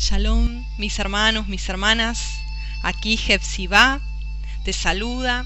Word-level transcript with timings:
Shalom, 0.00 0.64
mis 0.78 0.96
hermanos, 1.00 1.48
mis 1.48 1.68
hermanas. 1.68 2.38
Aquí 2.84 3.16
Jepsibá 3.16 4.00
te 4.64 4.72
saluda 4.72 5.44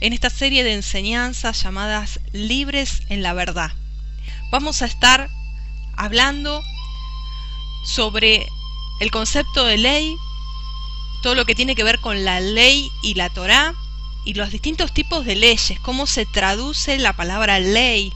en 0.00 0.14
esta 0.14 0.30
serie 0.30 0.64
de 0.64 0.72
enseñanzas 0.72 1.62
llamadas 1.62 2.18
Libres 2.32 3.02
en 3.10 3.22
la 3.22 3.34
Verdad. 3.34 3.70
Vamos 4.50 4.80
a 4.80 4.86
estar 4.86 5.28
hablando 5.98 6.64
sobre 7.84 8.48
el 9.00 9.10
concepto 9.10 9.66
de 9.66 9.76
ley, 9.76 10.16
todo 11.22 11.34
lo 11.34 11.44
que 11.44 11.54
tiene 11.54 11.74
que 11.74 11.84
ver 11.84 12.00
con 12.00 12.24
la 12.24 12.40
ley 12.40 12.90
y 13.02 13.14
la 13.14 13.28
Torá 13.28 13.74
y 14.24 14.32
los 14.32 14.50
distintos 14.50 14.94
tipos 14.94 15.26
de 15.26 15.36
leyes, 15.36 15.78
cómo 15.80 16.06
se 16.06 16.24
traduce 16.24 16.96
la 16.96 17.12
palabra 17.12 17.60
ley 17.60 18.14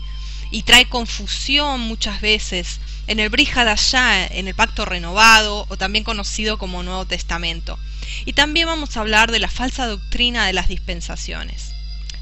y 0.51 0.62
trae 0.62 0.89
confusión 0.89 1.80
muchas 1.82 2.23
veces 2.23 2.80
en 3.07 3.21
el 3.21 3.29
Brihadashá, 3.29 4.27
en 4.27 4.48
el 4.48 4.55
Pacto 4.55 4.84
Renovado, 4.84 5.66
o 5.68 5.77
también 5.77 6.04
conocido 6.04 6.58
como 6.58 6.82
Nuevo 6.82 7.04
Testamento. 7.04 7.79
Y 8.25 8.32
también 8.32 8.67
vamos 8.67 8.96
a 8.96 9.00
hablar 9.00 9.30
de 9.30 9.39
la 9.39 9.50
falsa 9.50 9.86
doctrina 9.86 10.46
de 10.46 10.53
las 10.53 10.68
dispensaciones. 10.68 11.72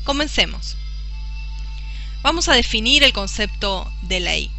Comencemos. 0.04 0.76
Vamos 2.22 2.48
a 2.48 2.54
definir 2.54 3.02
el 3.02 3.12
concepto 3.12 3.92
de 4.02 4.20
ley. 4.20 4.50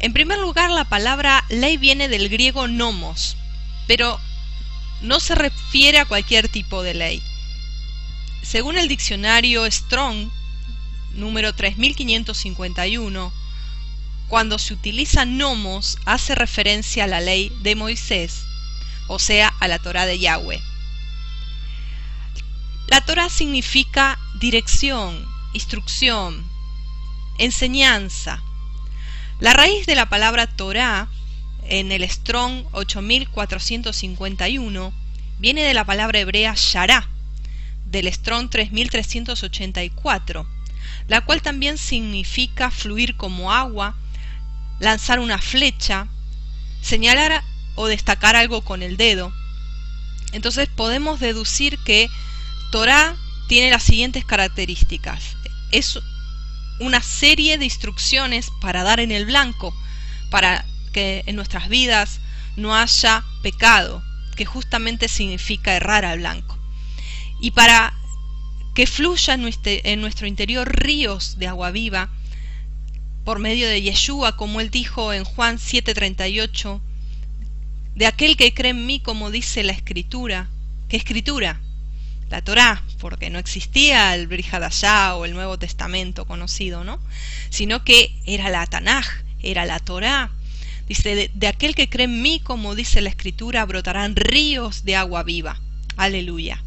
En 0.00 0.12
primer 0.12 0.38
lugar, 0.38 0.70
la 0.70 0.84
palabra 0.84 1.44
ley 1.48 1.76
viene 1.76 2.08
del 2.08 2.28
griego 2.28 2.68
nomos, 2.68 3.36
pero 3.86 4.20
no 5.00 5.20
se 5.20 5.34
refiere 5.34 5.98
a 5.98 6.04
cualquier 6.04 6.48
tipo 6.48 6.82
de 6.82 6.94
ley. 6.94 7.22
Según 8.42 8.76
el 8.76 8.88
diccionario 8.88 9.70
Strong, 9.70 10.30
número 11.14 11.54
3551, 11.54 13.32
cuando 14.28 14.58
se 14.58 14.74
utiliza 14.74 15.24
nomos 15.24 15.98
hace 16.04 16.34
referencia 16.34 17.04
a 17.04 17.06
la 17.06 17.20
ley 17.20 17.56
de 17.62 17.76
Moisés, 17.76 18.44
o 19.06 19.18
sea, 19.18 19.52
a 19.60 19.68
la 19.68 19.78
Torah 19.78 20.06
de 20.06 20.18
Yahweh. 20.18 20.60
La 22.88 23.00
Torah 23.02 23.28
significa 23.28 24.18
dirección, 24.40 25.26
instrucción, 25.52 26.44
enseñanza. 27.38 28.42
La 29.40 29.52
raíz 29.52 29.84
de 29.86 29.94
la 29.94 30.08
palabra 30.08 30.46
Torah 30.46 31.08
en 31.68 31.92
el 31.92 32.08
Strong 32.08 32.64
8451 32.72 34.92
viene 35.38 35.62
de 35.62 35.74
la 35.74 35.84
palabra 35.84 36.20
hebrea 36.20 36.54
Shara, 36.56 37.08
del 37.86 38.12
Strong 38.12 38.50
3384, 38.50 40.46
la 41.08 41.20
cual 41.20 41.42
también 41.42 41.78
significa 41.78 42.70
fluir 42.70 43.16
como 43.16 43.52
agua 43.52 43.96
lanzar 44.78 45.20
una 45.20 45.38
flecha, 45.38 46.08
señalar 46.80 47.42
o 47.74 47.86
destacar 47.86 48.36
algo 48.36 48.62
con 48.62 48.82
el 48.82 48.96
dedo. 48.96 49.32
Entonces 50.32 50.68
podemos 50.68 51.20
deducir 51.20 51.78
que 51.84 52.08
Torah 52.70 53.16
tiene 53.48 53.70
las 53.70 53.82
siguientes 53.82 54.24
características. 54.24 55.36
Es 55.70 55.98
una 56.80 57.00
serie 57.00 57.58
de 57.58 57.64
instrucciones 57.64 58.50
para 58.60 58.82
dar 58.82 59.00
en 59.00 59.12
el 59.12 59.24
blanco, 59.24 59.74
para 60.30 60.64
que 60.92 61.22
en 61.26 61.36
nuestras 61.36 61.68
vidas 61.68 62.20
no 62.56 62.74
haya 62.76 63.24
pecado, 63.42 64.02
que 64.36 64.44
justamente 64.44 65.08
significa 65.08 65.74
errar 65.74 66.04
al 66.04 66.18
blanco. 66.18 66.58
Y 67.40 67.52
para 67.52 67.94
que 68.74 68.86
fluya 68.86 69.34
en 69.34 70.00
nuestro 70.00 70.26
interior 70.26 70.68
ríos 70.74 71.38
de 71.38 71.46
agua 71.46 71.70
viva, 71.70 72.10
por 73.26 73.40
medio 73.40 73.68
de 73.68 73.82
Yeshua, 73.82 74.36
como 74.36 74.60
él 74.60 74.70
dijo 74.70 75.12
en 75.12 75.24
Juan 75.24 75.58
7:38, 75.58 76.80
de 77.96 78.06
aquel 78.06 78.36
que 78.36 78.54
cree 78.54 78.70
en 78.70 78.86
mí, 78.86 79.00
como 79.00 79.32
dice 79.32 79.64
la 79.64 79.72
escritura. 79.72 80.48
¿Qué 80.88 80.96
escritura? 80.96 81.60
La 82.30 82.40
Torá, 82.42 82.84
porque 83.00 83.28
no 83.28 83.40
existía 83.40 84.14
el 84.14 84.28
Brihadashá 84.28 85.16
o 85.16 85.24
el 85.24 85.34
Nuevo 85.34 85.58
Testamento 85.58 86.24
conocido, 86.24 86.84
¿no? 86.84 87.00
Sino 87.50 87.82
que 87.82 88.14
era 88.26 88.48
la 88.48 88.64
Tanaj, 88.64 89.24
era 89.42 89.66
la 89.66 89.80
Torá. 89.80 90.30
Dice, 90.86 91.16
de, 91.16 91.30
de 91.34 91.48
aquel 91.48 91.74
que 91.74 91.88
cree 91.88 92.04
en 92.04 92.22
mí, 92.22 92.38
como 92.38 92.76
dice 92.76 93.00
la 93.00 93.08
escritura, 93.08 93.64
brotarán 93.64 94.14
ríos 94.14 94.84
de 94.84 94.94
agua 94.94 95.24
viva. 95.24 95.60
Aleluya. 95.96 96.62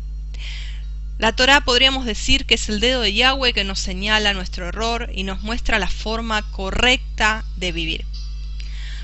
La 1.20 1.34
Torah 1.34 1.60
podríamos 1.60 2.06
decir 2.06 2.46
que 2.46 2.56
es 2.56 2.70
el 2.70 2.80
dedo 2.80 3.02
de 3.02 3.14
Yahweh 3.14 3.52
que 3.52 3.66
nos 3.66 3.82
señala 3.82 4.34
nuestro 4.34 4.70
error 4.70 5.12
y 5.14 5.24
nos 5.24 5.42
muestra 5.42 5.78
la 5.78 5.90
forma 5.90 6.50
correcta 6.52 7.44
de 7.58 7.74
vivir. 7.74 8.06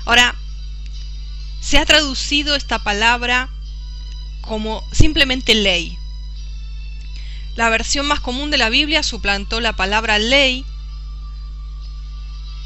Ahora, 0.06 0.34
se 1.60 1.76
ha 1.76 1.84
traducido 1.84 2.54
esta 2.54 2.78
palabra 2.78 3.50
como 4.40 4.82
simplemente 4.92 5.54
ley. 5.54 5.98
La 7.54 7.68
versión 7.68 8.06
más 8.06 8.20
común 8.20 8.50
de 8.50 8.56
la 8.56 8.70
Biblia 8.70 9.02
suplantó 9.02 9.60
la 9.60 9.74
palabra 9.74 10.18
ley, 10.18 10.64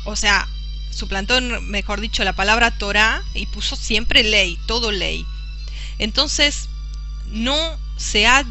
o 0.04 0.14
sea, 0.14 0.46
suplantó, 0.92 1.40
mejor 1.40 2.00
dicho, 2.00 2.22
la 2.22 2.34
palabra 2.34 2.70
Torah 2.78 3.24
y 3.34 3.46
puso 3.46 3.74
siempre 3.74 4.22
ley, 4.22 4.60
todo 4.66 4.92
ley. 4.92 5.26
Entonces, 5.98 6.68
no 7.26 7.76
se 7.96 8.28
ha 8.28 8.44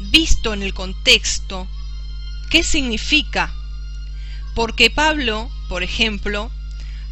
visto 0.00 0.52
en 0.52 0.62
el 0.62 0.74
contexto 0.74 1.66
qué 2.50 2.62
significa. 2.62 3.52
Porque 4.54 4.90
Pablo, 4.90 5.50
por 5.68 5.82
ejemplo, 5.82 6.50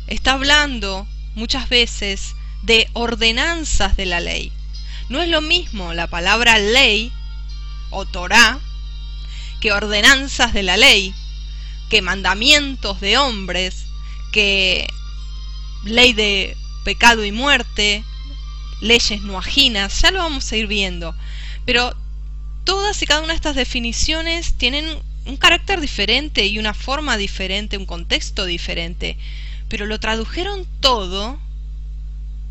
está 0.07 0.33
hablando 0.33 1.07
muchas 1.35 1.69
veces 1.69 2.35
de 2.63 2.89
ordenanzas 2.95 3.97
de 3.97 4.07
la 4.07 4.21
ley. 4.21 4.53
No 5.09 5.21
es 5.21 5.29
lo 5.29 5.41
mismo 5.41 5.95
la 5.95 6.09
palabra 6.09 6.59
ley 6.59 7.13
o 7.91 8.05
Torah 8.07 8.59
que 9.61 9.73
ordenanzas 9.73 10.53
de 10.53 10.63
la 10.63 10.77
ley, 10.77 11.15
que 11.89 12.03
mandamientos 12.03 13.01
de 13.01 13.17
hombres, 13.17 13.87
que 14.33 14.87
ley 15.85 16.13
de 16.13 16.57
pecado 16.85 17.25
y 17.25 17.33
muerte, 17.33 18.05
leyes 18.81 19.23
no 19.23 19.39
ajinas, 19.39 20.03
ya 20.03 20.11
lo 20.11 20.19
vamos 20.19 20.51
a 20.53 20.57
ir 20.57 20.67
viendo. 20.67 21.15
Pero 21.65 21.95
todas 22.67 23.01
y 23.01 23.07
cada 23.07 23.21
una 23.21 23.33
de 23.33 23.37
estas 23.37 23.57
definiciones 23.57 24.53
tienen 24.55 24.85
un 25.25 25.37
carácter 25.39 25.81
diferente 25.81 26.47
y 26.47 26.59
una 26.59 26.75
forma 26.75 27.17
diferente, 27.17 27.79
un 27.79 27.87
contexto 27.87 28.45
diferente, 28.45 29.17
pero 29.69 29.87
lo 29.87 29.99
tradujeron 29.99 30.67
todo 30.81 31.39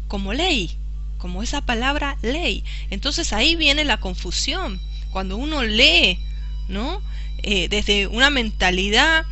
como 0.07 0.33
ley, 0.33 0.71
como 1.17 1.43
esa 1.43 1.61
palabra 1.61 2.17
ley. 2.21 2.63
Entonces 2.89 3.33
ahí 3.33 3.55
viene 3.55 3.83
la 3.83 3.99
confusión. 3.99 4.79
Cuando 5.11 5.37
uno 5.37 5.63
lee, 5.63 6.19
¿no? 6.67 7.01
Eh, 7.43 7.67
desde 7.69 8.07
una 8.07 8.29
mentalidad 8.29 9.25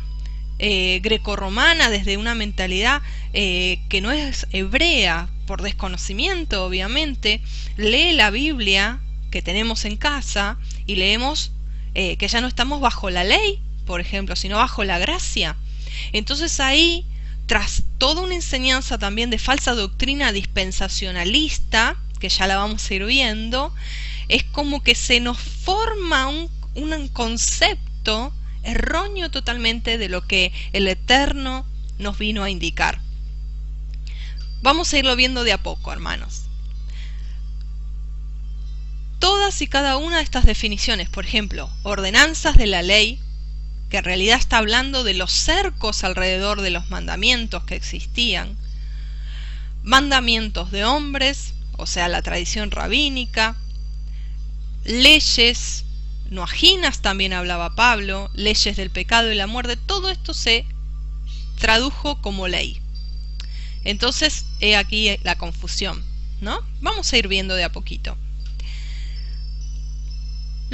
eh, 0.58 1.00
grecorromana, 1.02 1.90
desde 1.90 2.18
una 2.18 2.34
mentalidad 2.34 3.02
eh, 3.32 3.80
que 3.88 4.00
no 4.00 4.12
es 4.12 4.46
hebrea, 4.52 5.28
por 5.46 5.62
desconocimiento 5.62 6.64
obviamente, 6.64 7.40
lee 7.76 8.12
la 8.12 8.30
Biblia 8.30 9.00
que 9.34 9.42
tenemos 9.42 9.84
en 9.84 9.96
casa 9.96 10.58
y 10.86 10.94
leemos 10.94 11.50
eh, 11.94 12.16
que 12.18 12.28
ya 12.28 12.40
no 12.40 12.46
estamos 12.46 12.80
bajo 12.80 13.10
la 13.10 13.24
ley, 13.24 13.60
por 13.84 14.00
ejemplo, 14.00 14.36
sino 14.36 14.58
bajo 14.58 14.84
la 14.84 15.00
gracia. 15.00 15.56
Entonces 16.12 16.60
ahí, 16.60 17.04
tras 17.46 17.82
toda 17.98 18.22
una 18.22 18.36
enseñanza 18.36 18.96
también 18.96 19.30
de 19.30 19.40
falsa 19.40 19.74
doctrina 19.74 20.30
dispensacionalista, 20.30 21.96
que 22.20 22.28
ya 22.28 22.46
la 22.46 22.58
vamos 22.58 22.88
a 22.88 22.94
ir 22.94 23.04
viendo, 23.06 23.74
es 24.28 24.44
como 24.44 24.84
que 24.84 24.94
se 24.94 25.18
nos 25.18 25.38
forma 25.38 26.28
un, 26.28 26.48
un 26.76 27.08
concepto 27.08 28.32
erróneo 28.62 29.32
totalmente 29.32 29.98
de 29.98 30.08
lo 30.08 30.28
que 30.28 30.52
el 30.72 30.86
Eterno 30.86 31.66
nos 31.98 32.18
vino 32.18 32.44
a 32.44 32.50
indicar. 32.50 33.00
Vamos 34.62 34.92
a 34.92 34.98
irlo 34.98 35.16
viendo 35.16 35.42
de 35.42 35.54
a 35.54 35.60
poco, 35.60 35.92
hermanos 35.92 36.43
todas 39.24 39.62
y 39.62 39.68
cada 39.68 39.96
una 39.96 40.18
de 40.18 40.22
estas 40.22 40.44
definiciones, 40.44 41.08
por 41.08 41.24
ejemplo, 41.24 41.70
ordenanzas 41.82 42.58
de 42.58 42.66
la 42.66 42.82
ley, 42.82 43.18
que 43.88 43.96
en 43.96 44.04
realidad 44.04 44.38
está 44.38 44.58
hablando 44.58 45.02
de 45.02 45.14
los 45.14 45.32
cercos 45.32 46.04
alrededor 46.04 46.60
de 46.60 46.68
los 46.68 46.90
mandamientos 46.90 47.64
que 47.64 47.74
existían, 47.74 48.54
mandamientos 49.82 50.70
de 50.70 50.84
hombres, 50.84 51.54
o 51.78 51.86
sea, 51.86 52.08
la 52.08 52.20
tradición 52.20 52.70
rabínica, 52.70 53.56
leyes 54.84 55.86
no 56.28 56.42
ajinas 56.42 57.00
también 57.00 57.32
hablaba 57.32 57.74
Pablo, 57.74 58.30
leyes 58.34 58.76
del 58.76 58.90
pecado 58.90 59.32
y 59.32 59.36
la 59.36 59.46
muerte, 59.46 59.78
todo 59.78 60.10
esto 60.10 60.34
se 60.34 60.66
tradujo 61.58 62.20
como 62.20 62.46
ley. 62.46 62.78
Entonces, 63.84 64.44
he 64.60 64.76
aquí 64.76 65.16
la 65.22 65.38
confusión, 65.38 66.04
¿no? 66.42 66.60
Vamos 66.82 67.10
a 67.10 67.16
ir 67.16 67.26
viendo 67.26 67.54
de 67.54 67.64
a 67.64 67.72
poquito. 67.72 68.18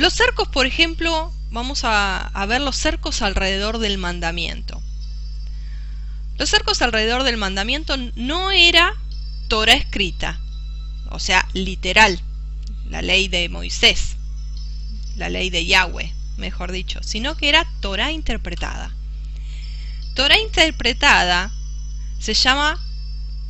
Los 0.00 0.14
cercos, 0.14 0.48
por 0.48 0.64
ejemplo, 0.64 1.30
vamos 1.50 1.82
a, 1.84 2.32
ver 2.48 2.62
los 2.62 2.76
cercos 2.76 3.20
alrededor 3.20 3.76
del 3.76 3.98
mandamiento. 3.98 4.82
Los 6.38 6.48
cercos 6.48 6.80
alrededor 6.80 7.22
del 7.22 7.36
mandamiento 7.36 7.98
no 8.16 8.50
era 8.50 8.96
Torah 9.48 9.74
escrita, 9.74 10.40
o 11.10 11.18
sea, 11.18 11.46
literal, 11.52 12.18
la 12.86 13.02
ley 13.02 13.28
de 13.28 13.50
Moisés, 13.50 14.16
la 15.16 15.28
ley 15.28 15.50
de 15.50 15.66
Yahweh, 15.66 16.14
mejor 16.38 16.72
dicho, 16.72 17.00
sino 17.02 17.36
que 17.36 17.50
era 17.50 17.70
Torah 17.80 18.10
interpretada. 18.10 18.94
Torah 20.14 20.40
interpretada 20.40 21.52
se 22.18 22.32
llama, 22.32 22.82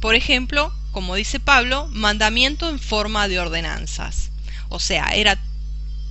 por 0.01 0.17
ejemplo, 0.17 0.75
como 0.91 1.15
dice 1.15 1.39
Pablo, 1.39 1.87
mandamiento 1.93 2.69
en 2.69 2.81
forma 2.81 3.29
de 3.29 3.39
ordenanzas. 3.39 4.33
O 4.69 4.81
sea, 4.81 5.11
era 5.15 5.39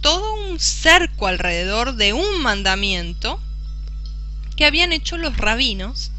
todo 0.02 0.29
un 0.50 0.60
cerco 0.60 1.28
alrededor 1.28 1.96
de 1.96 2.14
un 2.14 2.42
mandamiento 2.42 3.42
que 4.56 4.66
habían 4.66 4.92
hecho 4.92 5.18
los 5.18 5.38
rabinos 5.38 6.12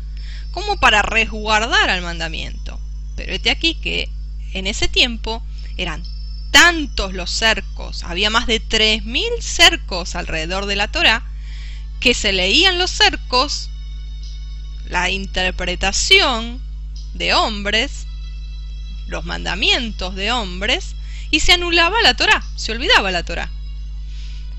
como 0.52 0.78
para 0.78 1.02
resguardar 1.02 1.90
al 1.90 2.02
mandamiento. 2.02 2.80
Pero 3.16 3.32
este 3.32 3.50
aquí 3.50 3.74
que 3.74 4.08
en 4.52 4.66
ese 4.66 4.88
tiempo 4.88 5.42
eran 5.76 6.02
tantos 6.50 7.12
los 7.12 7.30
cercos, 7.30 8.02
había 8.04 8.30
más 8.30 8.46
de 8.46 8.60
3.000 8.60 9.40
cercos 9.40 10.14
alrededor 10.14 10.66
de 10.66 10.76
la 10.76 10.88
Torá, 10.88 11.24
que 12.00 12.14
se 12.14 12.32
leían 12.32 12.78
los 12.78 12.90
cercos, 12.90 13.70
la 14.86 15.10
interpretación 15.10 16.60
de 17.14 17.34
hombres, 17.34 18.06
los 19.06 19.24
mandamientos 19.24 20.14
de 20.16 20.32
hombres, 20.32 20.96
y 21.30 21.40
se 21.40 21.52
anulaba 21.52 22.02
la 22.02 22.14
Torá, 22.14 22.42
se 22.56 22.72
olvidaba 22.72 23.10
la 23.10 23.22
Torá. 23.22 23.50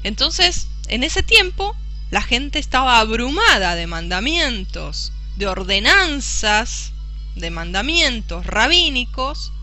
Entonces, 0.03 0.68
en 0.88 1.03
ese 1.03 1.24
tiempo, 1.24 1.75
la 2.09 2.21
gente 2.21 2.59
estaba 2.59 3.00
abrumada 3.00 3.75
de 3.75 3.88
mandamientos, 3.88 5.13
de 5.38 5.48
ordenanzas, 5.48 6.92
de 7.36 7.51
mandamientos 7.51 8.45
rabínicos, 8.45 9.53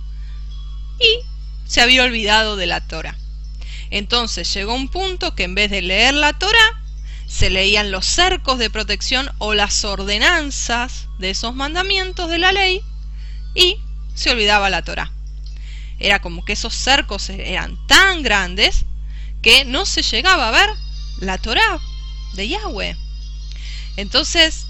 y 0.98 1.24
se 1.66 1.80
había 1.80 2.04
olvidado 2.04 2.56
de 2.56 2.66
la 2.66 2.80
Torah. 2.80 3.16
Entonces 3.90 4.52
llegó 4.52 4.74
un 4.74 4.88
punto 4.88 5.34
que 5.34 5.44
en 5.44 5.54
vez 5.54 5.70
de 5.70 5.82
leer 5.82 6.14
la 6.14 6.32
Torah, 6.38 6.82
se 7.26 7.50
leían 7.50 7.90
los 7.90 8.06
cercos 8.06 8.58
de 8.58 8.70
protección 8.70 9.30
o 9.36 9.52
las 9.52 9.84
ordenanzas 9.84 11.08
de 11.18 11.30
esos 11.30 11.54
mandamientos 11.54 12.30
de 12.30 12.38
la 12.38 12.52
ley 12.52 12.80
y 13.54 13.76
se 14.14 14.30
olvidaba 14.30 14.70
la 14.70 14.82
Torah. 14.82 15.12
Era 15.98 16.20
como 16.20 16.44
que 16.44 16.54
esos 16.54 16.74
cercos 16.74 17.28
eran 17.28 17.76
tan 17.86 18.22
grandes 18.22 18.86
que 19.42 19.64
no 19.64 19.86
se 19.86 20.02
llegaba 20.02 20.48
a 20.48 20.52
ver 20.52 20.70
la 21.20 21.38
Torah 21.38 21.78
de 22.34 22.48
Yahweh. 22.48 22.96
Entonces, 23.96 24.66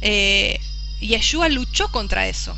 eh, 0.00 0.60
Yeshua 1.00 1.48
luchó 1.48 1.90
contra 1.90 2.28
eso. 2.28 2.56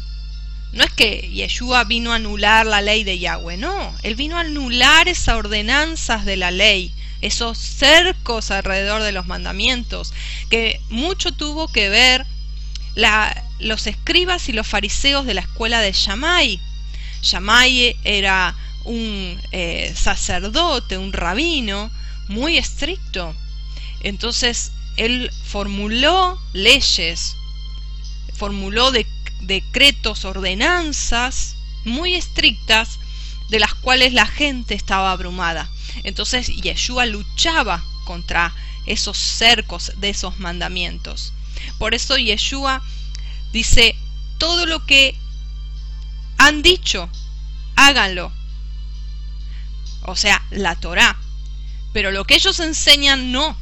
No 0.72 0.82
es 0.84 0.92
que 0.92 1.30
Yeshua 1.32 1.84
vino 1.84 2.12
a 2.12 2.16
anular 2.16 2.66
la 2.66 2.80
ley 2.80 3.04
de 3.04 3.18
Yahweh, 3.18 3.56
no, 3.56 3.94
él 4.02 4.16
vino 4.16 4.36
a 4.36 4.40
anular 4.40 5.06
esas 5.06 5.36
ordenanzas 5.36 6.24
de 6.24 6.36
la 6.36 6.50
ley, 6.50 6.92
esos 7.20 7.58
cercos 7.58 8.50
alrededor 8.50 9.02
de 9.02 9.12
los 9.12 9.26
mandamientos, 9.26 10.12
que 10.50 10.80
mucho 10.90 11.32
tuvo 11.32 11.68
que 11.68 11.88
ver 11.88 12.26
los 13.60 13.86
escribas 13.86 14.48
y 14.48 14.52
los 14.52 14.66
fariseos 14.66 15.26
de 15.26 15.34
la 15.34 15.42
escuela 15.42 15.80
de 15.80 15.92
Shammai. 15.92 16.60
Shammai 17.22 17.96
era 18.04 18.56
un 18.84 19.40
eh, 19.52 19.92
sacerdote, 19.96 20.98
un 20.98 21.12
rabino 21.12 21.90
muy 22.28 22.58
estricto. 22.58 23.34
Entonces 24.00 24.72
él 24.96 25.30
formuló 25.44 26.38
leyes, 26.52 27.36
formuló 28.34 28.90
de 28.90 29.06
decretos, 29.40 30.24
ordenanzas 30.24 31.56
muy 31.84 32.14
estrictas 32.14 32.98
de 33.50 33.58
las 33.58 33.74
cuales 33.74 34.12
la 34.12 34.26
gente 34.26 34.74
estaba 34.74 35.12
abrumada. 35.12 35.68
Entonces 36.02 36.48
Yeshua 36.48 37.06
luchaba 37.06 37.82
contra 38.04 38.54
esos 38.86 39.16
cercos 39.16 39.92
de 39.96 40.10
esos 40.10 40.38
mandamientos. 40.38 41.32
Por 41.78 41.94
eso 41.94 42.16
Yeshua 42.16 42.82
dice, 43.52 43.96
todo 44.38 44.66
lo 44.66 44.84
que 44.84 45.16
han 46.38 46.62
dicho, 46.62 47.08
háganlo. 47.76 48.32
O 50.04 50.16
sea, 50.16 50.42
la 50.50 50.76
Torah. 50.76 51.16
Pero 51.92 52.10
lo 52.10 52.24
que 52.24 52.34
ellos 52.34 52.60
enseñan 52.60 53.32
no. 53.32 53.56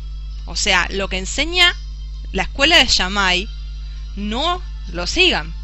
O 0.46 0.56
sea, 0.56 0.88
lo 0.90 1.08
que 1.08 1.18
enseña 1.18 1.74
la 2.32 2.44
escuela 2.44 2.78
de 2.78 2.86
Shammai, 2.86 3.48
no 4.16 4.62
lo 4.92 5.06
sigan. 5.06 5.54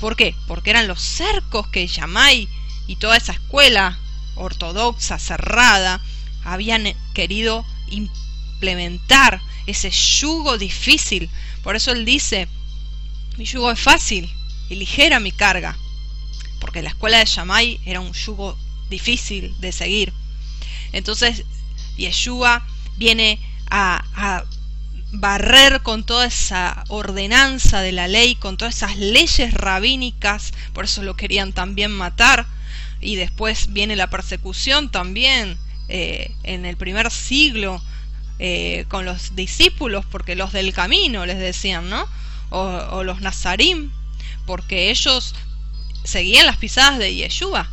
¿Por 0.00 0.16
qué? 0.16 0.34
Porque 0.46 0.70
eran 0.70 0.88
los 0.88 1.00
cercos 1.00 1.68
que 1.68 1.86
Yamai 1.86 2.48
y 2.86 2.96
toda 2.96 3.16
esa 3.16 3.32
escuela 3.32 3.98
ortodoxa 4.34 5.18
cerrada 5.18 6.00
habían 6.44 6.92
querido 7.14 7.64
implementar 7.88 9.40
ese 9.66 9.90
yugo 9.90 10.58
difícil. 10.58 11.30
Por 11.62 11.76
eso 11.76 11.92
él 11.92 12.04
dice, 12.04 12.48
mi 13.38 13.44
yugo 13.44 13.70
es 13.70 13.80
fácil 13.80 14.30
y 14.68 14.74
ligera 14.74 15.20
mi 15.20 15.32
carga. 15.32 15.76
Porque 16.60 16.82
la 16.82 16.90
escuela 16.90 17.18
de 17.18 17.26
Yamai 17.26 17.80
era 17.84 18.00
un 18.00 18.12
yugo 18.12 18.58
difícil 18.90 19.54
de 19.60 19.72
seguir. 19.72 20.12
Entonces 20.92 21.44
Yeshua 21.96 22.66
viene 22.96 23.40
a, 23.70 24.04
a 24.14 24.44
barrer 25.12 25.82
con 25.82 26.04
toda 26.04 26.26
esa 26.26 26.84
ordenanza 26.88 27.80
de 27.80 27.92
la 27.92 28.08
ley, 28.08 28.34
con 28.34 28.56
todas 28.56 28.76
esas 28.76 28.96
leyes 28.96 29.54
rabínicas, 29.54 30.52
por 30.72 30.84
eso 30.84 31.02
lo 31.02 31.16
querían 31.16 31.52
también 31.52 31.92
matar, 31.92 32.46
y 33.00 33.16
después 33.16 33.72
viene 33.72 33.96
la 33.96 34.10
persecución 34.10 34.90
también 34.90 35.58
eh, 35.88 36.34
en 36.42 36.64
el 36.64 36.76
primer 36.76 37.10
siglo 37.10 37.82
eh, 38.38 38.86
con 38.88 39.04
los 39.04 39.36
discípulos, 39.36 40.04
porque 40.10 40.34
los 40.34 40.52
del 40.52 40.72
camino 40.72 41.26
les 41.26 41.38
decían, 41.38 41.88
¿no? 41.90 42.08
O, 42.50 42.60
o 42.60 43.04
los 43.04 43.20
nazarim, 43.20 43.90
porque 44.46 44.90
ellos 44.90 45.34
seguían 46.02 46.46
las 46.46 46.56
pisadas 46.56 46.98
de 46.98 47.14
Yeshua 47.14 47.70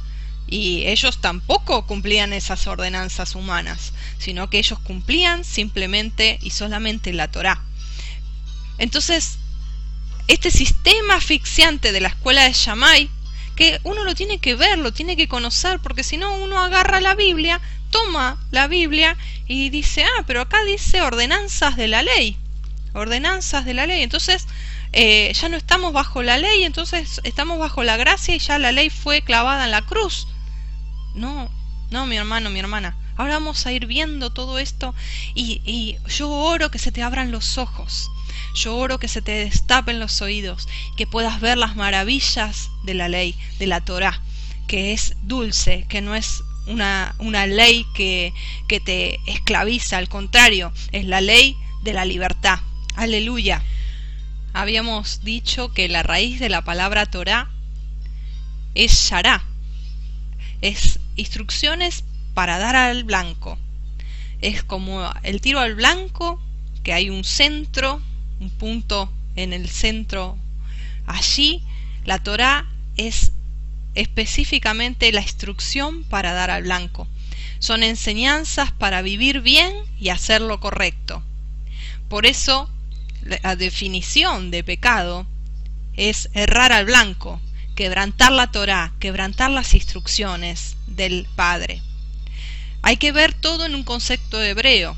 y 0.52 0.84
ellos 0.86 1.22
tampoco 1.22 1.88
cumplían 1.88 2.34
esas 2.34 2.68
ordenanzas 2.68 3.36
humanas, 3.36 3.94
sino 4.20 4.50
que 4.50 4.60
ellos 4.60 4.80
cumplían 4.80 5.46
simplemente 5.46 6.38
y 6.42 6.50
solamente 6.50 7.14
la 7.14 7.32
Torá. 7.32 7.64
Entonces, 8.78 9.38
este 10.28 10.52
sistema 10.52 11.16
asfixiante 11.16 11.94
de 11.94 12.02
la 12.02 12.10
escuela 12.10 12.44
de 12.44 12.52
Shammai, 12.52 13.10
que 13.56 13.80
uno 13.84 14.04
lo 14.04 14.14
tiene 14.14 14.40
que 14.40 14.56
ver, 14.56 14.78
lo 14.78 14.92
tiene 14.92 15.16
que 15.16 15.30
conocer, 15.30 15.80
porque 15.80 16.04
si 16.04 16.18
no 16.18 16.36
uno 16.36 16.60
agarra 16.60 17.00
la 17.00 17.16
Biblia, 17.16 17.62
toma 17.90 18.38
la 18.52 18.68
Biblia 18.68 19.16
y 19.48 19.70
dice, 19.70 20.04
ah, 20.04 20.24
pero 20.28 20.42
acá 20.42 20.62
dice 20.66 21.02
ordenanzas 21.02 21.78
de 21.78 21.88
la 21.88 22.04
ley, 22.04 22.36
ordenanzas 22.94 23.64
de 23.64 23.74
la 23.74 23.88
ley. 23.88 24.04
Entonces, 24.04 24.48
eh, 24.92 25.32
ya 25.34 25.48
no 25.48 25.56
estamos 25.56 25.94
bajo 25.94 26.24
la 26.24 26.38
ley, 26.38 26.64
entonces 26.66 27.22
estamos 27.24 27.58
bajo 27.58 27.84
la 27.84 27.96
gracia 27.96 28.36
y 28.36 28.40
ya 28.40 28.60
la 28.60 28.74
ley 28.74 28.90
fue 28.90 29.22
clavada 29.22 29.64
en 29.64 29.72
la 29.72 29.84
cruz. 29.84 30.28
No, 31.14 31.50
no, 31.92 32.06
mi 32.06 32.16
hermano, 32.18 32.50
mi 32.50 32.60
hermana. 32.60 32.96
Ahora 33.18 33.34
vamos 33.34 33.66
a 33.66 33.72
ir 33.72 33.86
viendo 33.86 34.32
todo 34.32 34.58
esto 34.58 34.96
y, 35.36 35.62
y 35.66 35.98
yo 36.10 36.30
oro 36.30 36.72
que 36.72 36.80
se 36.80 36.92
te 36.92 37.04
abran 37.04 37.32
los 37.32 37.58
ojos. 37.58 38.10
Yo 38.56 38.76
oro 38.78 39.00
que 39.00 39.08
se 39.08 39.22
te 39.22 39.32
destapen 39.32 40.00
los 40.00 40.22
oídos, 40.22 40.68
que 40.98 41.08
puedas 41.08 41.40
ver 41.40 41.58
las 41.58 41.76
maravillas 41.76 42.70
de 42.84 42.94
la 42.94 43.08
ley, 43.08 43.36
de 43.60 43.68
la 43.68 43.82
Torah, 43.82 44.22
que 44.68 44.94
es 44.94 45.16
dulce, 45.24 45.86
que 45.90 46.02
no 46.02 46.16
es 46.16 46.44
una, 46.68 47.16
una 47.20 47.46
ley 47.46 47.86
que, 47.94 48.34
que 48.68 48.80
te 48.80 49.20
esclaviza, 49.26 49.98
al 49.98 50.10
contrario, 50.10 50.74
es 50.92 51.06
la 51.06 51.22
ley 51.22 51.58
de 51.84 51.94
la 51.94 52.06
libertad. 52.06 52.60
Aleluya. 52.96 53.64
Habíamos 54.54 55.24
dicho 55.24 55.74
que 55.74 55.88
la 55.88 56.04
raíz 56.04 56.40
de 56.40 56.50
la 56.50 56.64
palabra 56.64 57.06
Torah 57.06 57.50
es 58.76 58.92
Shará, 58.92 59.44
es 60.62 61.00
instrucciones 61.22 62.04
para 62.34 62.60
dar 62.60 62.76
al 62.76 63.04
blanco. 63.04 63.58
Es 64.42 64.64
como 64.64 65.10
el 65.24 65.40
tiro 65.40 65.60
al 65.60 65.76
blanco, 65.76 66.42
que 66.84 66.94
hay 66.94 67.10
un 67.10 67.24
centro, 67.24 68.02
un 68.40 68.50
punto 68.50 69.12
en 69.36 69.54
el 69.54 69.70
centro. 69.70 70.38
Allí 71.06 71.64
la 72.06 72.20
Torá 72.20 72.68
es 72.98 73.32
específicamente 73.94 75.12
la 75.12 75.22
instrucción 75.22 76.04
para 76.04 76.34
dar 76.34 76.50
al 76.50 76.64
blanco. 76.64 77.08
Son 77.60 77.84
enseñanzas 77.84 78.72
para 78.72 79.02
vivir 79.02 79.42
bien 79.42 79.74
y 80.00 80.10
hacer 80.10 80.42
lo 80.42 80.60
correcto. 80.60 81.24
Por 82.10 82.26
eso 82.26 82.70
la 83.22 83.56
definición 83.56 84.50
de 84.50 84.64
pecado 84.64 85.28
es 85.96 86.30
errar 86.34 86.72
al 86.72 86.86
blanco, 86.86 87.40
quebrantar 87.76 88.32
la 88.32 88.52
Torá, 88.52 88.94
quebrantar 89.00 89.52
las 89.52 89.76
instrucciones 89.76 90.78
del 90.96 91.28
Padre. 91.36 91.82
Hay 92.82 92.98
que 92.98 93.12
ver 93.12 93.34
todo 93.34 93.66
en 93.66 93.76
un 93.76 93.84
concepto 93.84 94.42
hebreo. 94.42 94.98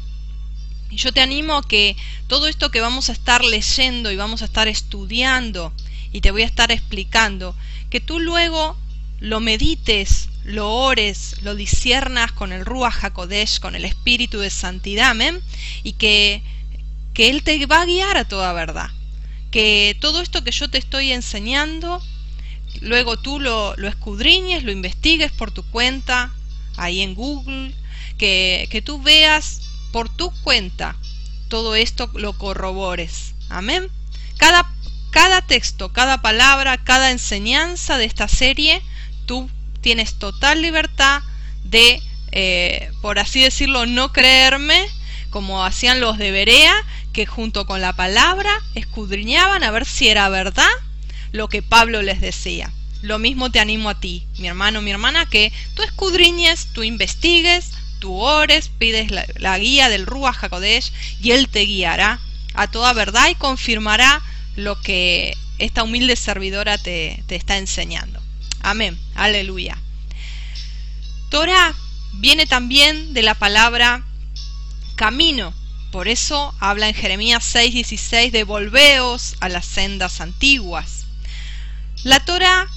Y 0.89 0.97
yo 0.97 1.12
te 1.12 1.21
animo 1.21 1.55
a 1.55 1.67
que 1.67 1.95
todo 2.27 2.47
esto 2.47 2.71
que 2.71 2.81
vamos 2.81 3.09
a 3.09 3.13
estar 3.13 3.43
leyendo 3.43 4.12
y 4.12 4.15
vamos 4.15 4.41
a 4.41 4.45
estar 4.45 4.67
estudiando 4.67 5.73
y 6.12 6.21
te 6.21 6.31
voy 6.31 6.43
a 6.43 6.45
estar 6.45 6.71
explicando, 6.71 7.55
que 7.89 8.00
tú 8.00 8.19
luego 8.19 8.77
lo 9.19 9.39
medites, 9.39 10.29
lo 10.43 10.69
ores, 10.69 11.41
lo 11.41 11.55
disiernas 11.55 12.31
con 12.31 12.53
el 12.53 12.65
Ruach 12.65 13.03
HaKodesh, 13.03 13.59
con 13.59 13.75
el 13.75 13.85
espíritu 13.85 14.39
de 14.39 14.50
santidad, 14.50 15.15
y 15.81 15.93
que, 15.93 16.43
que 17.13 17.29
Él 17.29 17.43
te 17.43 17.65
va 17.65 17.81
a 17.81 17.85
guiar 17.85 18.17
a 18.17 18.27
toda 18.27 18.53
verdad. 18.53 18.89
Que 19.50 19.97
todo 20.00 20.21
esto 20.21 20.43
que 20.43 20.51
yo 20.51 20.69
te 20.69 20.77
estoy 20.77 21.12
enseñando, 21.12 22.01
luego 22.81 23.17
tú 23.17 23.39
lo, 23.39 23.75
lo 23.77 23.87
escudriñes, 23.87 24.63
lo 24.63 24.71
investigues 24.71 25.31
por 25.31 25.51
tu 25.51 25.63
cuenta, 25.63 26.33
ahí 26.77 27.01
en 27.01 27.15
Google, 27.15 27.73
que, 28.17 28.67
que 28.71 28.81
tú 28.81 29.01
veas 29.01 29.61
por 29.91 30.09
tu 30.09 30.31
cuenta 30.43 30.95
todo 31.47 31.75
esto, 31.75 32.09
lo 32.15 32.33
corrobores. 32.33 33.35
Amén. 33.49 33.87
Cada, 34.37 34.67
cada 35.11 35.41
texto, 35.41 35.93
cada 35.93 36.21
palabra, 36.21 36.77
cada 36.77 37.11
enseñanza 37.11 37.97
de 37.97 38.05
esta 38.05 38.27
serie, 38.27 38.81
tú 39.27 39.49
tienes 39.81 40.15
total 40.15 40.61
libertad 40.61 41.21
de, 41.63 42.01
eh, 42.31 42.91
por 43.01 43.19
así 43.19 43.41
decirlo, 43.41 43.85
no 43.85 44.11
creerme, 44.11 44.87
como 45.29 45.63
hacían 45.63 45.99
los 45.99 46.17
de 46.17 46.31
Berea, 46.31 46.73
que 47.11 47.27
junto 47.27 47.67
con 47.67 47.81
la 47.81 47.93
palabra 47.93 48.51
escudriñaban 48.73 49.63
a 49.63 49.69
ver 49.69 49.85
si 49.85 50.09
era 50.09 50.29
verdad 50.29 50.71
lo 51.33 51.49
que 51.49 51.61
Pablo 51.61 52.01
les 52.01 52.21
decía. 52.21 52.71
Lo 53.01 53.19
mismo 53.19 53.51
te 53.51 53.59
animo 53.59 53.89
a 53.89 53.99
ti, 53.99 54.25
mi 54.37 54.47
hermano, 54.47 54.81
mi 54.81 54.91
hermana, 54.91 55.25
que 55.25 55.51
tú 55.73 55.83
escudriñes, 55.83 56.67
tú 56.71 56.83
investigues, 56.83 57.71
tú 57.99 58.15
ores, 58.15 58.69
pides 58.69 59.11
la, 59.11 59.57
guía 59.57 59.89
del 59.89 60.05
Ruach 60.05 60.41
HaKodesh 60.41 60.93
y 61.21 61.31
Él 61.31 61.49
te 61.49 61.61
guiará 61.65 62.21
a 62.53 62.67
toda 62.67 62.93
verdad 62.93 63.27
y 63.29 63.35
confirmará 63.35 64.21
lo 64.55 64.79
que 64.79 65.35
esta 65.57 65.83
humilde 65.83 66.15
servidora 66.15 66.77
te, 66.77 67.23
está 67.27 67.57
enseñando. 67.57 68.21
Amén. 68.61 68.97
Aleluya. 69.15 69.77
Torah 71.29 71.73
viene 72.13 72.45
también 72.45 73.13
de 73.13 73.23
la 73.23 73.33
palabra 73.33 74.05
camino. 74.95 75.53
Por 75.91 76.07
eso 76.07 76.55
habla 76.59 76.87
en 76.87 76.95
Jeremías 76.95 77.43
6:16 77.53 78.31
de 78.31 78.43
volveos 78.43 79.35
a 79.41 79.49
las 79.49 79.65
sendas 79.65 80.21
antiguas. 80.21 81.02
La 82.03 82.19
Torah 82.19 82.67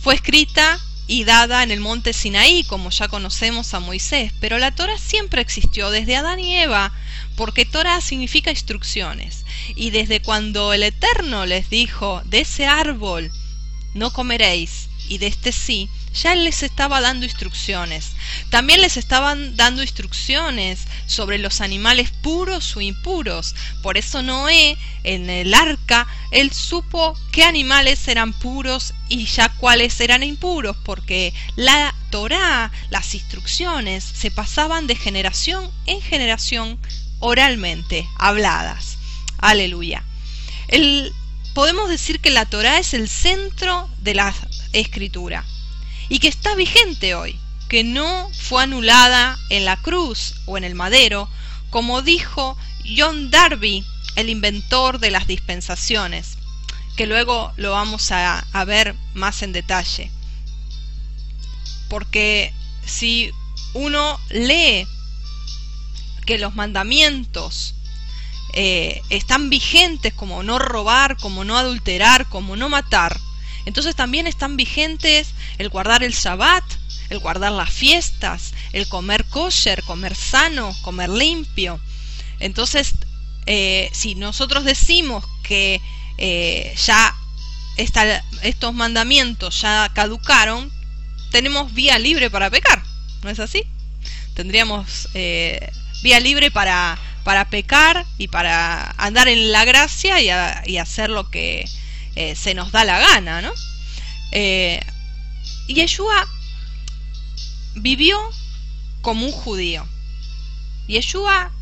fue 0.00 0.14
escrita 0.14 0.78
y 1.08 1.24
dada 1.24 1.64
en 1.64 1.72
el 1.72 1.80
monte 1.80 2.12
Sinaí, 2.12 2.62
como 2.62 2.90
ya 2.90 3.08
conocemos 3.08 3.74
a 3.74 3.80
Moisés, 3.80 4.32
pero 4.40 4.58
la 4.58 4.70
Torah 4.70 4.96
siempre 4.96 5.42
existió 5.42 5.90
desde 5.90 6.14
Adán 6.14 6.38
y 6.38 6.54
Eva, 6.56 6.92
porque 7.34 7.64
Torah 7.64 8.00
significa 8.00 8.52
instrucciones. 8.52 9.44
Y 9.74 9.90
desde 9.90 10.22
cuando 10.22 10.72
el 10.72 10.84
Eterno 10.84 11.46
les 11.46 11.68
dijo, 11.68 12.22
de 12.26 12.40
ese 12.42 12.66
árbol 12.66 13.32
no 13.94 14.12
comeréis, 14.12 14.88
y 15.08 15.18
de 15.18 15.26
este 15.26 15.52
sí, 15.52 15.88
ya 16.14 16.32
él 16.32 16.44
les 16.44 16.62
estaba 16.62 17.00
dando 17.00 17.26
instrucciones. 17.26 18.12
También 18.50 18.80
les 18.80 18.96
estaban 18.96 19.54
dando 19.56 19.82
instrucciones 19.82 20.80
sobre 21.06 21.38
los 21.38 21.60
animales 21.60 22.10
puros 22.10 22.76
o 22.76 22.80
impuros. 22.80 23.54
Por 23.82 23.98
eso 23.98 24.22
Noé, 24.22 24.76
en 25.04 25.28
el 25.28 25.54
arca, 25.54 26.06
él 26.30 26.52
supo 26.52 27.18
qué 27.32 27.44
animales 27.44 28.08
eran 28.08 28.32
puros 28.32 28.94
y 29.08 29.26
ya 29.26 29.48
cuáles 29.50 30.00
eran 30.00 30.22
impuros, 30.22 30.76
porque 30.84 31.34
la 31.54 31.94
Torá, 32.10 32.72
las 32.90 33.14
instrucciones, 33.14 34.04
se 34.04 34.30
pasaban 34.30 34.86
de 34.86 34.96
generación 34.96 35.70
en 35.86 36.00
generación 36.00 36.78
oralmente, 37.18 38.08
habladas. 38.18 38.96
Aleluya. 39.38 40.02
El, 40.68 41.12
podemos 41.54 41.88
decir 41.88 42.20
que 42.20 42.30
la 42.30 42.46
Torá 42.46 42.78
es 42.78 42.94
el 42.94 43.08
centro 43.08 43.88
de 44.00 44.14
la 44.14 44.34
escritura 44.80 45.44
y 46.08 46.18
que 46.18 46.28
está 46.28 46.54
vigente 46.54 47.14
hoy, 47.14 47.38
que 47.68 47.84
no 47.84 48.30
fue 48.32 48.62
anulada 48.62 49.38
en 49.50 49.64
la 49.64 49.76
cruz 49.76 50.34
o 50.46 50.56
en 50.56 50.64
el 50.64 50.74
madero, 50.74 51.28
como 51.70 52.02
dijo 52.02 52.56
John 52.96 53.30
Darby, 53.30 53.84
el 54.14 54.30
inventor 54.30 54.98
de 54.98 55.10
las 55.10 55.26
dispensaciones, 55.26 56.38
que 56.96 57.06
luego 57.06 57.52
lo 57.56 57.72
vamos 57.72 58.10
a, 58.12 58.44
ver 58.66 58.94
más 59.14 59.42
en 59.42 59.52
detalle. 59.52 60.10
Porque 61.88 62.52
si 62.84 63.30
uno 63.74 64.18
lee 64.30 64.86
que 66.24 66.38
los 66.38 66.54
mandamientos 66.54 67.74
eh, 68.54 69.02
están 69.10 69.50
vigentes 69.50 70.14
como 70.14 70.42
no 70.42 70.58
robar, 70.58 71.16
como 71.18 71.44
no 71.44 71.58
adulterar, 71.58 72.26
como 72.28 72.56
no 72.56 72.68
matar, 72.68 73.20
entonces 73.66 73.96
también 73.96 74.26
están 74.26 74.56
vigentes 74.56 75.34
el 75.58 75.68
guardar 75.68 76.02
el 76.04 76.12
Shabbat, 76.12 76.64
el 77.10 77.18
guardar 77.18 77.52
las 77.52 77.70
fiestas, 77.70 78.54
el 78.72 78.88
comer 78.88 79.24
kosher, 79.24 79.82
comer 79.82 80.14
sano, 80.14 80.74
comer 80.82 81.10
limpio. 81.10 81.80
Entonces, 82.38 82.94
eh, 83.46 83.90
si 83.92 84.14
nosotros 84.14 84.64
decimos 84.64 85.24
que 85.42 85.80
eh, 86.16 86.74
ya 86.84 87.14
estos 87.76 88.72
mandamientos 88.72 89.60
ya 89.60 89.90
caducaron, 89.92 90.72
tenemos 91.30 91.74
vía 91.74 91.98
libre 91.98 92.30
para 92.30 92.50
pecar, 92.50 92.82
¿no 93.22 93.30
es 93.30 93.40
así? 93.40 93.64
Tendríamos 94.34 95.08
eh, 95.14 95.70
vía 96.02 96.20
libre 96.20 96.52
para, 96.52 96.98
para 97.24 97.50
pecar 97.50 98.06
y 98.16 98.28
para 98.28 98.94
andar 98.96 99.26
en 99.26 99.50
la 99.50 99.64
gracia 99.64 100.20
y 100.20 100.78
hacer 100.78 101.10
lo 101.10 101.30
que 101.30 101.68
eh, 102.16 102.34
se 102.34 102.54
nos 102.54 102.72
da 102.72 102.84
la 102.84 102.98
gana, 102.98 103.42
¿no? 103.42 103.52
Eh, 104.32 104.80
Yeshua 105.68 106.26
vivió 107.74 108.18
como 109.02 109.26
un 109.26 109.32
judío. 109.32 109.86
Yeshua 110.88 111.52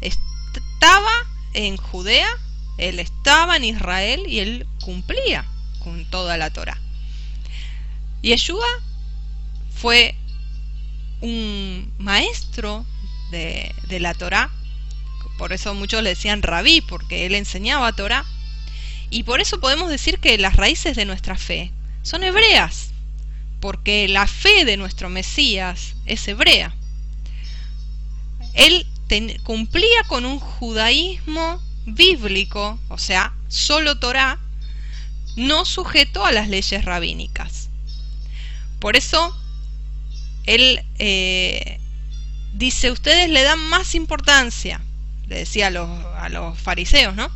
estaba 0.00 1.10
en 1.54 1.76
Judea, 1.76 2.28
él 2.78 3.00
estaba 3.00 3.56
en 3.56 3.64
Israel 3.64 4.22
y 4.28 4.38
él 4.38 4.66
cumplía 4.80 5.44
con 5.80 6.04
toda 6.06 6.36
la 6.36 6.50
Torah. 6.50 6.78
Yeshua 8.22 8.66
fue 9.74 10.14
un 11.20 11.92
maestro 11.98 12.86
de, 13.32 13.74
de 13.88 13.98
la 13.98 14.14
Torah, 14.14 14.50
por 15.36 15.52
eso 15.52 15.74
muchos 15.74 16.02
le 16.02 16.10
decían 16.10 16.42
rabí, 16.42 16.80
porque 16.80 17.26
él 17.26 17.34
enseñaba 17.34 17.92
Torah 17.92 18.24
y 19.10 19.22
por 19.22 19.40
eso 19.40 19.60
podemos 19.60 19.88
decir 19.88 20.18
que 20.18 20.38
las 20.38 20.56
raíces 20.56 20.96
de 20.96 21.04
nuestra 21.04 21.36
fe 21.36 21.72
son 22.02 22.22
hebreas, 22.22 22.90
porque 23.60 24.08
la 24.08 24.26
fe 24.26 24.64
de 24.64 24.76
nuestro 24.76 25.08
Mesías 25.08 25.94
es 26.06 26.26
hebrea. 26.28 26.74
Él 28.54 28.86
cumplía 29.44 30.02
con 30.08 30.24
un 30.24 30.40
judaísmo 30.40 31.62
bíblico, 31.86 32.78
o 32.88 32.98
sea, 32.98 33.34
solo 33.48 33.98
Torah, 33.98 34.38
no 35.36 35.64
sujeto 35.64 36.24
a 36.24 36.32
las 36.32 36.48
leyes 36.48 36.84
rabínicas. 36.84 37.68
Por 38.80 38.96
eso, 38.96 39.36
él 40.44 40.84
eh, 40.98 41.78
dice, 42.54 42.90
ustedes 42.90 43.30
le 43.30 43.42
dan 43.42 43.60
más 43.68 43.94
importancia, 43.94 44.80
le 45.28 45.38
decía 45.38 45.68
a 45.68 45.70
los, 45.70 45.88
a 46.16 46.28
los 46.28 46.58
fariseos, 46.58 47.14
¿no? 47.14 47.30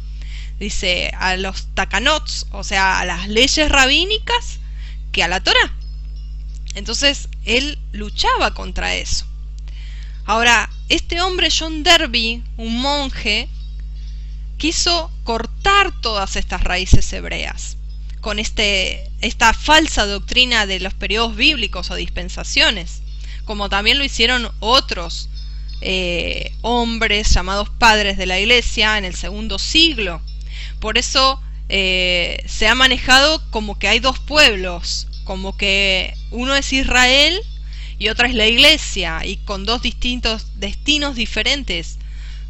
Dice, 0.61 1.11
a 1.19 1.37
los 1.37 1.75
takanots, 1.75 2.47
o 2.53 2.63
sea, 2.63 3.01
a 3.01 3.05
las 3.05 3.29
leyes 3.29 3.69
rabínicas, 3.69 4.61
que 5.11 5.25
a 5.25 5.29
la 5.29 5.43
Torah. 5.43 5.75
Entonces, 6.75 7.29
él 7.45 7.79
luchaba 7.93 8.55
contra 8.55 8.95
eso. 8.95 9.27
Ahora, 10.27 10.71
este 10.89 11.21
hombre 11.21 11.49
John 11.51 11.83
Derby, 11.83 12.45
un 12.57 12.81
monje, 12.81 13.49
quiso 14.59 15.11
cortar 15.25 15.99
todas 16.01 16.37
estas 16.37 16.63
raíces 16.63 17.13
hebreas 17.13 17.79
con 18.21 18.39
este, 18.39 19.11
esta 19.23 19.55
falsa 19.55 20.07
doctrina 20.07 20.67
de 20.67 20.81
los 20.81 20.95
periodos 20.95 21.35
bíblicos 21.37 21.91
o 21.91 21.95
dispensaciones, 21.95 23.03
como 23.45 23.69
también 23.69 23.99
lo 23.99 24.05
hicieron 24.05 24.51
otros 24.61 25.31
eh, 25.81 26.53
hombres 26.61 27.31
llamados 27.31 27.71
padres 27.71 28.19
de 28.19 28.27
la 28.27 28.39
iglesia 28.39 28.99
en 28.99 29.07
el 29.07 29.15
segundo 29.15 29.59
siglo, 29.59 30.21
por 30.81 30.99
eso 30.99 31.41
eh, 31.69 32.43
se 32.47 32.67
ha 32.67 32.75
manejado 32.75 33.49
como 33.51 33.79
que 33.79 33.89
hay 33.89 34.01
dos 34.01 34.19
pueblos, 34.19 35.07
como 35.25 35.57
que 35.57 36.15
uno 36.31 36.57
es 36.57 36.73
Israel 36.73 37.41
y 37.99 38.09
otra 38.09 38.29
es 38.29 38.35
la 38.35 38.47
iglesia, 38.47 39.25
y 39.25 39.37
con 39.37 39.67
dos 39.67 39.83
distintos 39.83 40.59
destinos 40.59 41.15
diferentes, 41.15 41.99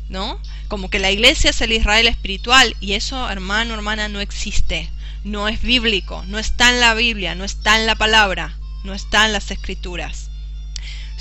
¿no? 0.08 0.40
Como 0.68 0.88
que 0.88 1.00
la 1.00 1.10
iglesia 1.10 1.50
es 1.50 1.60
el 1.60 1.72
Israel 1.72 2.06
espiritual, 2.06 2.76
y 2.80 2.92
eso, 2.92 3.28
hermano, 3.28 3.74
hermana, 3.74 4.08
no 4.08 4.20
existe, 4.20 4.88
no 5.24 5.48
es 5.48 5.60
bíblico, 5.60 6.24
no 6.28 6.38
está 6.38 6.70
en 6.70 6.80
la 6.80 6.94
Biblia, 6.94 7.34
no 7.34 7.44
está 7.44 7.78
en 7.78 7.86
la 7.86 7.96
palabra, 7.96 8.56
no 8.84 8.94
está 8.94 9.26
en 9.26 9.32
las 9.32 9.50
escrituras. 9.50 10.30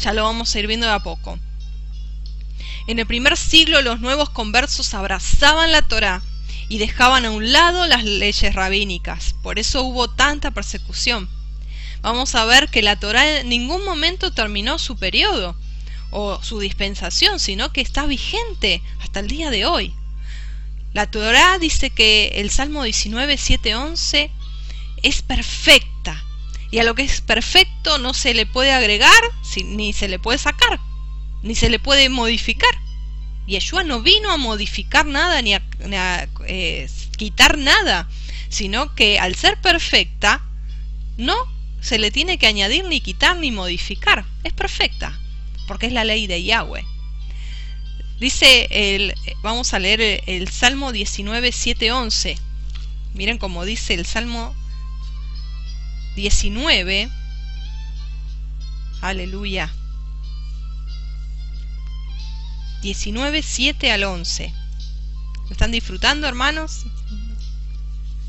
Ya 0.02 0.14
lo 0.14 0.24
vamos 0.24 0.54
a 0.54 0.60
ir 0.60 0.68
viendo 0.68 0.86
de 0.86 0.94
a 0.94 1.00
poco. 1.00 1.40
En 2.88 3.00
el 3.00 3.08
primer 3.08 3.36
siglo 3.36 3.82
los 3.82 4.00
nuevos 4.00 4.30
conversos 4.30 4.94
abrazaban 4.94 5.72
la 5.72 5.82
Torah 5.82 6.22
y 6.70 6.78
dejaban 6.78 7.26
a 7.26 7.32
un 7.32 7.52
lado 7.52 7.88
las 7.88 8.04
leyes 8.04 8.54
rabínicas. 8.54 9.36
Por 9.42 9.60
eso 9.60 9.84
hubo 9.84 10.10
tanta 10.10 10.52
persecución. 10.52 11.28
vamos 12.02 12.36
a 12.36 12.46
ver 12.46 12.70
que 12.70 12.82
la 12.82 12.98
Torah 12.98 13.40
en 13.40 13.50
ningún 13.50 13.84
momento 13.84 14.32
terminó 14.32 14.80
su 14.80 14.96
periodo 14.96 15.58
o 16.12 16.42
su 16.42 16.60
dispensación, 16.60 17.40
sino 17.40 17.74
que 17.74 17.82
está 17.82 18.06
vigente 18.06 18.82
hasta 19.02 19.20
el 19.20 19.28
día 19.28 19.50
de 19.50 19.66
hoy. 19.66 19.94
La 20.94 21.12
Torah 21.12 21.58
dice 21.60 21.90
que 21.90 22.32
el 22.36 22.52
Salmo 22.52 22.84
19, 22.84 23.38
7, 23.38 23.76
11 23.76 24.32
es 25.04 25.22
perfecta 25.22 26.24
y 26.72 26.80
a 26.80 26.84
lo 26.84 26.96
que 26.96 27.04
es 27.04 27.22
perfecto 27.22 27.98
no 27.98 28.14
se 28.14 28.34
le 28.34 28.46
puede 28.46 28.72
agregar 28.72 29.12
ni 29.66 29.92
se 29.92 30.08
le 30.08 30.20
puede 30.20 30.38
sacar, 30.38 30.80
ni 31.42 31.56
se 31.56 31.70
le 31.70 31.80
puede 31.80 32.10
modificar. 32.10 32.74
Yeshua 33.50 33.84
no 33.84 34.02
vino 34.02 34.32
a 34.32 34.38
modificar 34.38 35.08
nada 35.08 35.42
ni 35.42 35.56
a, 35.56 36.30
eh, 36.48 36.88
quitar 37.18 37.58
nada, 37.58 38.08
sino 38.48 38.94
que 38.94 39.20
al 39.20 39.34
ser 39.36 39.60
perfecta 39.60 40.42
no 41.18 41.36
se 41.82 41.98
le 41.98 42.12
tiene 42.12 42.38
que 42.38 42.46
añadir 42.46 42.86
ni 42.86 43.02
quitar 43.02 43.38
ni 43.38 43.52
modificar. 43.52 44.24
Es 44.44 44.54
perfecta, 44.54 45.20
porque 45.68 45.88
es 45.88 45.94
la 45.94 46.04
ley 46.04 46.28
de 46.28 46.44
Yahweh. 46.44 46.86
Dice 48.20 48.68
el, 48.70 49.16
vamos 49.42 49.74
a 49.74 49.80
leer 49.80 50.02
el, 50.02 50.22
el 50.28 50.48
Salmo 50.50 50.92
19, 50.92 51.52
7, 51.52 51.92
11. 51.92 52.38
Miren 53.16 53.40
cómo 53.40 53.66
dice 53.66 53.96
el 53.96 54.06
Salmo 54.06 54.54
19. 56.16 57.10
Aleluya. 59.02 59.74
19, 62.82 63.44
7 63.44 63.92
al 63.92 64.04
11. 64.04 64.54
¿Lo 65.46 65.52
están 65.52 65.72
disfrutando, 65.72 66.28
hermanos? 66.28 66.86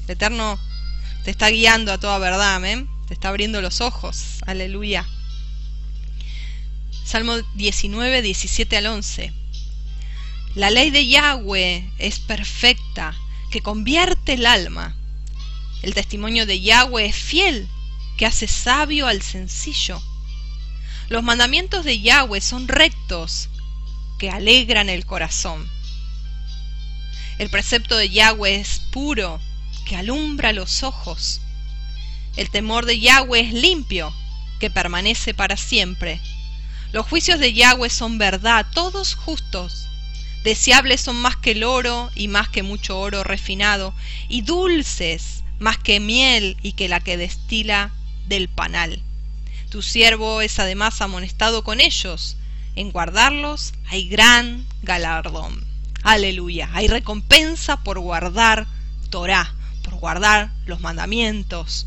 El 0.04 0.10
Eterno 0.10 0.58
te 1.24 1.30
está 1.30 1.50
guiando 1.50 1.92
a 1.92 1.98
toda 1.98 2.18
verdad, 2.18 2.56
amén. 2.56 2.88
Te 3.06 3.14
está 3.14 3.28
abriendo 3.28 3.60
los 3.60 3.80
ojos. 3.80 4.38
Aleluya. 4.46 5.06
Salmo 7.04 7.36
19, 7.54 8.22
17 8.22 8.76
al 8.76 8.86
11. 8.86 9.32
La 10.56 10.70
ley 10.70 10.90
de 10.90 11.06
Yahweh 11.06 11.92
es 11.98 12.18
perfecta, 12.18 13.14
que 13.52 13.60
convierte 13.60 14.32
el 14.32 14.46
alma. 14.46 14.96
El 15.82 15.94
testimonio 15.94 16.44
de 16.44 16.60
Yahweh 16.60 17.06
es 17.06 17.16
fiel, 17.16 17.68
que 18.16 18.26
hace 18.26 18.48
sabio 18.48 19.06
al 19.06 19.22
sencillo. 19.22 20.02
Los 21.08 21.22
mandamientos 21.22 21.84
de 21.84 22.00
Yahweh 22.00 22.40
son 22.40 22.66
rectos, 22.66 23.48
que 24.20 24.30
alegran 24.30 24.90
el 24.90 25.06
corazón. 25.06 25.66
El 27.38 27.48
precepto 27.48 27.96
de 27.96 28.10
Yahweh 28.10 28.56
es 28.56 28.82
puro, 28.92 29.40
que 29.86 29.96
alumbra 29.96 30.52
los 30.52 30.82
ojos. 30.82 31.40
El 32.36 32.50
temor 32.50 32.84
de 32.84 33.00
Yahweh 33.00 33.40
es 33.40 33.54
limpio, 33.54 34.14
que 34.58 34.68
permanece 34.68 35.32
para 35.32 35.56
siempre. 35.56 36.20
Los 36.92 37.06
juicios 37.06 37.40
de 37.40 37.54
Yahweh 37.54 37.88
son 37.88 38.18
verdad, 38.18 38.66
todos 38.74 39.14
justos. 39.14 39.88
Deseables 40.44 41.00
son 41.00 41.16
más 41.16 41.38
que 41.38 41.52
el 41.52 41.64
oro 41.64 42.10
y 42.14 42.28
más 42.28 42.50
que 42.50 42.62
mucho 42.62 43.00
oro 43.00 43.24
refinado, 43.24 43.94
y 44.28 44.42
dulces 44.42 45.44
más 45.58 45.78
que 45.78 45.98
miel 45.98 46.58
y 46.62 46.72
que 46.72 46.88
la 46.88 47.00
que 47.00 47.16
destila 47.16 47.90
del 48.28 48.50
panal. 48.50 49.02
Tu 49.70 49.80
siervo 49.80 50.42
es 50.42 50.58
además 50.58 51.00
amonestado 51.00 51.64
con 51.64 51.80
ellos. 51.80 52.36
En 52.80 52.92
guardarlos 52.92 53.74
hay 53.90 54.08
gran 54.08 54.64
galardón. 54.80 55.66
Aleluya. 56.02 56.70
Hay 56.72 56.88
recompensa 56.88 57.82
por 57.82 57.98
guardar 57.98 58.66
Torah, 59.10 59.52
por 59.82 59.96
guardar 59.96 60.50
los 60.64 60.80
mandamientos. 60.80 61.86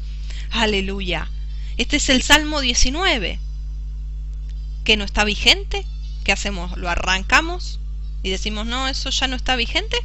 Aleluya. 0.52 1.32
Este 1.78 1.98
es 1.98 2.10
el 2.10 2.22
Salmo 2.22 2.62
19. 2.62 3.40
¿Que 4.84 4.96
no 4.96 5.04
está 5.04 5.24
vigente? 5.24 5.84
¿Qué 6.24 6.32
hacemos? 6.32 6.78
¿Lo 6.78 6.88
arrancamos? 6.88 7.80
Y 8.22 8.30
decimos, 8.30 8.68
no, 8.68 8.88
eso 8.88 9.10
ya 9.10 9.28
no 9.28 9.36
está 9.36 9.56
vigente. 9.56 9.98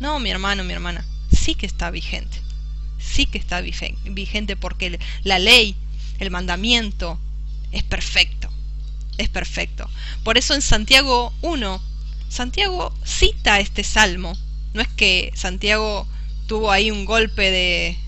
No, 0.00 0.18
mi 0.18 0.30
hermano, 0.30 0.64
mi 0.64 0.72
hermana 0.72 1.04
sí 1.30 1.54
que 1.54 1.66
está 1.66 1.90
vigente. 1.90 2.40
Sí 2.98 3.26
que 3.26 3.36
está 3.36 3.60
vigente 3.60 4.56
porque 4.56 4.98
la 5.24 5.38
ley, 5.38 5.76
el 6.20 6.30
mandamiento, 6.30 7.18
es 7.70 7.82
perfecto. 7.82 8.47
Es 9.18 9.28
perfecto. 9.28 9.90
Por 10.22 10.38
eso 10.38 10.54
en 10.54 10.62
Santiago 10.62 11.32
1, 11.42 11.82
Santiago 12.28 12.94
cita 13.04 13.60
este 13.60 13.84
salmo. 13.84 14.36
No 14.74 14.80
es 14.80 14.88
que 14.88 15.32
Santiago 15.34 16.06
tuvo 16.46 16.70
ahí 16.70 16.90
un 16.90 17.04
golpe 17.04 17.50
de, 17.50 17.98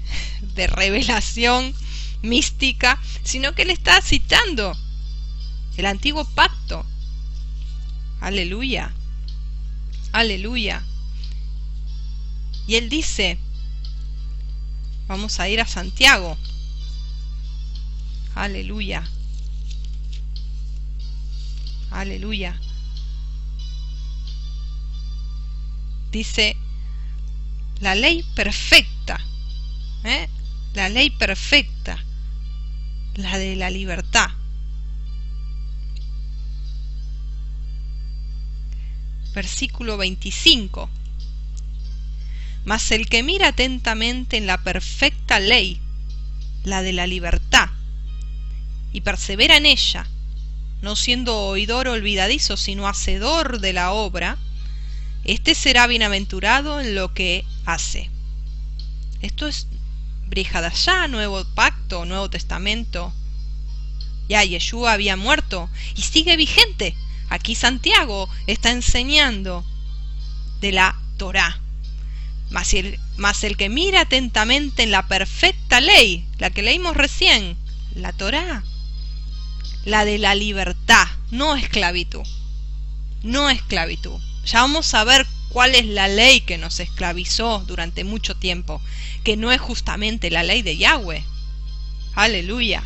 de 0.55 0.66
revelación 0.66 1.75
mística, 2.23 3.01
sino 3.23 3.55
que 3.55 3.62
él 3.62 3.70
está 3.70 4.01
citando 4.03 4.77
el 5.77 5.87
antiguo 5.87 6.25
pacto. 6.25 6.87
Aleluya. 8.20 8.92
Aleluya. 10.12 10.83
Y 12.66 12.77
él 12.77 12.88
dice, 12.88 13.38
vamos 15.09 15.40
a 15.40 15.49
ir 15.49 15.61
a 15.61 15.66
Santiago. 15.66 16.37
Aleluya. 18.35 19.09
Aleluya. 21.90 22.59
Dice, 26.11 26.57
la 27.81 27.94
ley 27.94 28.24
perfecta, 28.35 29.20
¿eh? 30.05 30.29
la 30.74 30.88
ley 30.88 31.11
perfecta, 31.11 31.98
la 33.14 33.38
de 33.38 33.57
la 33.57 33.70
libertad. 33.70 34.31
Versículo 39.35 39.96
25 39.96 40.90
mas 42.64 42.90
el 42.90 43.09
que 43.09 43.22
mira 43.22 43.48
atentamente 43.48 44.37
en 44.37 44.46
la 44.46 44.62
perfecta 44.62 45.40
ley, 45.40 45.81
la 46.64 46.83
de 46.83 46.92
la 46.92 47.07
libertad, 47.07 47.70
y 48.92 49.00
persevera 49.00 49.57
en 49.57 49.66
ella, 49.66 50.07
no 50.83 50.97
siendo 50.97 51.38
oidor 51.38 51.88
olvidadizo, 51.88 52.57
sino 52.57 52.88
hacedor 52.88 53.61
de 53.61 53.73
la 53.73 53.93
obra, 53.93 54.38
éste 55.25 55.55
será 55.55 55.87
bienaventurado 55.87 56.81
en 56.81 56.95
lo 56.95 57.12
que 57.14 57.45
hace. 57.66 58.11
Esto 59.21 59.47
es 59.47 59.66
allá, 60.55 61.09
Nuevo 61.09 61.45
Pacto, 61.55 62.05
Nuevo 62.05 62.31
Testamento. 62.31 63.12
Ya 64.29 64.45
Yeshua 64.45 64.93
había 64.93 65.16
muerto 65.16 65.69
y 65.97 66.03
sigue 66.03 66.37
vigente. 66.37 66.95
Aquí 67.29 67.55
Santiago 67.55 68.29
está 68.47 68.71
enseñando 68.71 69.64
de 70.61 70.73
la 70.73 70.97
Torá 71.16 71.61
mas 72.51 72.75
el, 72.75 73.57
que 73.57 73.69
mira 73.69 74.03
atentamente 74.03 74.83
en 74.83 74.90
la 74.90 75.07
perfecta 75.07 75.81
ley, 75.81 76.27
la 76.38 76.51
que 76.51 76.62
leímos 76.62 76.97
recién, 76.97 77.57
la 77.95 78.12
Torá, 78.12 78.64
la 79.85 80.05
de 80.05 80.19
la 80.19 80.35
libertad, 80.35 81.07
no 81.31 81.57
esclavitud, 81.57 82.27
no 83.23 83.49
esclavitud. 83.51 84.21
Ya 84.45 84.61
vamos 84.61 84.93
a 84.95 85.05
ver 85.05 85.27
cuál 85.51 85.75
es 85.75 85.87
la 85.87 86.09
ley 86.09 86.40
que 86.40 86.59
nos 86.59 86.81
esclavizó 86.81 87.61
durante 87.66 88.05
mucho 88.05 88.37
tiempo, 88.37 88.81
que 89.25 89.37
no 89.37 89.53
es 89.53 89.61
justamente 89.61 90.31
la 90.31 90.43
ley 90.43 90.62
de 90.62 90.77
Yahweh. 90.77 91.25
Aleluya. 92.14 92.83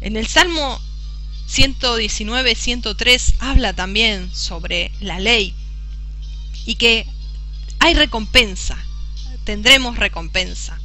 En 0.00 0.16
el 0.16 0.26
Salmo 0.26 0.80
119, 1.46 2.54
103 2.54 3.34
habla 3.38 3.72
también 3.72 4.34
sobre 4.34 4.90
la 5.00 5.20
ley 5.20 5.54
y 6.66 6.76
que 6.76 7.06
hay 7.78 7.94
recompensa, 7.94 8.78
tendremos 9.44 9.98
recompensa. 9.98 10.80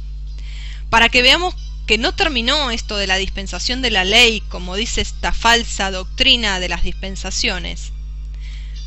Para 0.90 1.08
que 1.08 1.22
veamos 1.22 1.54
que 1.88 1.96
no 1.96 2.14
terminó 2.14 2.70
esto 2.70 2.98
de 2.98 3.06
la 3.06 3.16
dispensación 3.16 3.80
de 3.80 3.90
la 3.90 4.04
ley, 4.04 4.42
como 4.42 4.76
dice 4.76 5.00
esta 5.00 5.32
falsa 5.32 5.90
doctrina 5.90 6.60
de 6.60 6.68
las 6.68 6.82
dispensaciones. 6.82 7.92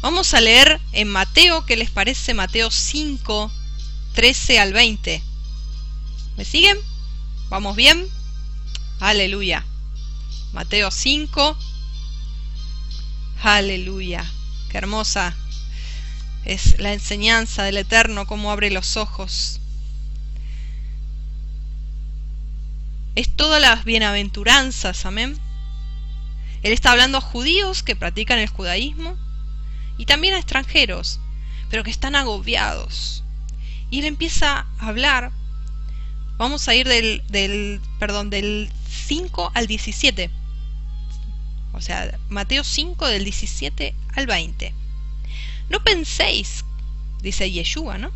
Vamos 0.01 0.35
a 0.35 0.39
leer 0.39 0.79
en 0.91 1.07
Mateo, 1.07 1.65
¿qué 1.65 1.77
les 1.77 1.89
parece? 1.89 2.35
Mateo 2.35 2.69
5, 2.69 3.51
13 4.13 4.59
al 4.59 4.73
20. 4.73 5.23
¿Me 6.37 6.45
siguen? 6.45 6.77
¿Vamos 7.49 7.75
bien? 7.75 8.07
Aleluya. 8.99 9.65
Mateo 10.53 10.91
5. 10.91 11.57
Aleluya. 13.41 14.31
Qué 14.69 14.77
hermosa 14.77 15.35
es 16.45 16.79
la 16.79 16.93
enseñanza 16.93 17.63
del 17.63 17.77
Eterno, 17.77 18.27
cómo 18.27 18.51
abre 18.51 18.69
los 18.69 18.95
ojos. 18.95 19.60
Es 23.15 23.35
todas 23.35 23.61
las 23.61 23.83
bienaventuranzas, 23.83 25.05
amén. 25.05 25.37
Él 26.63 26.73
está 26.73 26.91
hablando 26.91 27.17
a 27.17 27.21
judíos 27.21 27.83
que 27.83 27.95
practican 27.95 28.39
el 28.39 28.47
judaísmo 28.47 29.17
y 29.97 30.05
también 30.05 30.33
a 30.33 30.37
extranjeros, 30.37 31.19
pero 31.69 31.83
que 31.83 31.91
están 31.91 32.15
agobiados. 32.15 33.23
Y 33.89 33.99
él 33.99 34.05
empieza 34.05 34.67
a 34.79 34.87
hablar, 34.87 35.31
Vamos 36.41 36.67
a 36.67 36.73
ir 36.73 36.87
del, 36.87 37.21
del, 37.29 37.79
perdón, 37.99 38.31
del 38.31 38.67
5 38.89 39.51
al 39.53 39.67
17. 39.67 40.31
O 41.71 41.81
sea, 41.81 42.17
Mateo 42.29 42.63
5 42.63 43.05
del 43.05 43.23
17 43.25 43.93
al 44.15 44.25
20. 44.25 44.73
No 45.69 45.83
penséis, 45.83 46.65
dice 47.21 47.51
Yeshua, 47.51 47.99
¿no? 47.99 48.11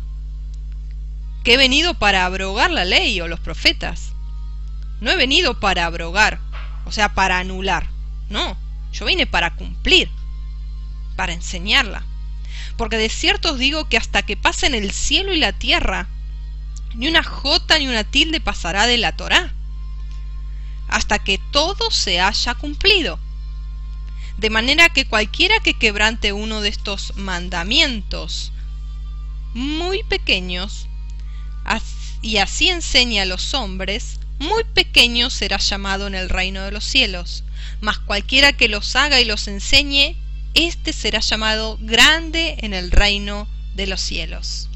Que 1.44 1.54
he 1.54 1.56
venido 1.56 1.94
para 2.00 2.24
abrogar 2.24 2.72
la 2.72 2.84
ley 2.84 3.20
o 3.20 3.28
los 3.28 3.38
profetas. 3.38 4.10
No 5.00 5.10
he 5.10 5.16
venido 5.16 5.60
para 5.60 5.86
abrogar, 5.86 6.40
o 6.84 6.92
sea, 6.92 7.14
para 7.14 7.38
anular. 7.38 7.88
No, 8.28 8.56
yo 8.92 9.04
vine 9.04 9.26
para 9.26 9.54
cumplir, 9.54 10.10
para 11.16 11.32
enseñarla. 11.32 12.04
Porque 12.76 12.96
de 12.96 13.08
cierto 13.08 13.52
os 13.52 13.58
digo 13.58 13.88
que 13.88 13.96
hasta 13.96 14.22
que 14.22 14.36
pasen 14.36 14.74
el 14.74 14.90
cielo 14.90 15.32
y 15.32 15.38
la 15.38 15.52
tierra, 15.52 16.08
ni 16.94 17.08
una 17.08 17.22
jota 17.22 17.78
ni 17.78 17.88
una 17.88 18.04
tilde 18.04 18.40
pasará 18.40 18.86
de 18.86 18.98
la 18.98 19.12
Torá, 19.16 19.52
hasta 20.88 21.18
que 21.18 21.38
todo 21.50 21.90
se 21.90 22.20
haya 22.20 22.54
cumplido. 22.54 23.18
De 24.38 24.50
manera 24.50 24.88
que 24.90 25.06
cualquiera 25.06 25.60
que 25.60 25.78
quebrante 25.78 26.32
uno 26.32 26.60
de 26.60 26.68
estos 26.68 27.16
mandamientos 27.16 28.52
muy 29.54 30.02
pequeños 30.02 30.88
y 32.20 32.36
así 32.36 32.68
enseña 32.68 33.22
a 33.22 33.26
los 33.26 33.54
hombres, 33.54 34.20
muy 34.38 34.64
pequeño 34.64 35.30
será 35.30 35.58
llamado 35.58 36.06
en 36.06 36.14
el 36.14 36.28
reino 36.28 36.62
de 36.62 36.72
los 36.72 36.84
cielos. 36.84 37.44
Mas 37.80 37.98
cualquiera 37.98 38.52
que 38.52 38.68
los 38.68 38.96
haga 38.96 39.20
y 39.20 39.24
los 39.24 39.48
enseñe, 39.48 40.16
éste 40.54 40.92
será 40.92 41.20
llamado 41.20 41.78
grande 41.80 42.56
en 42.60 42.74
el 42.74 42.90
reino 42.90 43.48
de 43.74 43.86
los 43.86 44.00
cielos. 44.00 44.68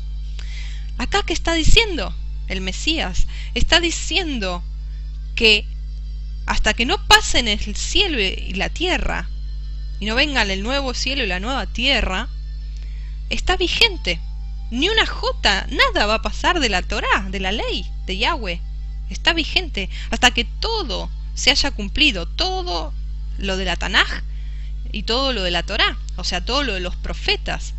Acá 0.99 1.23
que 1.23 1.33
está 1.33 1.55
diciendo 1.55 2.15
el 2.49 2.61
Mesías, 2.61 3.27
está 3.55 3.81
diciendo 3.81 4.63
que 5.35 5.67
hasta 6.47 6.75
que 6.75 6.85
no 6.85 7.07
pasen 7.07 7.49
el 7.49 7.77
cielo 7.77 8.21
y 8.21 8.55
la 8.55 8.69
tierra, 8.71 9.29
y 10.01 10.07
no 10.07 10.15
vengan 10.15 10.51
el 10.51 10.63
nuevo 10.63 10.95
cielo 10.95 11.23
y 11.23 11.27
la 11.27 11.41
nueva 11.41 11.67
tierra, 11.67 12.29
está 13.29 13.57
vigente. 13.57 14.21
Ni 14.71 14.89
una 14.89 15.07
jota, 15.07 15.67
nada 15.71 16.07
va 16.07 16.15
a 16.15 16.23
pasar 16.23 16.61
de 16.61 16.69
la 16.69 16.83
Torá, 16.83 17.27
de 17.31 17.41
la 17.41 17.53
ley 17.53 17.87
de 18.07 18.19
Yahweh. 18.19 18.61
Está 19.11 19.33
vigente 19.33 19.91
hasta 20.11 20.31
que 20.31 20.45
todo 20.45 21.11
se 21.35 21.51
haya 21.51 21.71
cumplido, 21.71 22.27
todo 22.27 22.95
lo 23.39 23.57
de 23.57 23.65
la 23.65 23.77
Tanaj 23.77 24.23
y 24.93 25.03
todo 25.03 25.33
lo 25.33 25.43
de 25.43 25.51
la 25.51 25.63
Torá, 25.63 25.99
o 26.17 26.25
sea, 26.25 26.45
todo 26.45 26.63
lo 26.63 26.73
de 26.73 26.81
los 26.81 26.97
profetas. 26.97 27.75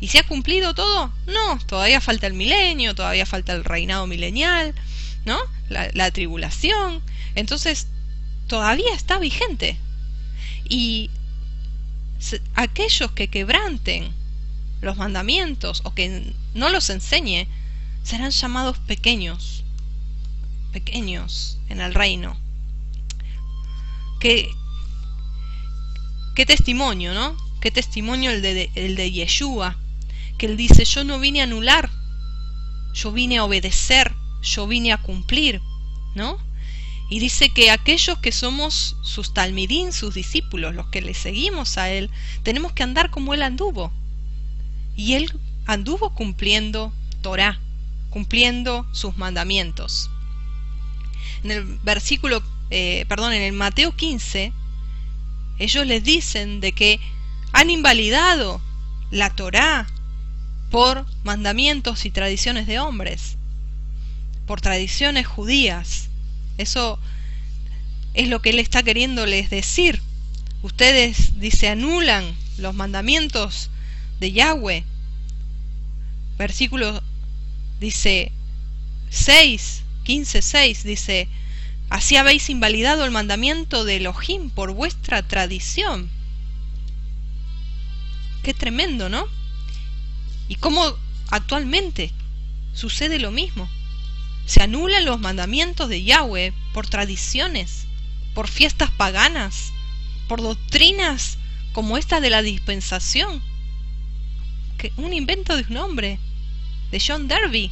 ¿Y 0.00 0.08
se 0.08 0.18
ha 0.18 0.26
cumplido 0.26 0.74
todo? 0.74 1.12
No, 1.26 1.58
todavía 1.66 2.00
falta 2.00 2.26
el 2.26 2.34
milenio, 2.34 2.94
todavía 2.94 3.26
falta 3.26 3.52
el 3.52 3.64
reinado 3.64 4.06
milenial, 4.06 4.74
¿no? 5.24 5.38
La, 5.68 5.90
la 5.92 6.10
tribulación. 6.12 7.02
Entonces, 7.34 7.88
todavía 8.46 8.94
está 8.94 9.18
vigente. 9.18 9.76
Y 10.68 11.10
aquellos 12.54 13.10
que 13.12 13.28
quebranten 13.28 14.12
los 14.80 14.96
mandamientos 14.96 15.80
o 15.84 15.94
que 15.94 16.32
no 16.54 16.68
los 16.68 16.90
enseñe 16.90 17.48
serán 18.02 18.30
llamados 18.30 18.78
pequeños, 18.78 19.64
pequeños 20.72 21.58
en 21.68 21.80
el 21.80 21.94
reino. 21.94 22.36
Qué, 24.20 24.50
qué 26.34 26.46
testimonio, 26.46 27.14
¿no? 27.14 27.36
Qué 27.60 27.70
testimonio 27.70 28.30
el 28.30 28.42
de, 28.42 28.70
el 28.74 28.96
de 28.96 29.10
Yeshua, 29.10 29.76
que 30.38 30.46
él 30.46 30.56
dice, 30.56 30.84
yo 30.84 31.04
no 31.04 31.18
vine 31.18 31.40
a 31.40 31.44
anular, 31.44 31.90
yo 32.94 33.12
vine 33.12 33.38
a 33.38 33.44
obedecer, 33.44 34.12
yo 34.42 34.66
vine 34.66 34.92
a 34.92 34.98
cumplir, 34.98 35.60
¿no? 36.14 36.38
Y 37.10 37.20
dice 37.20 37.48
que 37.50 37.70
aquellos 37.70 38.18
que 38.18 38.32
somos 38.32 38.96
sus 39.02 39.32
talmidín, 39.32 39.92
sus 39.92 40.14
discípulos, 40.14 40.74
los 40.74 40.88
que 40.88 41.00
le 41.00 41.14
seguimos 41.14 41.78
a 41.78 41.90
él, 41.90 42.10
tenemos 42.42 42.72
que 42.72 42.82
andar 42.82 43.10
como 43.10 43.32
él 43.32 43.42
anduvo. 43.42 43.92
Y 44.94 45.14
él 45.14 45.32
anduvo 45.64 46.14
cumpliendo 46.14 46.92
Torah, 47.22 47.58
cumpliendo 48.10 48.86
sus 48.92 49.16
mandamientos. 49.16 50.10
En 51.44 51.50
el 51.50 51.64
versículo, 51.82 52.42
eh, 52.70 53.04
perdón, 53.08 53.32
en 53.32 53.42
el 53.42 53.52
Mateo 53.52 53.94
15, 53.94 54.52
ellos 55.58 55.86
les 55.86 56.04
dicen 56.04 56.60
de 56.60 56.72
que 56.72 57.00
han 57.52 57.70
invalidado 57.70 58.60
la 59.10 59.30
Torah 59.30 59.86
por 60.70 61.06
mandamientos 61.24 62.04
y 62.04 62.10
tradiciones 62.10 62.66
de 62.66 62.78
hombres, 62.78 63.36
por 64.46 64.60
tradiciones 64.60 65.26
judías. 65.26 66.08
Eso 66.58 66.98
es 68.14 68.28
lo 68.28 68.42
que 68.42 68.50
él 68.50 68.58
está 68.58 68.82
queriéndoles 68.82 69.50
decir. 69.50 70.02
Ustedes, 70.62 71.38
dice, 71.38 71.68
anulan 71.68 72.36
los 72.58 72.74
mandamientos 72.74 73.70
de 74.20 74.32
Yahweh. 74.32 74.84
Versículo 76.36 77.02
dice 77.80 78.32
6, 79.10 79.82
15, 80.08 80.40
6, 80.40 80.84
dice, 80.84 81.28
así 81.90 82.16
habéis 82.16 82.48
invalidado 82.48 83.04
el 83.04 83.10
mandamiento 83.10 83.84
de 83.84 83.96
Elohim 83.96 84.48
por 84.48 84.72
vuestra 84.72 85.22
tradición. 85.22 86.10
Qué 88.42 88.54
tremendo, 88.54 89.10
¿no? 89.10 89.26
Y 90.48 90.54
cómo 90.54 90.96
actualmente 91.28 92.14
sucede 92.72 93.18
lo 93.18 93.32
mismo. 93.32 93.68
Se 94.46 94.62
anulan 94.62 95.04
los 95.04 95.20
mandamientos 95.20 95.90
de 95.90 96.02
Yahweh 96.02 96.54
por 96.72 96.86
tradiciones, 96.86 97.86
por 98.32 98.48
fiestas 98.48 98.90
paganas, 98.90 99.74
por 100.26 100.40
doctrinas 100.40 101.36
como 101.74 101.98
esta 101.98 102.22
de 102.22 102.30
la 102.30 102.40
dispensación. 102.40 103.42
Que 104.78 104.90
un 104.96 105.12
invento 105.12 105.54
de 105.54 105.66
un 105.68 105.76
hombre, 105.76 106.18
de 106.90 107.02
John 107.06 107.28
Derby. 107.28 107.70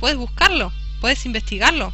Puedes 0.00 0.16
buscarlo, 0.16 0.72
puedes 1.06 1.24
investigarlo. 1.24 1.92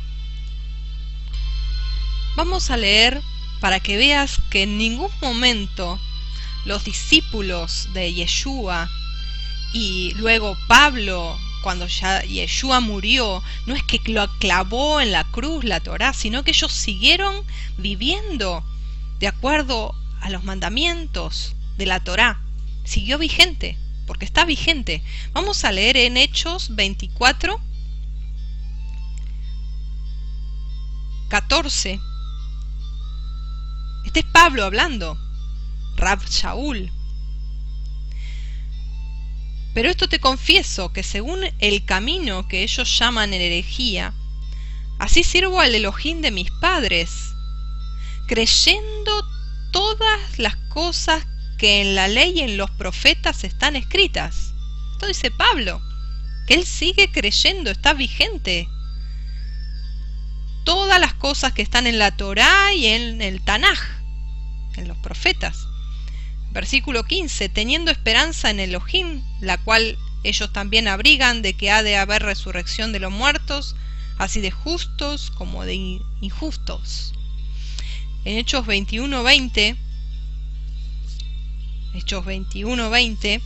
Vamos 2.35 2.70
a 2.70 2.79
leer 2.79 3.20
para 3.61 3.79
que 3.79 3.98
veas 3.98 4.40
que 4.48 4.62
en 4.62 4.79
ningún 4.79 5.11
momento 5.20 6.01
los 6.64 6.83
discípulos 6.85 7.90
de 7.92 8.14
Yeshua 8.14 8.88
y 9.75 10.14
luego 10.14 10.57
Pablo 10.66 11.38
cuando 11.62 11.88
ya 11.88 12.22
Yeshua 12.22 12.81
murió, 12.81 13.42
no 13.66 13.75
es 13.75 13.83
que 13.83 14.01
lo 14.07 14.27
clavó 14.38 14.98
en 14.98 15.12
la 15.12 15.25
cruz 15.25 15.62
la 15.62 15.81
Torá, 15.81 16.14
sino 16.14 16.42
que 16.42 16.53
ellos 16.53 16.72
siguieron 16.72 17.44
viviendo 17.77 18.64
de 19.18 19.29
acuerdo 19.29 19.94
a 20.22 20.31
los 20.31 20.42
mandamientos 20.42 21.55
de 21.77 21.85
la 21.85 22.01
Torá. 22.01 22.40
Siguió 22.85 23.18
vigente, 23.18 23.77
porque 24.07 24.25
está 24.25 24.46
vigente. 24.46 25.03
Vamos 25.35 25.66
a 25.66 25.70
leer 25.70 25.98
en 25.98 26.16
Hechos 26.16 26.75
24, 26.77 27.61
14. 31.33 31.99
Este 34.05 34.21
es 34.21 34.27
Pablo 34.27 34.64
hablando, 34.64 35.16
Rab 35.97 36.23
Shaul. 36.29 36.92
Pero 39.73 39.88
esto 39.88 40.11
te 40.11 40.21
confieso 40.21 40.92
que 40.92 41.03
según 41.03 41.40
el 41.59 41.87
camino 41.87 42.47
que 42.49 42.62
ellos 42.62 42.99
llaman 42.99 43.33
herejía, 43.33 44.12
así 44.99 45.25
sirvo 45.25 45.59
al 45.59 45.75
Elohim 45.75 46.21
de 46.21 46.33
mis 46.33 46.51
padres, 46.51 47.33
creyendo 48.29 49.27
todas 49.71 50.38
las 50.38 50.57
cosas 50.68 51.27
que 51.57 51.81
en 51.81 51.95
la 51.95 52.09
ley 52.09 52.40
y 52.40 52.40
en 52.40 52.59
los 52.59 52.71
profetas 52.73 53.42
están 53.45 53.75
escritas. 53.75 54.53
Esto 54.92 55.07
dice 55.07 55.31
Pablo, 55.31 55.81
que 56.47 56.53
él 56.53 56.66
sigue 56.66 57.11
creyendo, 57.11 57.71
está 57.71 57.95
vigente. 57.95 58.68
Todas 60.64 61.01
las 61.01 61.14
cosas 61.14 61.53
que 61.53 61.62
están 61.62 61.87
en 61.87 61.98
la 61.98 62.16
Torá 62.16 62.75
y 62.75 62.87
en 62.87 63.20
el 63.20 63.42
Tanaj, 63.42 63.79
en 64.77 64.88
los 64.88 64.96
profetas. 64.98 65.66
Versículo 66.53 67.05
15, 67.05 67.48
teniendo 67.48 67.90
esperanza 67.90 68.51
en 68.51 68.61
Elohim, 68.61 69.22
la 69.40 69.59
cual 69.59 69.98
ellos 70.22 70.53
también 70.53 70.87
abrigan 70.87 71.42
de 71.42 71.55
que 71.55 71.70
ha 71.70 71.83
de 71.83 71.96
haber 71.96 72.22
resurrección 72.22 72.92
de 72.92 73.01
los 73.01 73.11
muertos, 73.11 73.75
así 74.18 74.40
de 74.40 74.51
justos 74.51 75.33
como 75.33 75.64
de 75.64 75.75
injustos. 76.20 77.12
En 78.25 78.38
Hechos 78.38 78.66
21:20, 78.66 79.77
Hechos 81.94 82.25
21:20, 82.25 83.42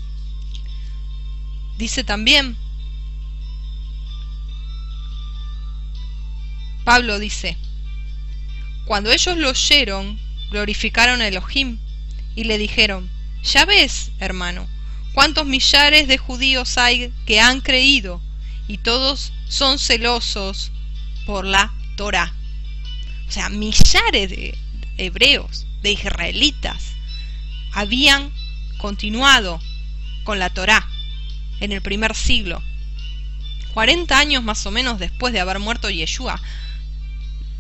dice 1.79 2.05
también, 2.05 2.59
Pablo 6.87 7.18
dice, 7.18 7.57
cuando 8.85 9.11
ellos 9.11 9.37
lo 9.37 9.51
oyeron, 9.51 10.20
glorificaron 10.53 11.20
a 11.20 11.27
Elohim 11.27 11.81
y 12.37 12.44
le 12.44 12.59
dijeron, 12.59 13.11
Ya 13.42 13.64
ves, 13.64 14.12
hermano, 14.20 14.68
cuántos 15.12 15.46
millares 15.46 16.07
de 16.07 16.16
judíos 16.16 16.79
hay 16.79 17.12
que 17.27 17.40
han 17.40 17.61
creído, 17.61 18.22
y 18.68 18.79
todos 18.79 19.33
son 19.49 19.81
celosos 19.81 20.70
por 21.27 21.44
la 21.44 21.75
Torah. 21.96 22.33
O 23.27 23.33
sea, 23.33 23.49
millares 23.49 24.31
de 24.31 24.57
hebreos, 24.96 25.66
de 25.83 25.90
israelitas, 25.90 26.92
habían 27.72 28.31
continuado 28.79 29.61
con 30.22 30.38
la 30.38 30.51
Torah 30.51 30.88
en 31.59 31.72
el 31.72 31.83
primer 31.83 32.14
siglo. 32.14 32.62
40 33.75 34.16
años 34.16 34.44
más 34.44 34.64
o 34.66 34.70
menos 34.70 35.01
después 35.01 35.33
de 35.33 35.40
haber 35.40 35.59
muerto 35.59 35.90
Yeshua, 35.90 36.40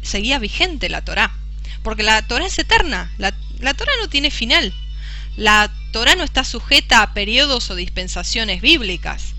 seguía 0.06 0.38
vigente 0.38 0.88
la 0.88 1.04
Torah. 1.04 1.34
Porque 1.82 2.02
la 2.02 2.26
Torah 2.26 2.46
es 2.46 2.58
eterna, 2.58 3.12
la, 3.18 3.34
la 3.58 3.74
Torah 3.74 3.92
no 4.00 4.08
tiene 4.08 4.30
final. 4.30 4.72
La 5.36 5.70
Torah 5.92 6.16
no 6.16 6.24
está 6.24 6.44
sujeta 6.44 7.02
a 7.02 7.12
periodos 7.12 7.70
o 7.70 7.74
dispensaciones 7.74 8.62
bíblicas, 8.62 9.34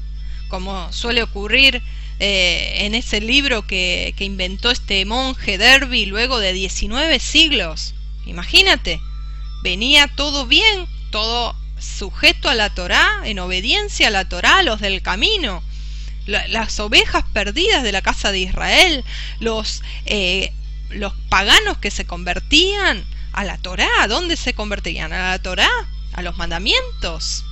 como 0.47 0.93
suele 0.93 1.23
ocurrir 1.23 1.81
eh, 2.19 2.85
en 2.85 2.95
ese 2.95 3.19
libro 3.19 3.65
que, 3.65 4.13
que, 4.17 4.25
inventó 4.25 4.71
este 4.71 5.05
monje 5.05 5.57
Derby 5.57 6.05
luego 6.05 6.39
de 6.39 6.53
19 6.53 7.19
siglos. 7.19 7.95
Imagínate, 8.25 8.99
venía 9.63 10.07
todo 10.07 10.45
bien, 10.45 10.87
todo 11.11 11.55
sujeto 11.79 12.49
a 12.49 12.55
la 12.55 12.73
Torá, 12.73 13.21
en 13.23 13.39
obediencia 13.39 14.07
a 14.07 14.11
la 14.11 14.27
Torá, 14.29 14.63
los 14.63 14.79
del 14.79 15.01
camino, 15.01 15.63
las 16.27 16.79
ovejas 16.79 17.23
perdidas 17.33 17.83
de 17.83 17.91
la 17.91 18.01
casa 18.01 18.31
de 18.31 18.39
Israel, 18.39 19.03
los, 19.39 19.81
eh, 20.05 20.53
los 20.89 21.13
paganos 21.29 21.77
que 21.77 21.89
se 21.89 22.05
convertían 22.05 23.03
a 23.33 23.43
la 23.43 23.57
Torá, 23.57 23.87
¿a 24.01 24.07
dónde 24.07 24.37
se 24.37 24.53
convertían? 24.53 25.13
¿A 25.13 25.31
la 25.31 25.39
Torá? 25.39 25.69
¿A 26.13 26.21
los 26.21 26.37
mandamientos? 26.37 27.43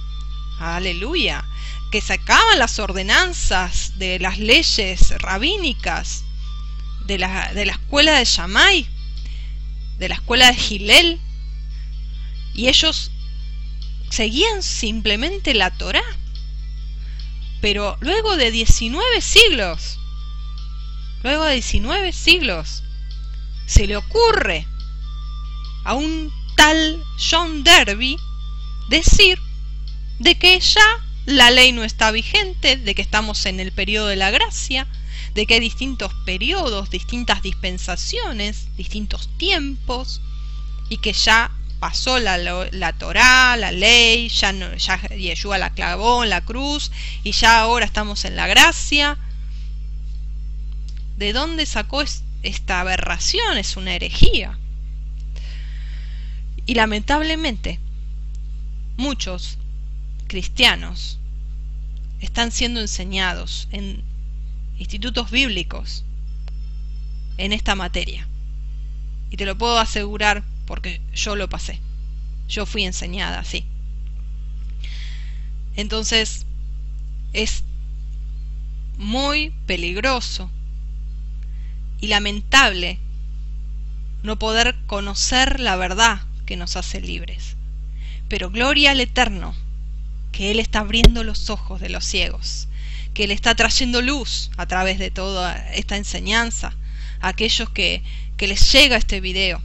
Aleluya 0.59 1.43
que 1.91 2.01
sacaban 2.01 2.59
las 2.59 2.79
ordenanzas 2.79 3.97
de 3.97 4.19
las 4.19 4.37
leyes 4.37 5.11
rabínicas 5.21 6.25
de 7.05 7.17
la, 7.17 7.53
de 7.53 7.65
la 7.65 7.71
escuela 7.71 8.17
de 8.17 8.25
Shammai, 8.25 8.85
de 9.97 10.09
la 10.09 10.15
escuela 10.15 10.47
de 10.47 10.55
Gilel, 10.55 11.21
y 12.53 12.67
ellos 12.67 13.11
seguían 14.09 14.61
simplemente 14.61 15.53
la 15.53 15.71
Torá. 15.71 16.03
Pero 17.65 17.97
luego 17.99 18.37
de 18.37 18.51
19 18.51 19.21
siglos, 19.21 19.97
luego 21.23 21.45
de 21.45 21.55
19 21.55 22.13
siglos, 22.13 22.83
se 23.65 23.87
le 23.87 23.97
ocurre 23.97 24.67
a 25.83 25.95
un 25.95 26.31
tal 26.55 27.03
John 27.17 27.63
Derby 27.63 28.17
decir 28.87 29.39
de 30.19 30.37
que 30.37 30.59
ya 30.59 31.03
la 31.25 31.49
ley 31.49 31.71
no 31.71 31.83
está 31.83 32.11
vigente, 32.11 32.77
de 32.77 32.93
que 32.93 33.01
estamos 33.01 33.47
en 33.47 33.59
el 33.59 33.71
periodo 33.71 34.09
de 34.09 34.15
la 34.15 34.29
gracia, 34.29 34.87
de 35.33 35.47
que 35.47 35.55
hay 35.55 35.59
distintos 35.59 36.13
periodos, 36.23 36.91
distintas 36.91 37.41
dispensaciones, 37.41 38.67
distintos 38.77 39.27
tiempos, 39.39 40.21
y 40.87 40.97
que 40.97 41.13
ya 41.13 41.49
pasó 41.85 42.17
la, 42.17 42.39
la 42.39 42.93
Torá, 42.93 43.55
la 43.57 43.71
ley, 43.71 44.27
ya, 44.29 44.51
no, 44.51 44.73
ya 44.75 44.99
Yeshua 45.09 45.59
la 45.59 45.69
clavó 45.69 46.23
en 46.23 46.31
la 46.31 46.41
cruz, 46.41 46.91
y 47.23 47.31
ya 47.31 47.59
ahora 47.59 47.85
estamos 47.85 48.25
en 48.25 48.35
la 48.35 48.47
gracia. 48.47 49.19
¿De 51.15 51.31
dónde 51.31 51.67
sacó 51.67 52.03
esta 52.41 52.79
aberración? 52.79 53.59
Es 53.59 53.77
una 53.77 53.93
herejía. 53.93 54.57
Y 56.65 56.73
lamentablemente, 56.73 57.79
muchos 58.97 59.59
cristianos 60.25 61.19
están 62.19 62.51
siendo 62.51 62.81
enseñados 62.81 63.67
en 63.71 64.03
institutos 64.79 65.29
bíblicos 65.29 66.03
en 67.37 67.53
esta 67.53 67.75
materia. 67.75 68.27
Y 69.29 69.37
te 69.37 69.45
lo 69.45 69.55
puedo 69.55 69.77
asegurar 69.77 70.43
porque 70.65 71.01
yo 71.13 71.35
lo 71.35 71.49
pasé. 71.49 71.79
Yo 72.47 72.65
fui 72.65 72.83
enseñada 72.83 73.39
así. 73.39 73.65
Entonces, 75.75 76.45
es 77.33 77.63
muy 78.97 79.53
peligroso 79.65 80.49
y 81.99 82.07
lamentable 82.07 82.99
no 84.23 84.39
poder 84.39 84.75
conocer 84.87 85.59
la 85.59 85.75
verdad 85.75 86.21
que 86.45 86.57
nos 86.57 86.75
hace 86.77 87.01
libres. 87.01 87.55
Pero 88.27 88.49
gloria 88.49 88.91
al 88.91 88.99
Eterno 88.99 89.55
que 90.31 90.51
Él 90.51 90.59
está 90.59 90.79
abriendo 90.79 91.23
los 91.23 91.49
ojos 91.49 91.79
de 91.79 91.89
los 91.89 92.03
ciegos, 92.05 92.67
que 93.13 93.25
Él 93.25 93.31
está 93.31 93.55
trayendo 93.55 94.01
luz 94.01 94.51
a 94.57 94.65
través 94.65 94.99
de 94.99 95.11
toda 95.11 95.55
esta 95.73 95.95
enseñanza 95.95 96.75
a 97.21 97.29
aquellos 97.29 97.69
que, 97.69 98.03
que 98.35 98.47
les 98.47 98.71
llega 98.71 98.97
este 98.97 99.21
video, 99.21 99.61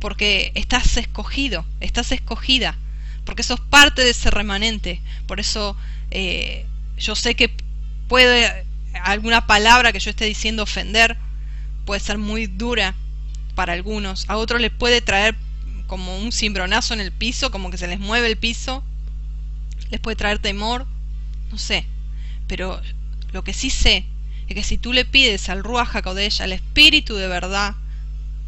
porque 0.00 0.52
estás 0.54 0.96
escogido, 0.96 1.64
estás 1.80 2.12
escogida, 2.12 2.76
porque 3.24 3.42
sos 3.42 3.60
parte 3.60 4.02
de 4.02 4.10
ese 4.10 4.30
remanente, 4.30 5.00
por 5.26 5.40
eso 5.40 5.76
eh, 6.10 6.66
yo 6.96 7.14
sé 7.14 7.34
que 7.34 7.50
puede 8.08 8.64
alguna 9.02 9.46
palabra 9.46 9.92
que 9.92 10.00
yo 10.00 10.10
esté 10.10 10.24
diciendo 10.24 10.62
ofender, 10.62 11.16
puede 11.84 12.00
ser 12.00 12.18
muy 12.18 12.46
dura 12.46 12.94
para 13.54 13.72
algunos, 13.72 14.24
a 14.28 14.36
otros 14.36 14.60
les 14.60 14.70
puede 14.70 15.00
traer 15.00 15.36
como 15.86 16.18
un 16.18 16.32
cimbronazo 16.32 16.94
en 16.94 17.00
el 17.00 17.12
piso, 17.12 17.50
como 17.50 17.70
que 17.70 17.78
se 17.78 17.88
les 17.88 17.98
mueve 17.98 18.28
el 18.28 18.36
piso, 18.36 18.84
les 19.90 20.00
puede 20.00 20.16
traer 20.16 20.38
temor, 20.38 20.86
no 21.50 21.58
sé. 21.58 21.86
Pero 22.46 22.80
lo 23.32 23.42
que 23.42 23.54
sí 23.54 23.70
sé 23.70 24.04
es 24.48 24.54
que 24.54 24.62
si 24.62 24.78
tú 24.78 24.92
le 24.92 25.04
pides 25.04 25.48
al 25.48 25.64
Ruach 25.64 25.96
HaKodesh, 25.96 26.42
al 26.42 26.52
Espíritu 26.52 27.16
de 27.16 27.28
verdad, 27.28 27.74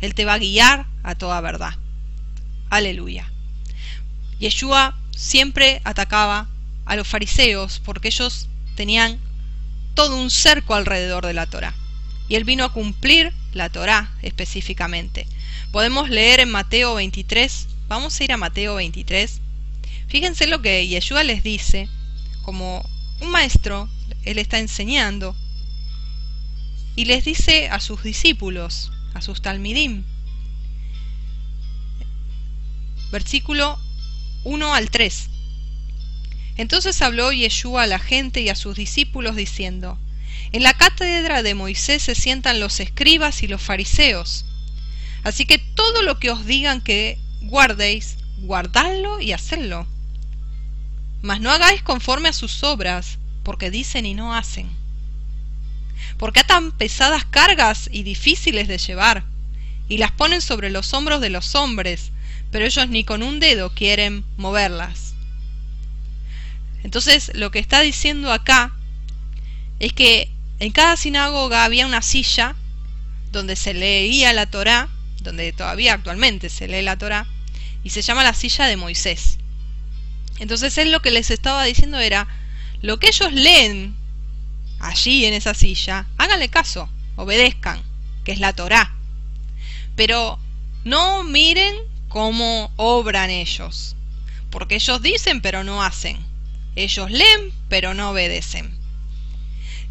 Él 0.00 0.14
te 0.14 0.24
va 0.24 0.34
a 0.34 0.38
guiar 0.38 0.86
a 1.02 1.14
toda 1.14 1.40
verdad. 1.40 1.74
Aleluya. 2.70 3.30
Yeshua 4.38 4.96
siempre 5.14 5.80
atacaba 5.84 6.48
a 6.86 6.96
los 6.96 7.06
fariseos 7.06 7.80
porque 7.84 8.08
ellos 8.08 8.48
tenían 8.74 9.18
todo 9.94 10.16
un 10.16 10.30
cerco 10.30 10.74
alrededor 10.74 11.26
de 11.26 11.34
la 11.34 11.46
Torah. 11.46 11.74
Y 12.28 12.36
él 12.36 12.44
vino 12.44 12.64
a 12.64 12.72
cumplir 12.72 13.32
la 13.52 13.68
Torah 13.68 14.12
específicamente. 14.22 15.26
Podemos 15.72 16.08
leer 16.08 16.40
en 16.40 16.50
Mateo 16.50 16.94
23, 16.94 17.68
vamos 17.88 18.18
a 18.18 18.24
ir 18.24 18.32
a 18.32 18.36
Mateo 18.36 18.76
23, 18.76 19.40
Fíjense 20.10 20.48
lo 20.48 20.60
que 20.60 20.88
Yeshua 20.88 21.22
les 21.22 21.44
dice, 21.44 21.88
como 22.42 22.84
un 23.20 23.30
maestro, 23.30 23.88
él 24.24 24.38
está 24.38 24.58
enseñando, 24.58 25.36
y 26.96 27.04
les 27.04 27.24
dice 27.24 27.68
a 27.68 27.78
sus 27.78 28.02
discípulos, 28.02 28.90
a 29.14 29.22
sus 29.22 29.42
talmidim, 29.42 30.04
versículo 33.10 33.78
1 34.44 34.74
al 34.74 34.90
3. 34.90 35.30
Entonces 36.56 37.00
habló 37.02 37.32
Yeshua 37.32 37.82
a 37.82 37.86
la 37.86 37.98
gente 37.98 38.40
y 38.40 38.48
a 38.48 38.54
sus 38.54 38.76
discípulos 38.76 39.36
diciendo, 39.36 39.98
En 40.52 40.62
la 40.62 40.74
cátedra 40.74 41.42
de 41.42 41.54
Moisés 41.54 42.02
se 42.02 42.14
sientan 42.14 42.60
los 42.60 42.80
escribas 42.80 43.42
y 43.42 43.48
los 43.48 43.62
fariseos. 43.62 44.44
Así 45.24 45.46
que 45.46 45.58
todo 45.58 46.02
lo 46.02 46.18
que 46.18 46.30
os 46.30 46.46
digan 46.46 46.80
que 46.80 47.18
guardéis, 47.42 48.16
guardadlo 48.38 49.20
y 49.20 49.32
hacedlo 49.32 49.86
mas 51.22 51.40
no 51.40 51.50
hagáis 51.50 51.82
conforme 51.82 52.28
a 52.28 52.32
sus 52.32 52.64
obras, 52.64 53.18
porque 53.42 53.70
dicen 53.70 54.06
y 54.06 54.14
no 54.14 54.34
hacen. 54.34 54.70
Porque 56.18 56.40
atan 56.40 56.72
pesadas 56.72 57.24
cargas 57.24 57.88
y 57.92 58.02
difíciles 58.02 58.68
de 58.68 58.78
llevar, 58.78 59.24
y 59.88 59.98
las 59.98 60.12
ponen 60.12 60.40
sobre 60.40 60.70
los 60.70 60.92
hombros 60.94 61.20
de 61.20 61.30
los 61.30 61.54
hombres, 61.54 62.12
pero 62.50 62.64
ellos 62.64 62.88
ni 62.88 63.04
con 63.04 63.22
un 63.22 63.40
dedo 63.40 63.74
quieren 63.74 64.24
moverlas. 64.36 65.14
Entonces 66.82 67.32
lo 67.34 67.50
que 67.50 67.58
está 67.58 67.80
diciendo 67.80 68.32
acá 68.32 68.72
es 69.78 69.92
que 69.92 70.30
en 70.58 70.72
cada 70.72 70.96
sinagoga 70.96 71.64
había 71.64 71.86
una 71.86 72.02
silla 72.02 72.54
donde 73.32 73.56
se 73.56 73.74
leía 73.74 74.32
la 74.32 74.46
Torá, 74.46 74.88
donde 75.22 75.52
todavía 75.52 75.94
actualmente 75.94 76.48
se 76.48 76.68
lee 76.68 76.82
la 76.82 76.98
Torá, 76.98 77.26
y 77.82 77.90
se 77.90 78.02
llama 78.02 78.24
la 78.24 78.34
silla 78.34 78.66
de 78.66 78.76
Moisés. 78.76 79.38
Entonces 80.38 80.76
él 80.78 80.90
lo 80.90 81.00
que 81.00 81.10
les 81.10 81.30
estaba 81.30 81.64
diciendo 81.64 81.98
era, 81.98 82.26
lo 82.82 82.98
que 82.98 83.08
ellos 83.08 83.32
leen 83.32 83.94
allí 84.80 85.26
en 85.26 85.34
esa 85.34 85.54
silla, 85.54 86.06
háganle 86.18 86.48
caso, 86.48 86.88
obedezcan, 87.16 87.80
que 88.24 88.32
es 88.32 88.40
la 88.40 88.52
Torá. 88.52 88.94
Pero 89.94 90.38
no 90.84 91.22
miren 91.22 91.74
cómo 92.08 92.72
obran 92.76 93.30
ellos, 93.30 93.94
porque 94.50 94.76
ellos 94.76 95.02
dicen 95.02 95.40
pero 95.40 95.62
no 95.62 95.82
hacen. 95.82 96.18
Ellos 96.76 97.10
leen 97.10 97.52
pero 97.68 97.94
no 97.94 98.10
obedecen. 98.10 98.76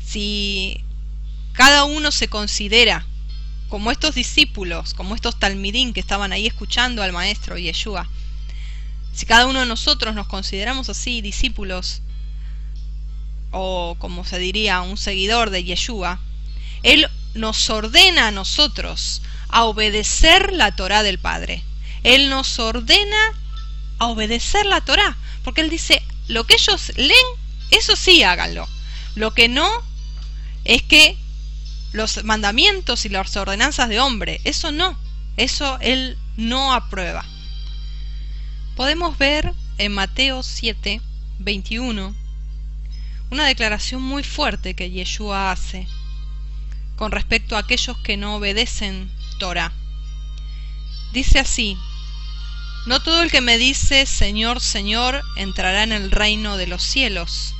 Si 0.03 0.83
cada 1.53 1.83
uno 1.83 2.11
se 2.11 2.27
considera 2.27 3.05
como 3.69 3.91
estos 3.91 4.15
discípulos, 4.15 4.95
como 4.95 5.13
estos 5.13 5.37
talmidín 5.37 5.93
que 5.93 5.99
estaban 5.99 6.33
ahí 6.33 6.47
escuchando 6.47 7.03
al 7.03 7.13
maestro 7.13 7.57
Yeshua, 7.57 8.09
si 9.13 9.25
cada 9.25 9.45
uno 9.45 9.59
de 9.59 9.65
nosotros 9.65 10.15
nos 10.15 10.27
consideramos 10.27 10.89
así 10.89 11.21
discípulos, 11.21 12.01
o 13.51 13.95
como 13.99 14.25
se 14.25 14.39
diría, 14.39 14.81
un 14.81 14.97
seguidor 14.97 15.49
de 15.49 15.63
Yeshua, 15.63 16.19
Él 16.83 17.07
nos 17.33 17.69
ordena 17.69 18.27
a 18.27 18.31
nosotros 18.31 19.21
a 19.49 19.63
obedecer 19.63 20.53
la 20.53 20.75
Torah 20.75 21.03
del 21.03 21.19
Padre. 21.19 21.63
Él 22.03 22.29
nos 22.29 22.59
ordena 22.59 23.33
a 23.97 24.07
obedecer 24.07 24.65
la 24.65 24.81
Torah, 24.81 25.17
porque 25.43 25.61
Él 25.61 25.69
dice, 25.69 26.03
lo 26.27 26.45
que 26.45 26.55
ellos 26.55 26.91
leen, 26.95 27.25
eso 27.71 27.95
sí 27.95 28.23
háganlo. 28.23 28.67
Lo 29.15 29.33
que 29.33 29.49
no 29.49 29.69
es 30.63 30.83
que 30.83 31.17
los 31.91 32.23
mandamientos 32.23 33.05
y 33.05 33.09
las 33.09 33.35
ordenanzas 33.35 33.89
de 33.89 33.99
hombre, 33.99 34.39
eso 34.43 34.71
no, 34.71 34.97
eso 35.37 35.77
Él 35.81 36.17
no 36.37 36.73
aprueba. 36.73 37.25
Podemos 38.75 39.17
ver 39.17 39.53
en 39.77 39.93
Mateo 39.93 40.43
7, 40.43 41.01
21, 41.39 42.15
una 43.31 43.45
declaración 43.45 44.01
muy 44.01 44.23
fuerte 44.23 44.75
que 44.75 44.89
Yeshua 44.89 45.51
hace 45.51 45.87
con 46.95 47.11
respecto 47.11 47.55
a 47.55 47.59
aquellos 47.59 47.97
que 47.99 48.17
no 48.17 48.35
obedecen 48.35 49.09
Torah. 49.39 49.71
Dice 51.13 51.39
así, 51.39 51.77
no 52.85 53.01
todo 53.01 53.21
el 53.21 53.31
que 53.31 53.41
me 53.41 53.57
dice 53.57 54.05
Señor, 54.05 54.59
Señor 54.59 55.23
entrará 55.35 55.83
en 55.83 55.91
el 55.91 56.11
reino 56.11 56.57
de 56.57 56.67
los 56.67 56.83
cielos, 56.83 57.55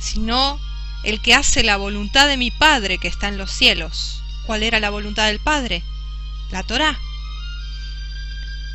sino 0.00 0.60
el 1.04 1.20
que 1.20 1.34
hace 1.34 1.62
la 1.62 1.76
voluntad 1.76 2.26
de 2.26 2.36
mi 2.36 2.50
Padre 2.50 2.98
que 2.98 3.08
está 3.08 3.28
en 3.28 3.38
los 3.38 3.50
cielos. 3.50 4.22
¿Cuál 4.46 4.62
era 4.62 4.80
la 4.80 4.90
voluntad 4.90 5.26
del 5.26 5.40
Padre? 5.40 5.82
La 6.50 6.62
Torah. 6.62 6.98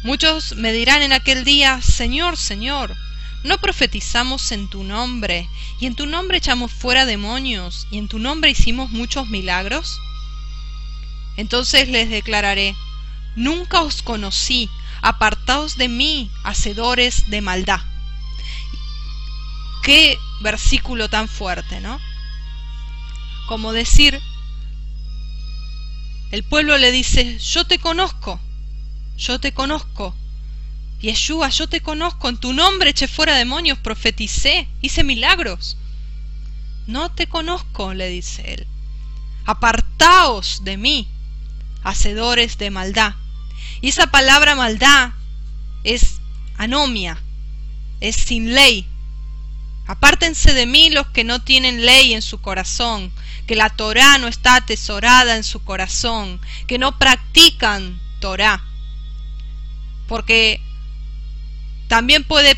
Muchos 0.04 0.56
me 0.56 0.72
dirán 0.72 1.02
en 1.02 1.12
aquel 1.12 1.44
día, 1.44 1.82
Señor, 1.82 2.38
Señor, 2.38 2.96
¿no 3.44 3.58
profetizamos 3.60 4.52
en 4.52 4.68
tu 4.68 4.84
nombre, 4.84 5.50
y 5.80 5.86
en 5.86 5.96
tu 5.96 6.06
nombre 6.06 6.38
echamos 6.38 6.72
fuera 6.72 7.06
demonios, 7.06 7.88
y 7.92 7.98
en 7.98 8.08
tu 8.08 8.20
nombre 8.20 8.52
hicimos 8.52 8.92
muchos 8.92 9.28
milagros? 9.30 10.00
Entonces 11.38 11.88
les 11.88 12.10
declararé, 12.10 12.76
Nunca 13.36 13.82
os 13.82 14.02
conocí, 14.02 14.70
apartaos 15.02 15.78
de 15.78 15.88
mí, 15.88 16.30
hacedores 16.44 17.30
de 17.30 17.42
maldad. 17.42 17.80
Qué 19.84 20.18
versículo 20.42 21.10
tan 21.10 21.28
fuerte, 21.28 21.80
¿no? 21.80 22.00
Como 23.48 23.72
decir, 23.72 24.20
el 26.32 26.44
pueblo 26.44 26.78
le 26.78 26.92
dice, 26.92 27.40
yo 27.40 27.66
te 27.66 27.80
conozco, 27.80 28.40
yo 29.18 29.40
te 29.40 29.54
conozco. 29.54 30.14
Yeshua, 31.00 31.50
yo 31.50 31.68
te 31.68 31.82
conozco, 31.82 32.28
en 32.30 32.38
tu 32.38 32.54
nombre 32.54 32.90
eché 32.90 33.08
fuera 33.08 33.36
demonios, 33.36 33.78
profeticé, 33.80 34.68
hice 34.82 35.04
milagros. 35.04 35.78
No 36.88 37.12
te 37.12 37.28
conozco, 37.28 37.94
le 37.94 38.10
dice 38.10 38.54
él. 38.54 38.68
Apartaos 39.46 40.64
de 40.64 40.78
mí, 40.78 41.08
hacedores 41.84 42.58
de 42.58 42.70
maldad. 42.70 43.16
Y 43.82 43.90
esa 43.90 44.08
palabra 44.08 44.56
maldad 44.56 45.12
es 45.84 46.20
anomia, 46.58 47.22
es 48.02 48.16
sin 48.16 48.54
ley. 48.54 48.86
Apártense 49.88 50.54
de 50.54 50.66
mí 50.66 50.90
los 50.90 51.08
que 51.08 51.24
no 51.24 51.42
tienen 51.42 51.86
ley 51.86 52.14
en 52.14 52.22
su 52.22 52.42
corazón, 52.42 53.12
que 53.48 53.56
la 53.56 53.70
Torá 53.70 54.18
no 54.18 54.28
está 54.28 54.56
atesorada 54.56 55.38
en 55.38 55.44
su 55.44 55.64
corazón, 55.64 56.42
que 56.68 56.78
no 56.78 57.00
practican 57.00 58.00
Torá 58.20 58.64
porque 60.10 60.60
también 61.90 62.24
puede 62.24 62.56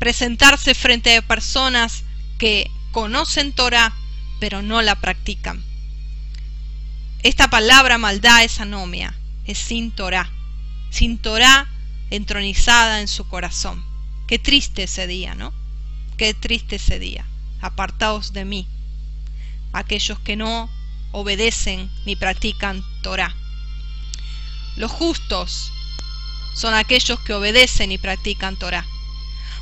presentarse 0.00 0.74
frente 0.74 1.16
a 1.16 1.22
personas 1.22 2.02
que 2.38 2.68
conocen 2.90 3.52
Torah 3.52 3.94
pero 4.40 4.62
no 4.62 4.82
la 4.82 4.96
practican. 4.96 5.64
Esta 7.22 7.48
palabra 7.48 7.98
maldad 7.98 8.42
es 8.44 8.60
anomia, 8.60 9.14
es 9.46 9.58
sin 9.58 9.92
Torah, 9.92 10.28
sin 10.90 11.18
Torah 11.18 11.68
entronizada 12.10 13.00
en 13.00 13.08
su 13.08 13.26
corazón. 13.28 13.84
Qué 14.26 14.38
triste 14.40 14.82
ese 14.82 15.06
día, 15.06 15.34
¿no? 15.34 15.54
Qué 16.16 16.34
triste 16.34 16.76
ese 16.76 16.98
día. 16.98 17.24
Apartaos 17.60 18.32
de 18.32 18.44
mí, 18.44 18.66
aquellos 19.72 20.18
que 20.18 20.34
no 20.34 20.68
obedecen 21.12 21.90
ni 22.04 22.16
practican 22.16 22.84
Torah. 23.02 23.34
Los 24.76 24.90
justos 24.90 25.72
son 26.56 26.74
aquellos 26.74 27.20
que 27.20 27.34
obedecen 27.34 27.92
y 27.92 27.98
practican 27.98 28.56
Torah. 28.56 28.86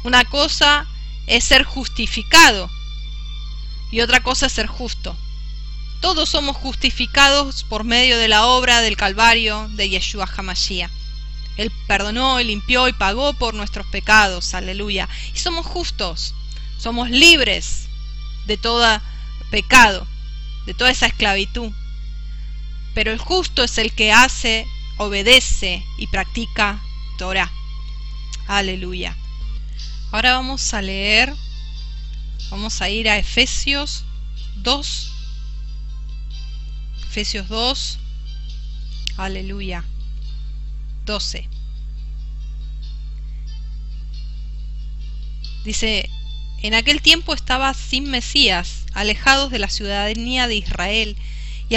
Una 0.05 0.25
cosa 0.25 0.87
es 1.27 1.45
ser 1.45 1.65
justificado 1.65 2.71
y 3.91 4.01
otra 4.01 4.23
cosa 4.23 4.47
es 4.47 4.53
ser 4.53 4.69
justo. 4.69 5.17
Todos 6.01 6.29
somos 6.29 6.57
justificados 6.57 7.65
por 7.65 7.83
medio 7.83 8.17
de 8.19 8.29
la 8.29 8.47
obra 8.47 8.81
del 8.81 8.97
Calvario 8.97 9.69
de 9.71 9.89
Yeshua 9.89 10.29
Hamashiach. 10.37 10.91
Él 11.57 11.73
perdonó 11.87 12.41
y 12.41 12.45
limpió 12.45 12.89
y 12.89 12.93
pagó 12.93 13.33
por 13.33 13.55
nuestros 13.55 13.87
pecados, 13.87 14.55
aleluya. 14.55 15.09
Y 15.35 15.39
somos 15.39 15.67
justos, 15.67 16.35
somos 16.79 17.11
libres 17.11 17.89
de 18.47 18.57
todo 18.57 19.01
pecado, 19.51 20.07
de 20.67 20.75
toda 20.75 20.91
esa 20.91 21.07
esclavitud. 21.07 21.73
Pero 22.95 23.11
el 23.11 23.19
justo 23.19 23.65
es 23.65 23.79
el 23.79 23.93
que 23.93 24.13
hace 24.13 24.67
obedece 24.97 25.85
y 25.99 26.07
practica 26.07 26.83
Torah. 27.19 27.51
Aleluya. 28.47 29.17
Ahora 30.13 30.35
vamos 30.35 30.75
a 30.75 30.83
leer, 30.83 31.35
vamos 32.51 32.81
a 32.81 32.89
ir 32.89 33.09
a 33.09 33.19
Efesios 33.19 34.05
2. 34.57 35.13
Efesios 37.09 37.49
2. 37.49 37.99
Aleluya. 39.17 39.85
12. 41.05 41.49
Dice, 45.65 46.09
en 46.63 46.75
aquel 46.75 47.01
tiempo 47.03 47.35
estaba 47.35 47.73
sin 47.75 48.11
Mesías, 48.11 48.85
alejados 48.95 49.51
de 49.51 49.59
la 49.59 49.69
ciudadanía 49.69 50.47
de 50.47 50.57
Israel, 50.57 51.17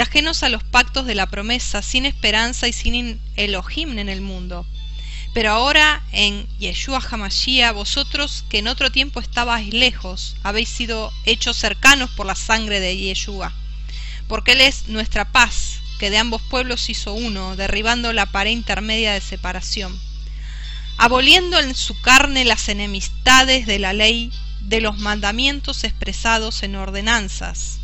ajenos 0.00 0.42
a 0.42 0.48
los 0.48 0.64
pactos 0.64 1.06
de 1.06 1.14
la 1.14 1.30
promesa, 1.30 1.82
sin 1.82 2.04
esperanza 2.04 2.68
y 2.68 2.72
sin 2.72 3.20
Elohim 3.36 3.98
en 3.98 4.08
el 4.08 4.20
mundo. 4.20 4.66
Pero 5.34 5.52
ahora 5.52 6.02
en 6.12 6.46
Yeshua 6.58 7.00
Hamashiach, 7.10 7.74
vosotros 7.74 8.44
que 8.48 8.58
en 8.58 8.68
otro 8.68 8.90
tiempo 8.90 9.20
estabais 9.20 9.72
lejos, 9.72 10.36
habéis 10.42 10.68
sido 10.68 11.12
hechos 11.24 11.56
cercanos 11.56 12.10
por 12.10 12.26
la 12.26 12.34
sangre 12.34 12.80
de 12.80 12.96
Yeshua. 12.96 13.52
Porque 14.26 14.52
Él 14.52 14.60
es 14.60 14.88
nuestra 14.88 15.32
paz, 15.32 15.80
que 15.98 16.10
de 16.10 16.18
ambos 16.18 16.42
pueblos 16.42 16.90
hizo 16.90 17.12
uno, 17.12 17.56
derribando 17.56 18.12
la 18.12 18.26
pared 18.26 18.50
intermedia 18.50 19.12
de 19.12 19.20
separación, 19.20 19.98
aboliendo 20.96 21.58
en 21.58 21.74
su 21.74 22.00
carne 22.00 22.44
las 22.44 22.68
enemistades 22.68 23.66
de 23.66 23.78
la 23.78 23.92
ley, 23.92 24.32
de 24.60 24.80
los 24.80 24.98
mandamientos 24.98 25.84
expresados 25.84 26.62
en 26.62 26.76
ordenanzas 26.76 27.77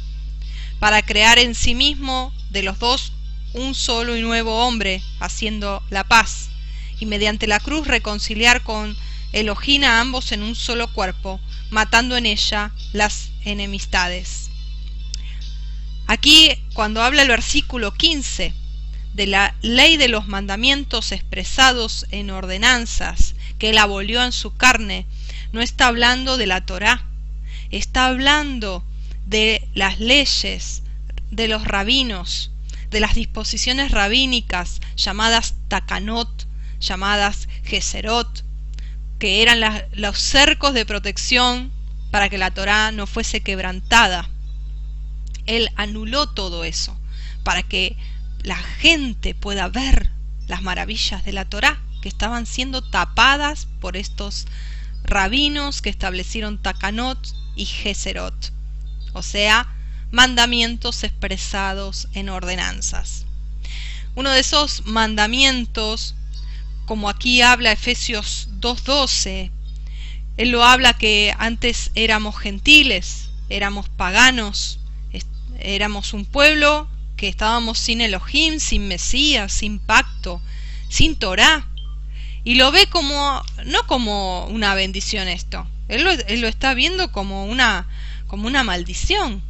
para 0.84 1.00
crear 1.00 1.38
en 1.38 1.54
sí 1.54 1.74
mismo 1.74 2.30
de 2.50 2.62
los 2.62 2.78
dos 2.78 3.14
un 3.54 3.74
solo 3.74 4.18
y 4.18 4.20
nuevo 4.20 4.66
hombre, 4.66 5.02
haciendo 5.18 5.82
la 5.88 6.04
paz, 6.04 6.50
y 7.00 7.06
mediante 7.06 7.46
la 7.46 7.58
cruz 7.58 7.86
reconciliar 7.86 8.62
con 8.62 8.94
Elohim 9.32 9.84
a 9.84 10.00
ambos 10.00 10.30
en 10.30 10.42
un 10.42 10.54
solo 10.54 10.92
cuerpo, 10.92 11.40
matando 11.70 12.18
en 12.18 12.26
ella 12.26 12.70
las 12.92 13.30
enemistades. 13.46 14.50
Aquí, 16.06 16.50
cuando 16.74 17.02
habla 17.02 17.22
el 17.22 17.28
versículo 17.28 17.94
15 17.94 18.52
de 19.14 19.26
la 19.26 19.54
ley 19.62 19.96
de 19.96 20.08
los 20.08 20.28
mandamientos 20.28 21.12
expresados 21.12 22.04
en 22.10 22.28
ordenanzas 22.28 23.36
que 23.58 23.70
él 23.70 23.78
abolió 23.78 24.22
en 24.22 24.32
su 24.32 24.54
carne, 24.54 25.06
no 25.50 25.62
está 25.62 25.86
hablando 25.86 26.36
de 26.36 26.44
la 26.44 26.66
Torá, 26.66 27.06
está 27.70 28.04
hablando 28.04 28.84
de 29.26 29.68
las 29.74 30.00
leyes 30.00 30.82
de 31.30 31.48
los 31.48 31.64
rabinos, 31.64 32.52
de 32.90 33.00
las 33.00 33.14
disposiciones 33.14 33.90
rabínicas 33.90 34.80
llamadas 34.96 35.54
takanot, 35.68 36.46
llamadas 36.80 37.48
geserot, 37.64 38.44
que 39.18 39.42
eran 39.42 39.60
los 39.92 40.18
cercos 40.18 40.74
de 40.74 40.86
protección 40.86 41.72
para 42.10 42.28
que 42.28 42.38
la 42.38 42.52
Torá 42.52 42.92
no 42.92 43.06
fuese 43.06 43.42
quebrantada. 43.42 44.28
Él 45.46 45.70
anuló 45.76 46.28
todo 46.28 46.64
eso 46.64 46.98
para 47.42 47.62
que 47.62 47.96
la 48.42 48.56
gente 48.56 49.34
pueda 49.34 49.68
ver 49.68 50.10
las 50.46 50.62
maravillas 50.62 51.24
de 51.24 51.32
la 51.32 51.46
Torá 51.46 51.80
que 52.02 52.08
estaban 52.08 52.46
siendo 52.46 52.82
tapadas 52.82 53.66
por 53.80 53.96
estos 53.96 54.46
rabinos 55.04 55.82
que 55.82 55.90
establecieron 55.90 56.60
Takanot 56.60 57.18
y 57.56 57.64
Geserot 57.64 58.52
o 59.14 59.22
sea, 59.22 59.66
mandamientos 60.10 61.02
expresados 61.02 62.08
en 62.12 62.28
ordenanzas. 62.28 63.24
Uno 64.14 64.30
de 64.30 64.40
esos 64.40 64.86
mandamientos, 64.86 66.14
como 66.84 67.08
aquí 67.08 67.40
habla 67.40 67.72
Efesios 67.72 68.48
2.12, 68.60 69.50
él 70.36 70.50
lo 70.50 70.64
habla 70.64 70.92
que 70.92 71.34
antes 71.38 71.90
éramos 71.94 72.36
gentiles, 72.36 73.30
éramos 73.48 73.88
paganos, 73.88 74.78
éramos 75.58 76.12
un 76.12 76.26
pueblo 76.26 76.88
que 77.16 77.28
estábamos 77.28 77.78
sin 77.78 78.00
Elohim, 78.00 78.58
sin 78.58 78.88
Mesías, 78.88 79.52
sin 79.52 79.78
pacto, 79.78 80.42
sin 80.88 81.16
Torah. 81.16 81.66
Y 82.44 82.56
lo 82.56 82.70
ve 82.72 82.86
como, 82.88 83.42
no 83.64 83.86
como 83.86 84.46
una 84.46 84.74
bendición 84.74 85.28
esto, 85.28 85.66
él 85.88 86.04
lo, 86.04 86.10
él 86.10 86.40
lo 86.40 86.48
está 86.48 86.74
viendo 86.74 87.12
como 87.12 87.46
una, 87.46 87.88
como 88.26 88.46
una 88.46 88.64
maldición. 88.64 89.42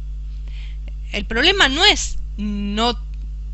El 1.11 1.25
problema 1.25 1.69
no 1.69 1.85
es 1.85 2.17
no 2.37 2.99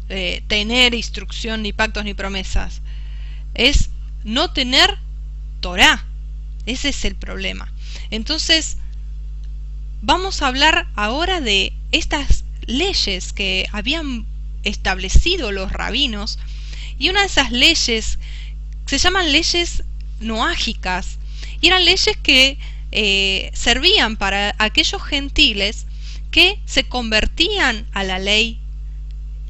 eh, 0.09 0.43
tener 0.47 0.93
instrucción, 0.93 1.61
ni 1.61 1.73
pactos, 1.73 2.03
ni 2.03 2.13
promesas. 2.13 2.81
Es 3.53 3.89
no 4.23 4.51
tener 4.51 4.97
Torah. 5.59 6.05
Ese 6.65 6.89
es 6.89 7.05
el 7.05 7.15
problema. 7.15 7.71
Entonces, 8.09 8.77
vamos 10.01 10.41
a 10.41 10.47
hablar 10.47 10.87
ahora 10.95 11.41
de 11.41 11.73
estas 11.91 12.43
leyes 12.65 13.33
que 13.33 13.67
habían 13.71 14.25
establecido 14.63 15.51
los 15.51 15.71
rabinos. 15.71 16.39
Y 16.99 17.09
una 17.09 17.21
de 17.21 17.27
esas 17.27 17.51
leyes 17.51 18.19
se 18.85 18.97
llaman 18.97 19.31
leyes 19.31 19.83
noágicas. 20.19 21.17
Y 21.61 21.67
eran 21.67 21.85
leyes 21.85 22.17
que 22.17 22.57
eh, 22.91 23.51
servían 23.53 24.17
para 24.17 24.55
aquellos 24.57 25.01
gentiles 25.01 25.85
que 26.31 26.59
se 26.65 26.83
convertían 26.83 27.87
a 27.91 28.03
la 28.03 28.19
ley, 28.19 28.59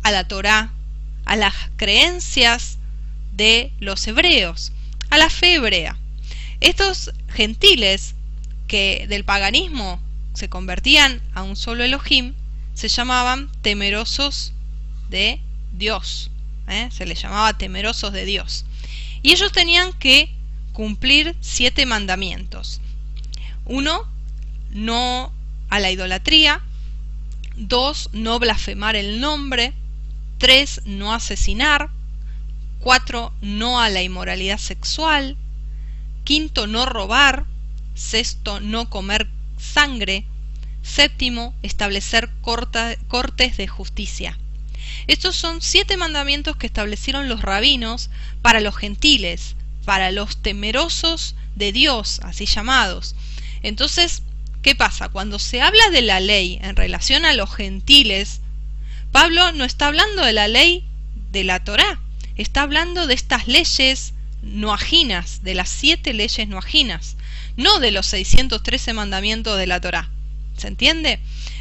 a 0.04 0.12
la 0.12 0.28
Torá, 0.28 0.74
a 1.26 1.36
las 1.36 1.54
creencias 1.78 2.78
de 3.34 3.72
los 3.80 4.06
hebreos, 4.08 4.72
a 5.10 5.18
la 5.18 5.30
fe 5.30 5.56
hebrea. 5.56 5.98
Estos 6.60 7.12
gentiles 7.30 8.16
que 8.68 9.06
del 9.10 9.26
paganismo 9.26 10.02
se 10.34 10.50
convertían 10.50 11.22
a 11.34 11.44
un 11.44 11.56
solo 11.56 11.84
Elohim 11.84 12.34
se 12.74 12.88
llamaban 12.88 13.52
temerosos 13.62 14.54
de 15.10 15.40
Dios. 15.74 16.32
¿eh? 16.68 16.90
Se 16.92 17.06
les 17.06 17.22
llamaba 17.22 17.58
temerosos 17.58 18.14
de 18.14 18.26
Dios. 18.26 18.66
Y 19.22 19.32
ellos 19.32 19.52
tenían 19.52 19.94
que 19.94 20.34
cumplir 20.74 21.36
siete 21.42 21.86
mandamientos. 21.86 22.82
Uno, 23.66 24.08
no 24.72 25.32
a 25.70 25.80
la 25.80 25.92
idolatría. 25.92 26.62
Dos, 27.56 28.10
no 28.14 28.40
blasfemar 28.40 28.96
el 28.96 29.20
nombre. 29.20 29.74
Tres, 30.38 30.82
no 30.86 31.14
asesinar. 31.14 31.90
Cuatro, 32.80 33.34
no 33.42 33.80
a 33.80 33.90
la 33.90 34.02
inmoralidad 34.02 34.58
sexual. 34.58 35.38
Quinto, 36.24 36.68
no 36.68 36.86
robar. 36.86 37.46
Sexto, 37.94 38.60
no 38.60 38.90
comer 38.90 39.28
sangre. 39.58 40.26
Séptimo, 40.82 41.54
establecer 41.62 42.30
cortes 42.42 43.58
de 43.58 43.68
justicia. 43.68 44.38
Estos 45.08 45.36
son 45.36 45.62
siete 45.62 45.96
mandamientos 45.96 46.56
que 46.56 46.66
establecieron 46.66 47.30
los 47.30 47.42
rabinos 47.42 48.10
para 48.42 48.62
los 48.62 48.76
gentiles, 48.76 49.56
para 49.86 50.12
los 50.12 50.42
temerosos 50.42 51.36
de 51.56 51.72
Dios, 51.72 52.20
así 52.24 52.46
llamados. 52.46 53.16
Entonces, 53.64 54.24
¿qué 54.62 54.76
pasa? 54.76 55.10
Cuando 55.10 55.40
se 55.40 55.62
habla 55.62 55.90
de 55.92 56.02
la 56.02 56.20
ley 56.20 56.60
en 56.62 56.76
relación 56.76 57.26
a 57.26 57.34
los 57.34 57.54
gentiles, 57.54 58.42
Pablo 59.12 59.52
no 59.52 59.66
está 59.66 59.88
hablando 59.88 60.24
de 60.24 60.34
la 60.34 60.48
ley 60.48 60.86
de 61.32 61.44
la 61.44 61.64
Torá, 61.64 62.00
está 62.36 62.62
hablando 62.64 63.08
de 63.08 63.14
estas 63.14 63.48
leyes 63.48 64.14
noajinas, 64.42 65.44
de 65.44 65.54
las 65.54 65.70
siete 65.70 66.14
leyes 66.14 66.48
noajinas, 66.48 67.18
no 67.58 67.80
de 67.80 67.92
los 67.92 68.08
613 68.08 68.94
mandamientos 68.94 69.58
de 69.58 69.68
la 69.68 69.82
Torá. 69.82 70.10
¿Se 70.58 70.68
entiende? 70.68 71.20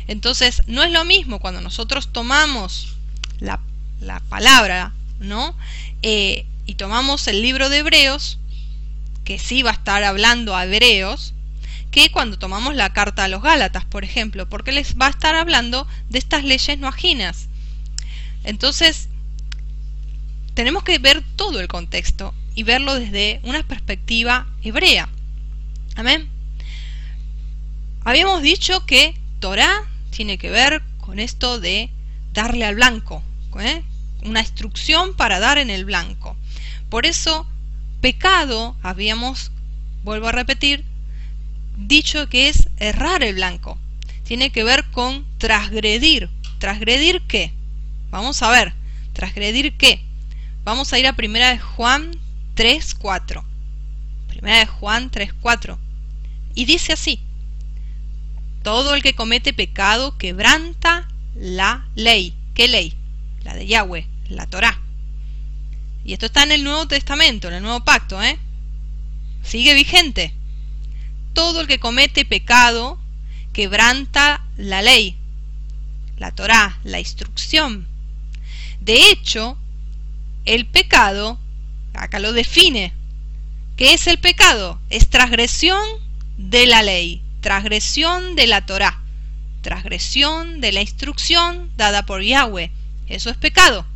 Entonces, 0.09 0.63
no 0.67 0.83
es 0.83 0.93
lo 0.93 1.05
mismo 1.05 1.39
cuando 1.39 1.61
nosotros 1.61 2.13
tomamos 2.13 2.97
la, 3.39 3.61
palabra, 4.29 4.93
¿no? 5.19 5.57
Eh, 6.03 6.47
y 6.67 6.75
tomamos 6.75 7.27
el 7.29 7.43
libro 7.43 7.69
de 7.69 7.79
Hebreos, 7.79 8.39
que 9.25 9.39
sí 9.39 9.63
va 9.63 9.71
a 9.71 9.75
estar 9.75 10.03
hablando 10.05 10.57
a 10.57 10.65
Hebreos, 10.65 11.35
que 11.91 12.11
cuando 12.11 12.39
tomamos 12.39 12.75
la 12.75 12.93
carta 12.93 13.25
a 13.25 13.29
los 13.29 13.43
Gálatas, 13.43 13.85
por 13.85 14.05
ejemplo, 14.05 14.49
porque 14.49 14.73
les 14.73 14.97
va 14.97 15.07
a 15.07 15.11
estar 15.11 15.35
hablando 15.35 15.87
de 16.09 16.19
estas 16.19 16.45
leyes 16.45 16.79
no. 16.79 16.91
Entonces, 18.45 19.09
tenemos 20.55 20.85
que 20.85 20.99
ver 20.99 21.23
todo 21.37 21.61
el 21.61 21.69
contexto 21.69 22.35
y 22.55 22.63
verlo 22.63 22.95
desde 22.95 23.41
una 23.45 23.63
perspectiva 23.63 24.47
hebrea. 24.63 25.09
Amén. 25.97 26.29
Habíamos 28.05 28.43
dicho 28.43 28.87
que 28.87 29.15
Torah 29.41 29.83
tiene 30.11 30.39
que 30.39 30.51
ver 30.51 30.83
con 30.99 31.19
esto 31.19 31.61
de 31.61 31.91
darle 32.33 32.65
al 32.65 32.77
blanco, 32.77 33.23
¿eh? 33.59 33.83
una 34.23 34.41
instrucción 34.41 35.15
para 35.15 35.39
dar 35.39 35.59
en 35.59 35.71
el 35.71 35.85
blanco. 35.85 36.37
Por 36.89 37.07
eso, 37.07 37.47
pecado, 38.01 38.77
habíamos, 38.83 39.53
vuelvo 40.03 40.29
a 40.29 40.33
repetir, 40.33 40.85
dicho 41.87 42.29
que 42.29 42.49
es 42.49 42.69
errar 42.77 43.23
el 43.23 43.35
blanco. 43.35 43.79
Tiene 44.25 44.51
que 44.51 44.65
ver 44.65 44.85
con 44.91 45.27
transgredir. 45.39 46.31
¿Transgredir 46.59 47.23
qué? 47.23 47.53
Vamos 48.11 48.43
a 48.43 48.51
ver. 48.51 48.75
¿Transgredir 49.13 49.77
qué? 49.77 50.05
Vamos 50.65 50.93
a 50.93 50.99
ir 50.99 51.07
a 51.07 51.15
primera 51.15 51.51
de 51.51 51.59
Juan 51.59 52.13
3.4. 52.55 53.45
Primera 54.29 54.59
de 54.59 54.67
Juan 54.67 55.11
3.4. 55.11 55.79
Y 56.55 56.65
dice 56.65 56.93
así. 56.93 57.21
Todo 58.63 58.95
el 58.95 59.03
que 59.03 59.15
comete 59.15 59.53
pecado 59.53 60.19
quebranta 60.19 61.09
la 61.35 61.89
ley. 61.95 62.35
¿Qué 62.55 62.69
ley? 62.69 62.95
La 63.43 63.55
de 63.55 63.67
Yahweh, 63.67 64.07
la 64.29 64.47
Torá. 64.47 64.81
Y 66.05 66.13
esto 66.13 66.27
está 66.27 66.43
en 66.43 66.53
el 66.53 66.65
Nuevo 66.65 66.87
Testamento, 66.87 67.49
en 67.49 67.55
el 67.55 67.63
Nuevo 67.63 67.85
Pacto, 67.85 68.23
¿eh? 68.23 68.39
Sigue 69.43 69.75
vigente 69.75 70.35
todo 71.33 71.61
el 71.61 71.67
que 71.67 71.79
comete 71.79 72.25
pecado 72.25 72.99
quebranta 73.53 74.45
la 74.57 74.83
ley, 74.83 75.17
la 76.17 76.31
Torá, 76.33 76.79
la 76.85 77.01
instrucción. 77.01 77.87
De 78.81 79.11
hecho, 79.11 79.59
el 80.45 80.67
pecado, 80.67 81.39
acá 81.95 82.19
lo 82.19 82.33
define. 82.33 82.93
¿Qué 83.77 83.95
es 83.95 84.07
el 84.07 84.19
pecado? 84.19 84.81
Es 84.91 85.09
transgresión 85.09 85.83
de 86.37 86.67
la 86.67 86.83
ley, 86.83 87.23
transgresión 87.41 88.37
de 88.37 88.47
la 88.47 88.67
Torá, 88.67 89.03
transgresión 89.63 90.61
de 90.61 90.73
la 90.73 90.83
instrucción 90.83 91.71
dada 91.77 92.05
por 92.05 92.23
Yahweh. 92.23 92.71
Eso 93.07 93.31
es 93.31 93.37
pecado. 93.37 93.87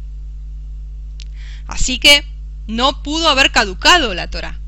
Así 1.66 1.98
que 1.98 2.24
no 2.66 3.02
pudo 3.02 3.28
haber 3.28 3.50
caducado 3.50 4.14
la 4.14 4.28
Torá. 4.28 4.58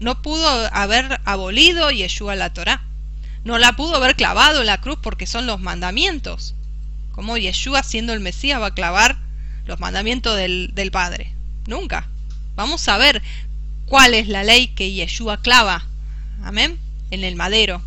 No 0.00 0.22
pudo 0.22 0.48
haber 0.74 1.20
abolido 1.24 1.90
Yeshua 1.90 2.36
la 2.36 2.52
Torá. 2.52 2.82
No 3.44 3.58
la 3.58 3.74
pudo 3.74 3.96
haber 3.96 4.16
clavado 4.16 4.60
en 4.60 4.66
la 4.66 4.80
cruz 4.80 4.98
porque 5.02 5.26
son 5.26 5.46
los 5.46 5.60
mandamientos. 5.60 6.54
¿Cómo 7.12 7.36
Yeshua, 7.36 7.82
siendo 7.82 8.12
el 8.12 8.20
Mesías, 8.20 8.60
va 8.60 8.68
a 8.68 8.74
clavar 8.74 9.18
los 9.66 9.80
mandamientos 9.80 10.36
del, 10.36 10.70
del 10.74 10.90
Padre? 10.90 11.34
Nunca. 11.66 12.08
Vamos 12.56 12.88
a 12.88 12.96
ver 12.96 13.22
cuál 13.86 14.14
es 14.14 14.28
la 14.28 14.44
ley 14.44 14.68
que 14.68 14.92
Yeshua 14.92 15.40
clava. 15.40 15.86
Amén. 16.42 16.78
En 17.10 17.22
el 17.22 17.36
madero. 17.36 17.82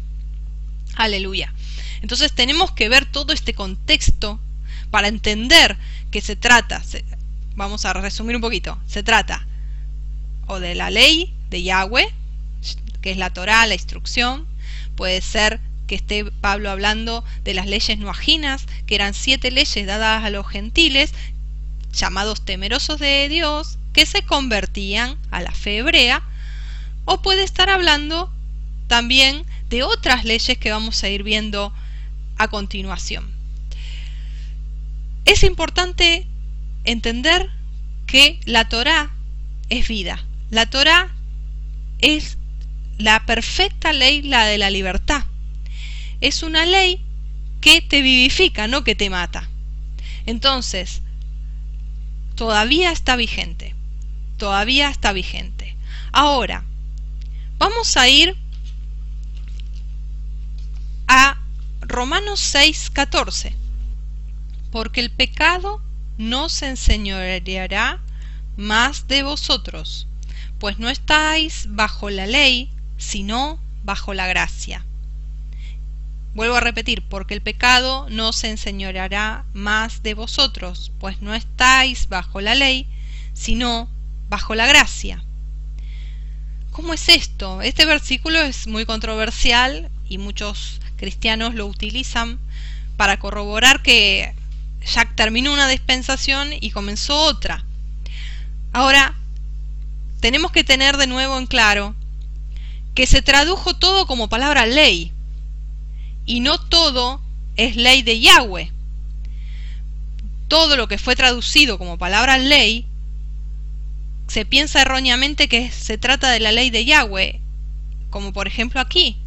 Aleluya. 0.96 1.54
Entonces 2.02 2.34
tenemos 2.34 2.72
que 2.72 2.90
ver 2.90 3.06
todo 3.06 3.34
este 3.34 3.54
contexto 3.54 4.40
para 4.92 5.08
entender 5.08 5.78
que 6.12 6.22
se 6.22 6.36
trata, 6.36 6.82
vamos 7.56 7.86
a 7.86 7.94
resumir 7.94 8.36
un 8.36 8.42
poquito, 8.42 8.80
se 8.88 9.04
trata 9.04 9.46
o 10.48 10.60
de 10.60 10.76
la 10.76 10.90
ley 10.90 11.34
de 11.50 11.64
Yahweh, 11.64 12.14
que 13.02 13.12
es 13.12 13.18
la 13.18 13.32
Torá, 13.32 13.66
la 13.66 13.74
instrucción. 13.74 14.48
Puede 14.96 15.22
ser 15.22 15.60
que 15.88 15.96
esté 15.96 16.26
Pablo 16.26 16.70
hablando 16.70 17.24
de 17.44 17.54
las 17.54 17.68
leyes 17.68 17.98
noajinas, 17.98 18.66
que 18.86 18.96
eran 18.96 19.14
siete 19.14 19.52
leyes 19.52 19.86
dadas 19.86 20.24
a 20.24 20.30
los 20.30 20.48
gentiles, 20.48 21.14
llamados 21.94 22.44
temerosos 22.44 23.00
de 23.00 23.28
Dios, 23.30 23.78
que 23.94 24.06
se 24.06 24.24
convertían 24.24 25.18
a 25.32 25.42
la 25.42 25.52
fe 25.52 25.78
hebrea. 25.78 26.22
O 27.06 27.22
puede 27.22 27.44
estar 27.44 27.70
hablando 27.70 28.32
también 28.88 29.46
de 29.70 29.84
otras 29.84 30.26
leyes 30.26 30.58
que 30.58 30.72
vamos 30.72 31.04
a 31.04 31.10
ir 31.10 31.24
viendo 31.24 31.74
a 32.38 32.48
continuación. 32.50 33.32
Es 35.26 35.44
importante 35.44 36.28
entender 36.84 37.50
que 38.06 38.40
la 38.46 38.70
Torá 38.70 39.12
es 39.70 39.88
vida. 39.88 40.24
La 40.50 40.66
Torá 40.70 41.14
es 42.00 42.38
la 42.98 43.26
perfecta 43.26 43.94
ley, 43.94 44.22
la 44.22 44.46
de 44.46 44.58
la 44.58 44.70
libertad. 44.70 45.24
Es 46.22 46.44
una 46.44 46.66
ley 46.66 47.02
que 47.62 47.82
te 47.82 48.02
vivifica, 48.02 48.68
no 48.68 48.84
que 48.84 48.96
te 48.96 49.10
mata. 49.10 49.50
Entonces, 50.26 51.02
todavía 52.36 52.92
está 52.92 53.16
vigente. 53.16 53.76
Todavía 54.38 54.90
está 54.90 55.14
vigente. 55.14 55.76
Ahora, 56.12 56.64
vamos 57.58 57.98
a 57.98 58.08
ir 58.08 58.36
a 61.08 61.38
Romanos 61.82 62.40
6, 62.40 62.90
14. 62.92 63.56
Porque 64.72 65.00
el 65.00 65.12
pecado 65.12 65.82
no 66.18 66.50
se 66.50 66.68
enseñoreará 66.68 68.02
más 68.58 69.08
de 69.08 69.24
vosotros, 69.24 70.07
pues 70.60 70.80
no 70.80 70.90
estáis 70.90 71.66
bajo 71.70 72.10
la 72.10 72.26
ley, 72.26 72.72
sino 72.98 73.60
bajo 73.84 74.14
la 74.14 74.28
gracia. 74.28 74.86
Vuelvo 76.34 76.56
a 76.56 76.60
repetir, 76.60 77.04
porque 77.08 77.34
el 77.34 77.42
pecado 77.42 78.08
no 78.10 78.32
se 78.32 78.50
enseñoreará 78.50 79.46
más 79.54 80.04
de 80.04 80.14
vosotros, 80.14 80.92
pues 81.00 81.22
no 81.22 81.34
estáis 81.34 82.10
bajo 82.10 82.42
la 82.42 82.54
ley, 82.54 82.88
sino 83.34 83.90
bajo 84.30 84.54
la 84.56 84.68
gracia. 84.68 85.24
¿Cómo 86.72 86.94
es 86.94 87.10
esto? 87.10 87.62
Este 87.62 87.86
versículo 87.86 88.40
es 88.40 88.68
muy 88.68 88.86
controversial 88.86 89.90
y 90.08 90.20
muchos 90.20 90.80
cristianos 90.96 91.56
lo 91.56 91.66
utilizan 91.66 92.40
para 92.98 93.18
corroborar 93.18 93.82
que 93.82 94.36
ya 94.86 95.06
terminó 95.16 95.54
una 95.54 95.68
dispensación 95.68 96.50
y 96.54 96.72
comenzó 96.72 97.20
otra. 97.20 97.64
Ahora, 98.74 99.16
tenemos 100.20 100.52
que 100.52 100.64
tener 100.64 100.98
de 100.98 101.08
nuevo 101.08 101.38
en 101.38 101.46
claro 101.48 101.96
que 102.96 103.06
se 103.06 103.22
tradujo 103.22 103.76
todo 103.76 104.08
como 104.08 104.30
palabra 104.30 104.66
ley 104.66 105.12
y 106.26 106.40
no 106.40 106.60
todo 106.60 107.22
es 107.56 107.76
ley 107.76 108.02
de 108.02 108.20
Yahweh. 108.20 108.72
Todo 110.48 110.78
lo 110.78 110.88
que 110.88 110.98
fue 110.98 111.16
traducido 111.16 111.78
como 111.78 111.98
palabra 111.98 112.38
ley 112.38 112.88
se 114.28 114.46
piensa 114.46 114.82
erróneamente 114.82 115.48
que 115.48 115.72
se 115.72 115.98
trata 115.98 116.32
de 116.32 116.40
la 116.40 116.52
ley 116.52 116.70
de 116.70 116.86
Yahweh, 116.86 117.40
como 118.10 118.34
por 118.34 118.48
ejemplo 118.48 118.82
aquí. 118.82 119.18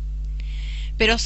Pero 0.99 1.17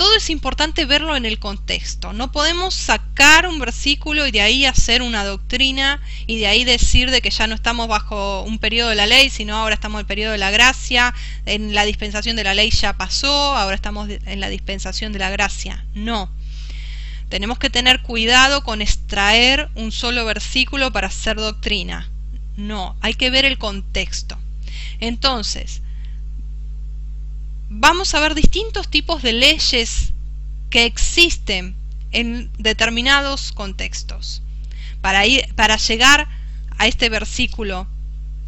todo 0.00 0.16
es 0.16 0.30
importante 0.30 0.86
verlo 0.86 1.14
en 1.14 1.26
el 1.26 1.38
contexto. 1.38 2.14
No 2.14 2.32
podemos 2.32 2.72
sacar 2.72 3.46
un 3.46 3.58
versículo 3.58 4.26
y 4.26 4.30
de 4.30 4.40
ahí 4.40 4.64
hacer 4.64 5.02
una 5.02 5.26
doctrina 5.26 6.00
y 6.26 6.38
de 6.38 6.46
ahí 6.46 6.64
decir 6.64 7.10
de 7.10 7.20
que 7.20 7.28
ya 7.28 7.46
no 7.46 7.54
estamos 7.54 7.86
bajo 7.86 8.40
un 8.44 8.58
periodo 8.58 8.88
de 8.88 8.94
la 8.94 9.04
ley, 9.04 9.28
sino 9.28 9.54
ahora 9.54 9.74
estamos 9.74 9.98
en 9.98 10.04
el 10.04 10.06
periodo 10.06 10.32
de 10.32 10.38
la 10.38 10.50
gracia, 10.50 11.12
en 11.44 11.74
la 11.74 11.84
dispensación 11.84 12.34
de 12.34 12.44
la 12.44 12.54
ley 12.54 12.70
ya 12.70 12.94
pasó, 12.94 13.54
ahora 13.54 13.74
estamos 13.74 14.08
en 14.08 14.40
la 14.40 14.48
dispensación 14.48 15.12
de 15.12 15.18
la 15.18 15.28
gracia. 15.28 15.84
No. 15.92 16.30
Tenemos 17.28 17.58
que 17.58 17.68
tener 17.68 18.00
cuidado 18.00 18.64
con 18.64 18.80
extraer 18.80 19.68
un 19.74 19.92
solo 19.92 20.24
versículo 20.24 20.92
para 20.92 21.08
hacer 21.08 21.36
doctrina. 21.36 22.08
No, 22.56 22.96
hay 23.02 23.12
que 23.12 23.28
ver 23.28 23.44
el 23.44 23.58
contexto. 23.58 24.38
Entonces, 24.98 25.82
vamos 27.70 28.14
a 28.14 28.20
ver 28.20 28.34
distintos 28.34 28.88
tipos 28.88 29.22
de 29.22 29.32
leyes 29.32 30.12
que 30.70 30.84
existen 30.84 31.76
en 32.10 32.50
determinados 32.58 33.52
contextos 33.52 34.42
para, 35.00 35.24
ir, 35.24 35.54
para 35.54 35.76
llegar 35.76 36.28
a 36.76 36.88
este 36.88 37.08
versículo 37.08 37.86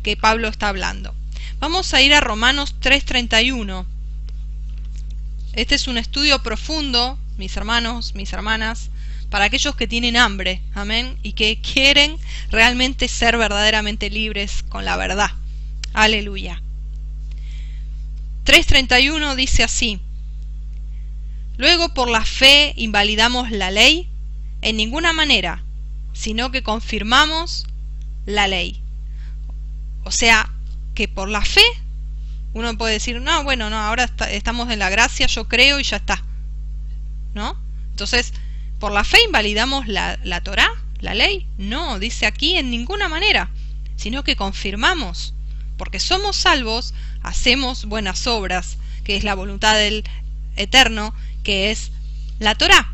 que 0.03 0.17
Pablo 0.17 0.49
está 0.49 0.69
hablando. 0.69 1.15
Vamos 1.61 1.95
a 1.95 2.03
ir 2.03 2.13
a 2.13 2.21
Romanos 2.21 2.75
3:31. 2.81 3.87
Este 5.53 5.77
es 5.77 5.87
un 5.87 5.99
estudio 5.99 6.43
profundo, 6.43 7.17
mis 7.39 7.57
hermanos, 7.57 8.17
mis 8.17 8.33
hermanas, 8.33 8.91
para 9.31 9.45
aquellos 9.45 9.77
que 9.77 9.87
tienen 9.87 10.17
hambre, 10.17 10.63
amén, 10.75 11.17
y 11.23 11.35
que 11.35 11.61
quieren 11.61 12.17
realmente 12.51 13.07
ser 13.07 13.37
verdaderamente 13.37 14.11
libres 14.11 14.65
con 14.65 14.85
la 14.85 14.97
verdad. 14.97 15.31
Aleluya. 15.93 16.61
3.31 18.45 19.35
dice 19.35 19.63
así, 19.63 20.01
Luego 21.57 21.93
por 21.95 22.09
la 22.09 22.25
fe 22.25 22.73
invalidamos 22.77 23.51
la 23.51 23.71
ley 23.71 24.11
en 24.63 24.77
ninguna 24.77 25.13
manera, 25.13 25.65
sino 26.13 26.51
que 26.51 26.63
confirmamos 26.63 27.67
la 28.27 28.49
ley. 28.49 28.83
O 30.05 30.11
sea, 30.11 30.51
que 30.95 31.09
por 31.09 31.29
la 31.29 31.43
fe 31.43 31.65
uno 32.55 32.77
puede 32.77 32.95
decir, 32.95 33.21
no, 33.21 33.45
bueno, 33.45 33.71
no, 33.71 33.79
ahora 33.79 34.11
estamos 34.31 34.71
en 34.71 34.79
la 34.79 34.91
gracia, 34.91 35.27
yo 35.27 35.47
creo 35.47 35.79
y 35.79 35.85
ya 35.85 35.97
está. 35.99 36.25
¿No? 37.35 37.57
Entonces, 37.91 38.33
¿Por 38.83 38.91
la 38.91 39.05
fe 39.05 39.19
invalidamos 39.25 39.87
la, 39.87 40.19
la 40.25 40.41
Torah, 40.41 40.73
la 40.99 41.15
ley? 41.15 41.47
No, 41.57 42.01
dice 42.01 42.27
aquí 42.27 42.57
en 42.57 42.69
ninguna 42.69 43.09
manera, 43.09 43.49
sino 43.95 44.25
que 44.25 44.35
confirmamos. 44.35 45.35
Porque 45.77 46.01
somos 46.01 46.37
salvos, 46.37 46.95
hacemos 47.23 47.87
buenas 47.87 48.27
obras, 48.27 48.79
que 49.05 49.17
es 49.17 49.25
la 49.25 49.35
voluntad 49.35 49.77
del 49.77 50.05
Eterno, 50.57 51.15
que 51.43 51.71
es 51.71 51.91
la 52.39 52.55
Torah. 52.55 52.93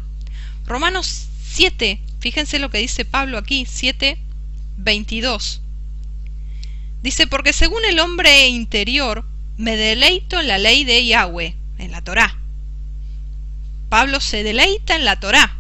Romanos 0.67 1.29
7, 1.51 2.01
fíjense 2.21 2.59
lo 2.59 2.71
que 2.71 2.79
dice 2.79 3.05
Pablo 3.05 3.39
aquí, 3.39 3.67
7, 3.69 4.19
22. 4.77 5.63
Dice, 7.03 7.27
porque 7.27 7.53
según 7.53 7.85
el 7.85 8.01
hombre 8.01 8.49
interior, 8.49 9.25
me 9.57 9.77
deleito 9.77 10.41
en 10.41 10.49
la 10.49 10.59
ley 10.59 10.85
de 10.85 11.05
Yahweh, 11.07 11.57
en 11.79 11.91
la 11.91 12.03
Torah. 12.03 12.37
Pablo 13.89 14.21
se 14.21 14.43
deleita 14.43 14.97
en 14.97 15.05
la 15.05 15.19
Torah. 15.19 15.57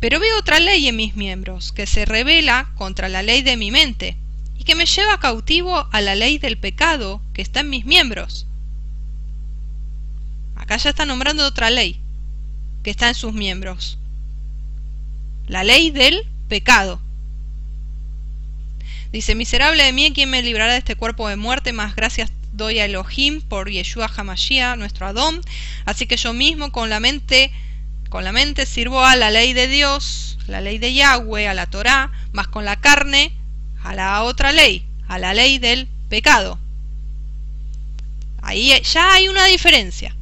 Pero 0.00 0.20
veo 0.20 0.38
otra 0.38 0.60
ley 0.60 0.88
en 0.88 0.96
mis 0.96 1.16
miembros, 1.16 1.72
que 1.72 1.86
se 1.86 2.04
revela 2.04 2.70
contra 2.76 3.08
la 3.08 3.22
ley 3.22 3.42
de 3.42 3.56
mi 3.56 3.70
mente, 3.70 4.16
que 4.68 4.74
me 4.74 4.84
lleva 4.84 5.18
cautivo 5.18 5.88
a 5.92 6.02
la 6.02 6.14
ley 6.14 6.36
del 6.36 6.58
pecado 6.58 7.22
que 7.32 7.40
está 7.40 7.60
en 7.60 7.70
mis 7.70 7.86
miembros. 7.86 8.46
Acá 10.56 10.76
ya 10.76 10.90
está 10.90 11.06
nombrando 11.06 11.46
otra 11.46 11.70
ley, 11.70 11.98
que 12.82 12.90
está 12.90 13.08
en 13.08 13.14
sus 13.14 13.32
miembros. 13.32 13.98
La 15.46 15.64
ley 15.64 15.90
del 15.90 16.26
pecado. 16.48 17.00
Dice, 19.10 19.34
miserable 19.34 19.84
de 19.84 19.92
mí, 19.94 20.12
¿quién 20.12 20.28
me 20.28 20.42
librará 20.42 20.74
de 20.74 20.80
este 20.80 20.96
cuerpo 20.96 21.30
de 21.30 21.36
muerte? 21.36 21.72
Más 21.72 21.96
gracias 21.96 22.30
doy 22.52 22.78
a 22.78 22.84
Elohim 22.84 23.40
por 23.40 23.70
Yeshua 23.70 24.12
Hamashiach, 24.14 24.76
nuestro 24.76 25.06
Adón. 25.06 25.40
Así 25.86 26.06
que 26.06 26.18
yo 26.18 26.34
mismo 26.34 26.72
con 26.72 26.90
la 26.90 27.00
mente 27.00 27.52
con 28.10 28.22
la 28.22 28.32
mente 28.32 28.66
sirvo 28.66 29.02
a 29.02 29.16
la 29.16 29.30
ley 29.30 29.54
de 29.54 29.66
Dios, 29.66 30.38
la 30.46 30.60
ley 30.60 30.76
de 30.76 30.92
Yahweh, 30.92 31.48
a 31.48 31.54
la 31.54 31.70
Torá, 31.70 32.12
más 32.32 32.48
con 32.48 32.66
la 32.66 32.76
carne 32.76 33.37
a 33.88 33.94
la 33.94 34.22
otra 34.22 34.52
ley, 34.52 34.84
a 35.08 35.18
la 35.18 35.32
ley 35.32 35.56
del 35.56 35.88
pecado. 36.10 36.58
Ahí 38.42 38.70
ya 38.82 39.14
hay 39.14 39.28
una 39.28 39.46
diferencia. 39.46 40.14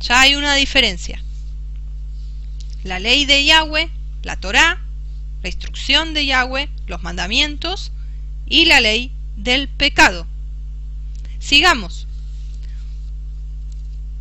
Ya 0.00 0.20
hay 0.20 0.34
una 0.34 0.54
diferencia. 0.54 1.24
La 2.84 2.98
ley 2.98 3.24
de 3.24 3.46
Yahweh, 3.46 3.88
la 4.24 4.36
Torá, 4.36 4.78
la 5.42 5.48
instrucción 5.48 6.12
de 6.12 6.26
Yahweh, 6.26 6.68
los 6.86 7.02
mandamientos 7.02 7.92
y 8.44 8.66
la 8.66 8.82
ley 8.82 9.10
del 9.38 9.66
pecado. 9.66 10.26
Sigamos. 11.38 12.08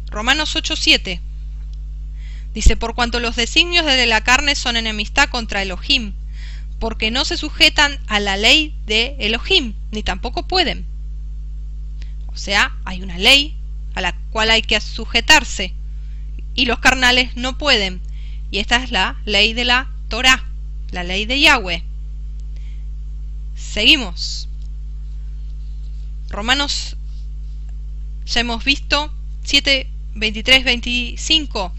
Romanos 0.09 0.55
8:7 0.55 1.19
Dice, 2.53 2.77
por 2.77 2.95
cuanto 2.95 3.19
los 3.19 3.35
designios 3.35 3.85
de 3.85 4.05
la 4.05 4.23
carne 4.23 4.55
son 4.55 4.77
enemistad 4.77 5.27
contra 5.27 5.61
Elohim, 5.61 6.13
porque 6.79 7.11
no 7.11 7.25
se 7.25 7.37
sujetan 7.37 7.99
a 8.07 8.19
la 8.19 8.37
ley 8.37 8.75
de 8.85 9.15
Elohim, 9.19 9.73
ni 9.91 10.03
tampoco 10.03 10.47
pueden. 10.47 10.85
O 12.27 12.37
sea, 12.37 12.75
hay 12.85 13.01
una 13.01 13.17
ley 13.17 13.57
a 13.95 14.01
la 14.01 14.15
cual 14.29 14.51
hay 14.51 14.61
que 14.61 14.79
sujetarse, 14.79 15.73
y 16.53 16.65
los 16.65 16.79
carnales 16.79 17.35
no 17.35 17.57
pueden. 17.57 18.01
Y 18.51 18.59
esta 18.59 18.83
es 18.83 18.91
la 18.91 19.17
ley 19.25 19.53
de 19.53 19.65
la 19.65 19.91
Torah, 20.07 20.45
la 20.91 21.03
ley 21.03 21.25
de 21.25 21.39
Yahweh. 21.39 21.83
Seguimos. 23.55 24.49
Romanos, 26.29 26.97
ya 28.25 28.41
hemos 28.41 28.63
visto 28.63 29.13
7, 29.43 29.89
23, 30.15 30.63
25 30.63 31.73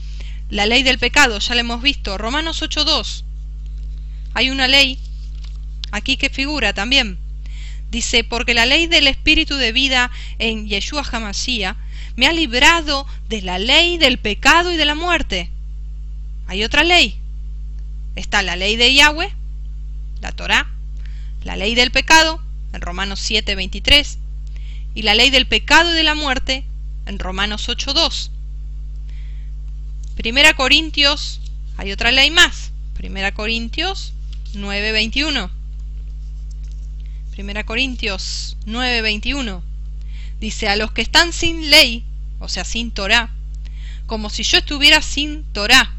la 0.50 0.66
ley 0.66 0.82
del 0.82 0.98
pecado, 0.98 1.38
ya 1.38 1.54
la 1.54 1.60
hemos 1.60 1.82
visto. 1.82 2.16
Romanos 2.16 2.62
8.2. 2.62 3.24
Hay 4.34 4.50
una 4.50 4.68
ley 4.68 4.98
aquí 5.90 6.16
que 6.16 6.30
figura 6.30 6.72
también. 6.72 7.18
Dice, 7.90 8.22
porque 8.22 8.54
la 8.54 8.66
ley 8.66 8.86
del 8.86 9.06
espíritu 9.06 9.56
de 9.56 9.72
vida 9.72 10.10
en 10.38 10.68
Yeshua 10.68 11.02
Hamashiach 11.10 11.76
me 12.16 12.26
ha 12.26 12.32
librado 12.32 13.06
de 13.28 13.42
la 13.42 13.58
ley 13.58 13.96
del 13.96 14.18
pecado 14.18 14.72
y 14.72 14.76
de 14.76 14.84
la 14.84 14.94
muerte. 14.94 15.50
Hay 16.46 16.64
otra 16.64 16.84
ley. 16.84 17.18
Está 18.16 18.42
la 18.42 18.56
ley 18.56 18.76
de 18.76 18.92
Yahweh, 18.92 19.32
la 20.20 20.32
Torah, 20.32 20.68
la 21.44 21.56
ley 21.56 21.74
del 21.74 21.90
pecado, 21.90 22.42
en 22.72 22.80
Romanos 22.80 23.20
7.23, 23.30 24.18
y 24.94 25.02
la 25.02 25.14
ley 25.14 25.30
del 25.30 25.46
pecado 25.46 25.92
y 25.92 25.94
de 25.94 26.02
la 26.02 26.14
muerte, 26.14 26.64
en 27.06 27.18
Romanos 27.18 27.68
8.2. 27.68 28.30
Primera 30.16 30.54
Corintios, 30.54 31.40
hay 31.76 31.92
otra 31.92 32.10
ley 32.10 32.30
más. 32.30 32.72
Primera 32.94 33.32
Corintios 33.32 34.14
9:21. 34.60 35.50
Primera 37.30 37.64
Corintios 37.64 38.56
9:21. 38.66 39.62
Dice, 40.40 40.68
a 40.68 40.76
los 40.76 40.92
que 40.92 41.02
están 41.02 41.32
sin 41.32 41.70
ley, 41.70 42.04
o 42.38 42.48
sea, 42.48 42.64
sin 42.64 42.90
Torah, 42.90 43.30
como 44.06 44.30
si 44.30 44.42
yo 44.42 44.58
estuviera 44.58 45.02
sin 45.02 45.44
Torah, 45.52 45.92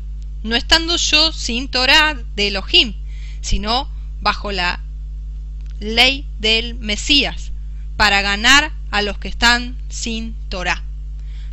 no 0.44 0.56
estando 0.56 0.96
yo 0.96 1.32
sin 1.32 1.68
Torah 1.68 2.18
de 2.36 2.48
Elohim, 2.48 2.94
sino 3.42 3.90
bajo 4.22 4.52
la 4.52 4.82
ley 5.80 6.26
del 6.40 6.76
Mesías, 6.76 7.52
para 7.98 8.22
ganar 8.22 8.72
a 8.92 9.02
los 9.02 9.18
que 9.18 9.28
están 9.28 9.78
sin 9.90 10.34
Torah. 10.50 10.84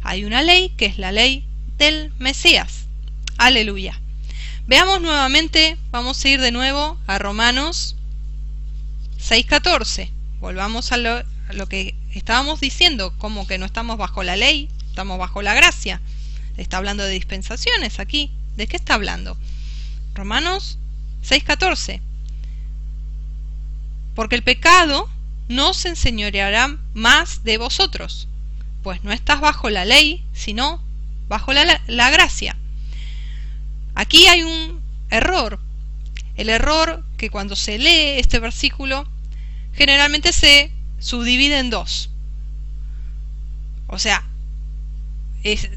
Hay 0.02 0.24
una 0.24 0.42
ley 0.42 0.70
que 0.76 0.86
es 0.86 0.98
la 0.98 1.12
ley 1.12 1.44
del 1.78 2.12
Mesías. 2.18 2.86
Aleluya. 3.36 4.00
Veamos 4.68 5.00
nuevamente, 5.00 5.78
vamos 5.92 6.24
a 6.24 6.28
ir 6.28 6.40
de 6.40 6.50
nuevo 6.50 6.98
a 7.06 7.18
Romanos 7.20 7.94
6.14. 9.20 10.10
Volvamos 10.40 10.90
a 10.90 10.96
lo, 10.96 11.22
lo 11.52 11.68
que 11.68 11.94
estábamos 12.12 12.58
diciendo, 12.58 13.16
como 13.18 13.46
que 13.46 13.58
no 13.58 13.66
estamos 13.66 13.96
bajo 13.96 14.24
la 14.24 14.34
ley, 14.34 14.68
estamos 14.88 15.20
bajo 15.20 15.40
la 15.40 15.54
gracia. 15.54 16.00
Está 16.56 16.78
hablando 16.78 17.04
de 17.04 17.12
dispensaciones 17.12 18.00
aquí. 18.00 18.32
¿De 18.56 18.66
qué 18.66 18.76
está 18.76 18.94
hablando? 18.94 19.38
Romanos 20.16 20.80
6.14. 21.22 22.00
Porque 24.16 24.34
el 24.34 24.42
pecado 24.42 25.08
no 25.46 25.74
se 25.74 25.90
enseñoreará 25.90 26.76
más 26.92 27.44
de 27.44 27.58
vosotros, 27.58 28.26
pues 28.82 29.04
no 29.04 29.12
estás 29.12 29.40
bajo 29.40 29.70
la 29.70 29.84
ley, 29.84 30.24
sino 30.32 30.82
bajo 31.28 31.52
la 31.52 32.10
gracia. 32.10 32.56
Aquí 33.96 34.26
hay 34.26 34.42
un 34.42 34.82
error. 35.10 35.58
El 36.36 36.50
error 36.50 37.02
que 37.16 37.30
cuando 37.30 37.56
se 37.56 37.78
lee 37.78 38.18
este 38.18 38.38
versículo 38.38 39.08
generalmente 39.72 40.32
se 40.32 40.70
subdivide 40.98 41.58
en 41.58 41.70
dos. 41.70 42.10
O 43.86 43.98
sea, 43.98 44.22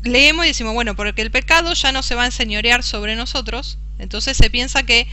leemos 0.03 0.45
y 0.45 0.49
decimos, 0.49 0.73
bueno, 0.73 0.95
porque 0.95 1.21
el 1.21 1.31
pecado 1.31 1.73
ya 1.73 1.93
no 1.93 2.03
se 2.03 2.15
va 2.15 2.23
a 2.23 2.27
enseñorear 2.27 2.83
sobre 2.83 3.15
nosotros, 3.15 3.77
entonces 3.99 4.35
se 4.35 4.49
piensa 4.49 4.83
que 4.83 5.07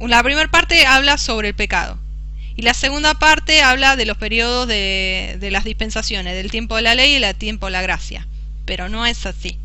la 0.00 0.22
primera 0.22 0.50
parte 0.50 0.86
habla 0.86 1.18
sobre 1.18 1.48
el 1.48 1.54
pecado 1.54 1.98
y 2.56 2.62
la 2.62 2.72
segunda 2.72 3.12
parte 3.14 3.60
habla 3.60 3.96
de 3.96 4.06
los 4.06 4.16
periodos 4.16 4.66
de, 4.68 5.36
de 5.38 5.50
las 5.50 5.64
dispensaciones, 5.64 6.34
del 6.34 6.50
tiempo 6.50 6.76
de 6.76 6.82
la 6.82 6.94
ley 6.94 7.12
y 7.12 7.22
el 7.22 7.34
tiempo 7.34 7.66
de 7.66 7.72
la 7.72 7.82
gracia. 7.82 8.26
Pero 8.64 8.88
no 8.88 9.04
es 9.04 9.26
así. 9.26 9.58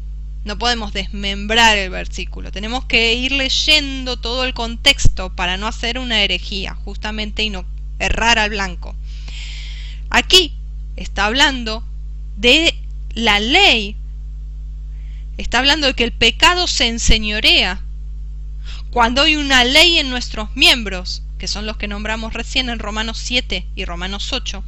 No 0.47 0.57
podemos 0.57 0.93
desmembrar 0.93 1.77
el 1.77 1.89
versículo. 1.89 2.51
Tenemos 2.51 2.85
que 2.85 3.13
ir 3.13 3.33
leyendo 3.33 4.17
todo 4.17 4.45
el 4.45 4.53
contexto 4.53 5.35
para 5.35 5.57
no 5.57 5.67
hacer 5.67 5.99
una 5.99 6.23
herejía, 6.23 6.73
justamente, 6.73 7.43
y 7.43 7.49
no 7.49 7.65
errar 7.99 8.39
al 8.39 8.49
blanco. 8.49 8.95
Aquí 10.09 10.55
está 10.95 11.25
hablando 11.25 11.83
de 12.37 12.73
la 13.13 13.39
ley 13.39 13.97
Está 15.37 15.59
hablando 15.59 15.85
de 15.85 15.93
que 15.93 16.03
el 16.03 16.13
pecado 16.13 16.65
se 16.65 16.87
enseñorea 16.87 17.81
cuando 18.89 19.21
hay 19.21 19.35
una 19.35 19.63
ley 19.63 19.99
en 19.99 20.09
nuestros 20.09 20.55
miembros, 20.55 21.21
que 21.37 21.47
son 21.47 21.67
los 21.67 21.77
que 21.77 21.87
nombramos 21.87 22.33
recién 22.33 22.69
en 22.69 22.79
Romanos 22.79 23.19
7 23.19 23.67
y 23.75 23.85
Romanos 23.85 24.33
8, 24.33 24.63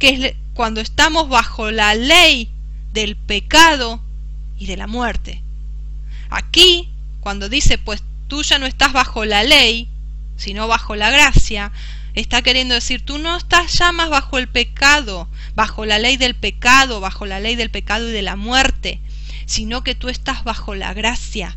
que 0.00 0.08
es 0.08 0.34
cuando 0.54 0.80
estamos 0.80 1.28
bajo 1.28 1.70
la 1.70 1.94
ley 1.94 2.50
del 2.92 3.14
pecado 3.14 4.02
y 4.60 4.66
de 4.66 4.76
la 4.76 4.86
muerte. 4.86 5.42
Aquí, 6.28 6.92
cuando 7.18 7.48
dice, 7.48 7.78
pues 7.78 8.04
tú 8.28 8.44
ya 8.44 8.60
no 8.60 8.66
estás 8.66 8.92
bajo 8.92 9.24
la 9.24 9.42
ley, 9.42 9.88
sino 10.36 10.68
bajo 10.68 10.94
la 10.94 11.10
gracia, 11.10 11.72
está 12.14 12.42
queriendo 12.42 12.74
decir, 12.74 13.04
tú 13.04 13.18
no 13.18 13.36
estás 13.36 13.72
ya 13.72 13.90
más 13.90 14.10
bajo 14.10 14.38
el 14.38 14.48
pecado, 14.48 15.28
bajo 15.54 15.86
la 15.86 15.98
ley 15.98 16.16
del 16.18 16.36
pecado, 16.36 17.00
bajo 17.00 17.26
la 17.26 17.40
ley 17.40 17.56
del 17.56 17.70
pecado 17.70 18.08
y 18.08 18.12
de 18.12 18.22
la 18.22 18.36
muerte, 18.36 19.00
sino 19.46 19.82
que 19.82 19.94
tú 19.94 20.08
estás 20.08 20.44
bajo 20.44 20.74
la 20.74 20.92
gracia. 20.92 21.56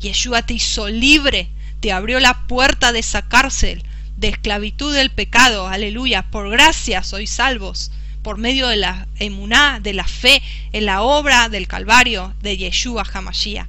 Yeshua 0.00 0.42
te 0.42 0.54
hizo 0.54 0.88
libre, 0.88 1.48
te 1.78 1.92
abrió 1.92 2.20
la 2.20 2.46
puerta 2.46 2.92
de 2.92 2.98
esa 2.98 3.22
cárcel, 3.28 3.84
de 4.16 4.28
esclavitud 4.28 4.94
del 4.94 5.10
pecado, 5.10 5.68
aleluya, 5.68 6.22
por 6.30 6.50
gracia 6.50 7.02
sois 7.02 7.30
salvos, 7.30 7.92
por 8.22 8.38
medio 8.38 8.68
de 8.68 8.76
la 8.76 9.06
emuná, 9.18 9.80
de 9.80 9.94
la 9.94 10.06
fe 10.06 10.42
en 10.72 10.86
la 10.86 11.02
obra 11.02 11.48
del 11.48 11.68
Calvario 11.68 12.34
de 12.42 12.56
Yeshua 12.56 13.04
Hamashiach. 13.12 13.68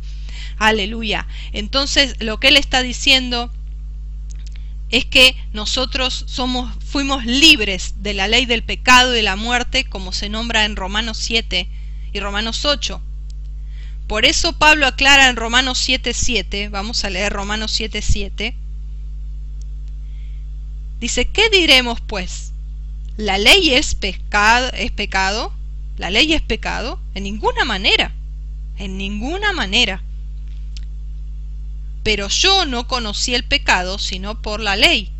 Aleluya. 0.58 1.28
Entonces, 1.54 2.16
lo 2.20 2.39
que 2.39 2.49
él 2.49 2.58
está 2.58 2.82
diciendo 2.84 3.52
es 4.89 5.06
que 5.06 5.36
nosotros 5.54 6.26
somos 6.28 6.72
fuimos 6.84 7.26
libres 7.26 7.95
de 8.04 8.14
la 8.14 8.28
ley 8.28 8.45
del 8.45 8.64
pecado 8.64 9.14
y 9.14 9.18
de 9.18 9.24
la 9.24 9.38
muerte, 9.38 9.86
como 9.86 10.12
se 10.12 10.28
nombra 10.28 10.66
en 10.66 10.76
Romanos 10.76 11.18
7 11.18 11.68
y 12.14 12.20
Romanos 12.20 12.66
8. 12.66 13.02
Por 14.08 14.26
eso 14.26 14.52
Pablo 14.54 14.86
aclara 14.88 15.30
en 15.30 15.38
Romanos 15.38 15.80
7:7, 15.88 16.70
vamos 16.70 17.06
a 17.06 17.10
leer 17.10 17.32
Romanos 17.32 17.72
7:7, 17.80 18.56
dice, 20.99 21.26
¿qué 21.26 21.49
diremos 21.49 22.02
pues? 22.02 22.51
¿La 23.18 23.38
ley 23.38 23.74
es 23.74 23.93
pecado, 23.93 24.70
es 24.74 24.91
pecado? 24.91 25.53
¿La 25.97 26.09
ley 26.09 26.34
es 26.34 26.41
pecado? 26.41 26.99
En 27.14 27.24
ninguna 27.24 27.66
manera, 27.66 28.14
en 28.78 28.97
ninguna 28.97 29.51
manera. 29.53 30.01
Pero 32.03 32.30
yo 32.30 32.66
no 32.66 32.88
conocí 32.88 33.36
el 33.36 33.43
pecado 33.43 33.99
sino 33.99 34.41
por 34.41 34.62
la 34.62 34.76
ley, 34.76 35.12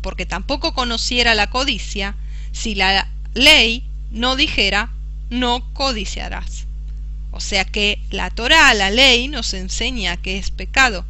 porque 0.00 0.26
tampoco 0.26 0.74
conociera 0.74 1.34
la 1.34 1.50
codicia 1.50 2.16
si 2.52 2.74
la 2.74 3.08
ley 3.34 3.84
no 4.10 4.34
dijera, 4.34 4.90
no 5.30 5.72
codiciarás. 5.74 6.66
O 7.30 7.40
sea 7.40 7.66
que 7.66 8.00
la 8.10 8.30
Torah, 8.30 8.72
la 8.72 8.90
ley, 8.90 9.28
nos 9.28 9.52
enseña 9.52 10.16
que 10.16 10.38
es 10.38 10.50
pecado, 10.50 11.04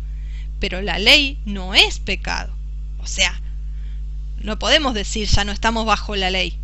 pero 0.58 0.82
la 0.82 0.98
ley 0.98 1.38
no 1.44 1.72
es 1.72 2.00
pecado. 2.00 2.52
O 2.98 3.06
sea, 3.06 3.40
no 4.42 4.58
podemos 4.58 4.94
decir 4.94 5.28
ya 5.28 5.44
no 5.44 5.52
estamos 5.52 5.86
bajo 5.86 6.16
la 6.16 6.30
ley. 6.30 6.58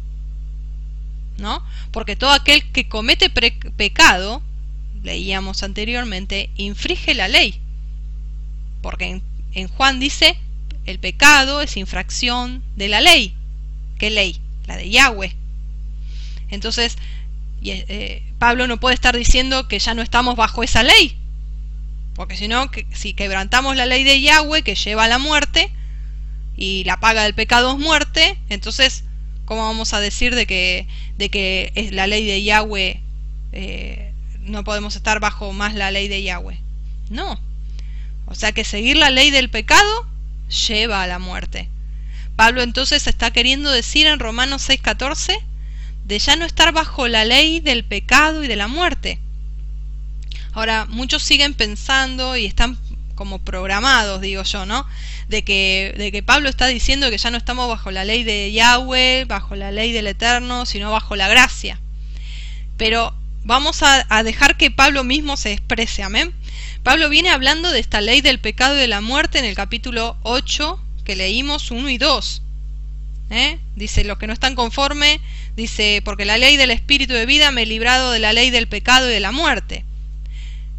¿No? 1.38 1.64
Porque 1.90 2.14
todo 2.14 2.30
aquel 2.30 2.70
que 2.72 2.88
comete 2.88 3.30
pecado, 3.30 4.42
leíamos 5.02 5.62
anteriormente, 5.62 6.50
infringe 6.56 7.14
la 7.14 7.28
ley. 7.28 7.60
Porque 8.82 9.22
en, 9.54 9.68
Juan 9.68 9.98
dice, 9.98 10.38
el 10.84 10.98
pecado 10.98 11.60
es 11.60 11.76
infracción 11.76 12.62
de 12.76 12.88
la 12.88 13.00
ley. 13.00 13.34
¿Qué 13.98 14.10
ley? 14.10 14.40
La 14.66 14.76
de 14.76 14.90
Yahweh. 14.90 15.34
Entonces, 16.50 16.98
y, 17.60 17.70
eh, 17.70 18.22
Pablo 18.38 18.66
no 18.66 18.78
puede 18.78 18.94
estar 18.94 19.16
diciendo 19.16 19.68
que 19.68 19.78
ya 19.78 19.94
no 19.94 20.02
estamos 20.02 20.36
bajo 20.36 20.62
esa 20.62 20.82
ley. 20.82 21.16
Porque 22.14 22.36
si 22.36 22.46
no, 22.46 22.70
que, 22.70 22.86
si 22.92 23.14
quebrantamos 23.14 23.76
la 23.76 23.86
ley 23.86 24.04
de 24.04 24.20
Yahweh 24.20 24.62
que 24.62 24.74
lleva 24.74 25.04
a 25.04 25.08
la 25.08 25.18
muerte 25.18 25.72
y 26.56 26.84
la 26.84 26.98
paga 26.98 27.24
del 27.24 27.34
pecado 27.34 27.72
es 27.72 27.78
muerte, 27.78 28.38
entonces, 28.48 29.04
¿cómo 29.44 29.62
vamos 29.62 29.94
a 29.94 30.00
decir 30.00 30.34
de 30.34 30.46
que, 30.46 30.86
de 31.18 31.30
que 31.30 31.72
es 31.74 31.92
la 31.92 32.06
ley 32.06 32.26
de 32.26 32.42
Yahweh 32.42 33.00
eh, 33.52 34.12
no 34.40 34.64
podemos 34.64 34.96
estar 34.96 35.20
bajo 35.20 35.52
más 35.52 35.74
la 35.74 35.90
ley 35.90 36.08
de 36.08 36.22
Yahweh? 36.22 36.58
No. 37.10 37.40
O 38.26 38.34
sea 38.34 38.52
que 38.52 38.64
seguir 38.64 38.96
la 38.96 39.10
ley 39.10 39.30
del 39.30 39.50
pecado 39.50 40.06
lleva 40.68 41.02
a 41.02 41.06
la 41.06 41.18
muerte. 41.18 41.68
Pablo 42.36 42.62
entonces 42.62 43.06
está 43.06 43.30
queriendo 43.30 43.70
decir 43.70 44.06
en 44.06 44.18
Romanos 44.18 44.68
6:14 44.68 45.38
de 46.04 46.18
ya 46.18 46.36
no 46.36 46.44
estar 46.44 46.72
bajo 46.72 47.08
la 47.08 47.24
ley 47.24 47.60
del 47.60 47.84
pecado 47.84 48.42
y 48.42 48.48
de 48.48 48.56
la 48.56 48.68
muerte. 48.68 49.20
Ahora, 50.52 50.86
muchos 50.86 51.22
siguen 51.22 51.54
pensando 51.54 52.36
y 52.36 52.44
están 52.44 52.78
como 53.22 53.38
programados, 53.38 54.20
digo 54.20 54.42
yo, 54.42 54.66
¿no? 54.66 54.84
De 55.28 55.44
que, 55.44 55.94
de 55.96 56.10
que 56.10 56.24
Pablo 56.24 56.48
está 56.48 56.66
diciendo 56.66 57.08
que 57.08 57.18
ya 57.18 57.30
no 57.30 57.38
estamos 57.38 57.68
bajo 57.68 57.92
la 57.92 58.04
ley 58.04 58.24
de 58.24 58.50
Yahweh, 58.50 59.26
bajo 59.26 59.54
la 59.54 59.70
ley 59.70 59.92
del 59.92 60.08
Eterno, 60.08 60.66
sino 60.66 60.90
bajo 60.90 61.14
la 61.14 61.28
gracia. 61.28 61.78
Pero 62.76 63.14
vamos 63.44 63.84
a, 63.84 64.24
dejar 64.24 64.56
que 64.56 64.72
Pablo 64.72 65.04
mismo 65.04 65.36
se 65.36 65.52
exprese, 65.52 66.02
amén. 66.02 66.34
Pablo 66.82 67.08
viene 67.08 67.30
hablando 67.30 67.70
de 67.70 67.78
esta 67.78 68.00
ley 68.00 68.22
del 68.22 68.40
pecado 68.40 68.74
y 68.74 68.80
de 68.80 68.88
la 68.88 69.00
muerte 69.00 69.38
en 69.38 69.44
el 69.44 69.54
capítulo 69.54 70.16
8 70.24 70.82
que 71.04 71.14
leímos 71.14 71.70
1 71.70 71.90
y 71.90 71.98
2. 71.98 72.42
¿eh? 73.30 73.60
Dice, 73.76 74.02
los 74.02 74.18
que 74.18 74.26
no 74.26 74.32
están 74.32 74.56
conforme, 74.56 75.20
dice, 75.54 76.02
porque 76.04 76.24
la 76.24 76.38
ley 76.38 76.56
del 76.56 76.72
espíritu 76.72 77.12
de 77.12 77.24
vida 77.24 77.52
me 77.52 77.62
he 77.62 77.66
librado 77.66 78.10
de 78.10 78.18
la 78.18 78.32
ley 78.32 78.50
del 78.50 78.66
pecado 78.66 79.08
y 79.08 79.12
de 79.12 79.20
la 79.20 79.30
muerte. 79.30 79.84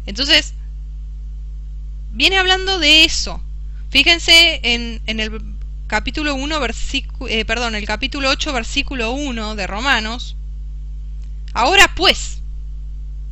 Entonces, 0.04 0.52
viene 2.14 2.38
hablando 2.38 2.78
de 2.78 3.04
eso. 3.04 3.42
Fíjense 3.90 4.60
en, 4.62 5.02
el 5.06 5.42
capítulo 5.86 6.34
1, 6.34 6.60
versículo, 6.60 7.30
eh, 7.30 7.44
perdón, 7.44 7.74
el 7.74 7.86
capítulo 7.86 8.30
8, 8.30 8.52
versículo 8.52 9.12
1 9.12 9.54
de 9.54 9.66
Romanos. 9.66 10.36
Ahora 11.52 11.92
pues, 11.94 12.40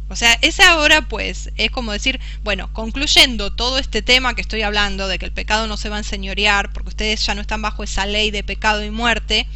o 0.09 0.15
sea, 0.15 0.39
esa 0.43 0.77
hora 0.79 1.09
pues 1.09 1.51
es 1.57 1.71
como 1.71 1.93
decir, 1.93 2.21
bueno, 2.45 2.73
concluyendo 2.73 3.53
todo 3.53 3.79
este 3.79 4.03
tema 4.03 4.35
que 4.35 4.43
estoy 4.43 4.63
hablando 4.63 5.09
de 5.09 5.19
que 5.19 5.25
el 5.25 5.33
pecado 5.33 5.67
no 5.67 5.77
se 5.77 5.89
va 5.89 5.97
a 5.97 6.01
enseñorear 6.01 6.73
porque 6.73 6.91
ustedes 6.91 7.25
ya 7.25 7.35
no 7.35 7.41
están 7.41 7.63
bajo 7.63 7.83
esa 7.83 8.07
ley 8.07 8.31
de 8.31 8.45
pecado 8.45 8.85
y 8.85 8.91
muerte, 8.91 9.49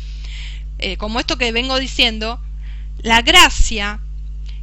eh, 0.78 0.96
como 0.96 1.20
esto 1.20 1.36
que 1.36 1.52
vengo 1.52 1.78
diciendo, 1.78 2.40
la 3.02 3.22
gracia 3.22 4.00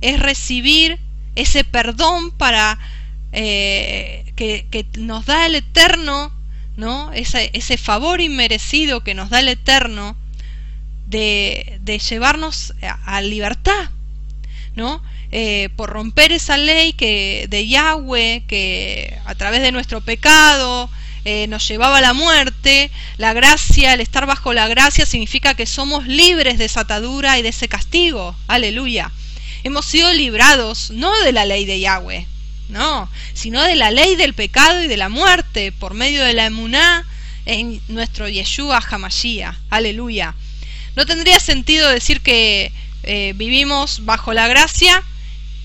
es 0.02 0.20
recibir 0.20 1.00
ese 1.36 1.64
perdón 1.64 2.32
para 2.32 2.80
eh, 3.32 4.33
que, 4.70 4.86
nos 4.98 5.26
da 5.26 5.46
el 5.46 5.56
eterno 5.56 6.32
¿no? 6.76 7.12
Ese, 7.14 7.52
ese 7.54 7.78
favor 7.78 8.22
inmerecido 8.22 9.04
que 9.04 9.14
nos 9.14 9.30
da 9.30 9.40
el 9.40 9.50
Eterno 9.50 10.16
de, 11.08 11.80
de 11.82 12.00
llevarnos 12.00 12.74
a, 13.06 13.22
libertad, 13.22 13.90
¿no? 14.76 15.02
Eh, 15.32 15.70
por 15.76 15.90
romper 15.90 16.32
esa 16.32 16.58
ley 16.58 16.94
que 16.94 17.48
de 17.50 17.68
Yahweh 17.68 18.44
que 18.48 19.18
a 19.26 19.34
través 19.34 19.64
de 19.64 19.72
nuestro 19.72 20.02
pecado 20.02 20.92
eh, 21.26 21.48
nos 21.48 21.68
llevaba 21.68 21.98
a 21.98 22.02
la 22.02 22.14
muerte, 22.14 22.92
la 23.18 23.34
gracia, 23.34 23.94
el 23.94 24.02
estar 24.02 24.28
bajo 24.28 24.54
la 24.54 24.68
gracia 24.68 25.08
significa 25.08 25.56
que 25.56 25.66
somos 25.66 26.06
libres 26.06 26.60
de 26.60 26.66
esa 26.66 26.82
atadura 26.82 27.40
y 27.40 27.42
de 27.42 27.50
ese 27.50 27.68
castigo. 27.68 28.36
Aleluya. 28.48 29.12
Hemos 29.64 29.86
sido 29.86 30.12
librados 30.14 30.92
no 30.92 31.18
de 31.22 31.32
la 31.32 31.46
ley 31.46 31.66
de 31.66 31.80
Yahweh, 31.80 32.28
no, 32.70 33.10
sino 33.34 33.62
de 33.62 33.76
la 33.76 33.92
ley 33.92 34.16
del 34.16 34.34
pecado 34.34 34.84
y 34.84 34.88
de 34.88 34.98
la 34.98 35.10
muerte 35.10 35.72
por 35.72 35.94
medio 35.94 36.24
de 36.24 36.34
la 36.34 36.46
emuná 36.46 37.06
en 37.46 37.82
nuestro 37.88 38.28
Yeshua 38.30 38.80
Hamashiach. 38.80 39.56
Aleluya. 39.70 40.36
No 40.96 41.06
tendría 41.06 41.40
sentido 41.40 41.90
decir 41.90 42.22
que 42.22 42.72
eh, 43.04 43.34
vivimos 43.36 44.06
bajo 44.06 44.34
la 44.34 44.48
gracia 44.48 45.04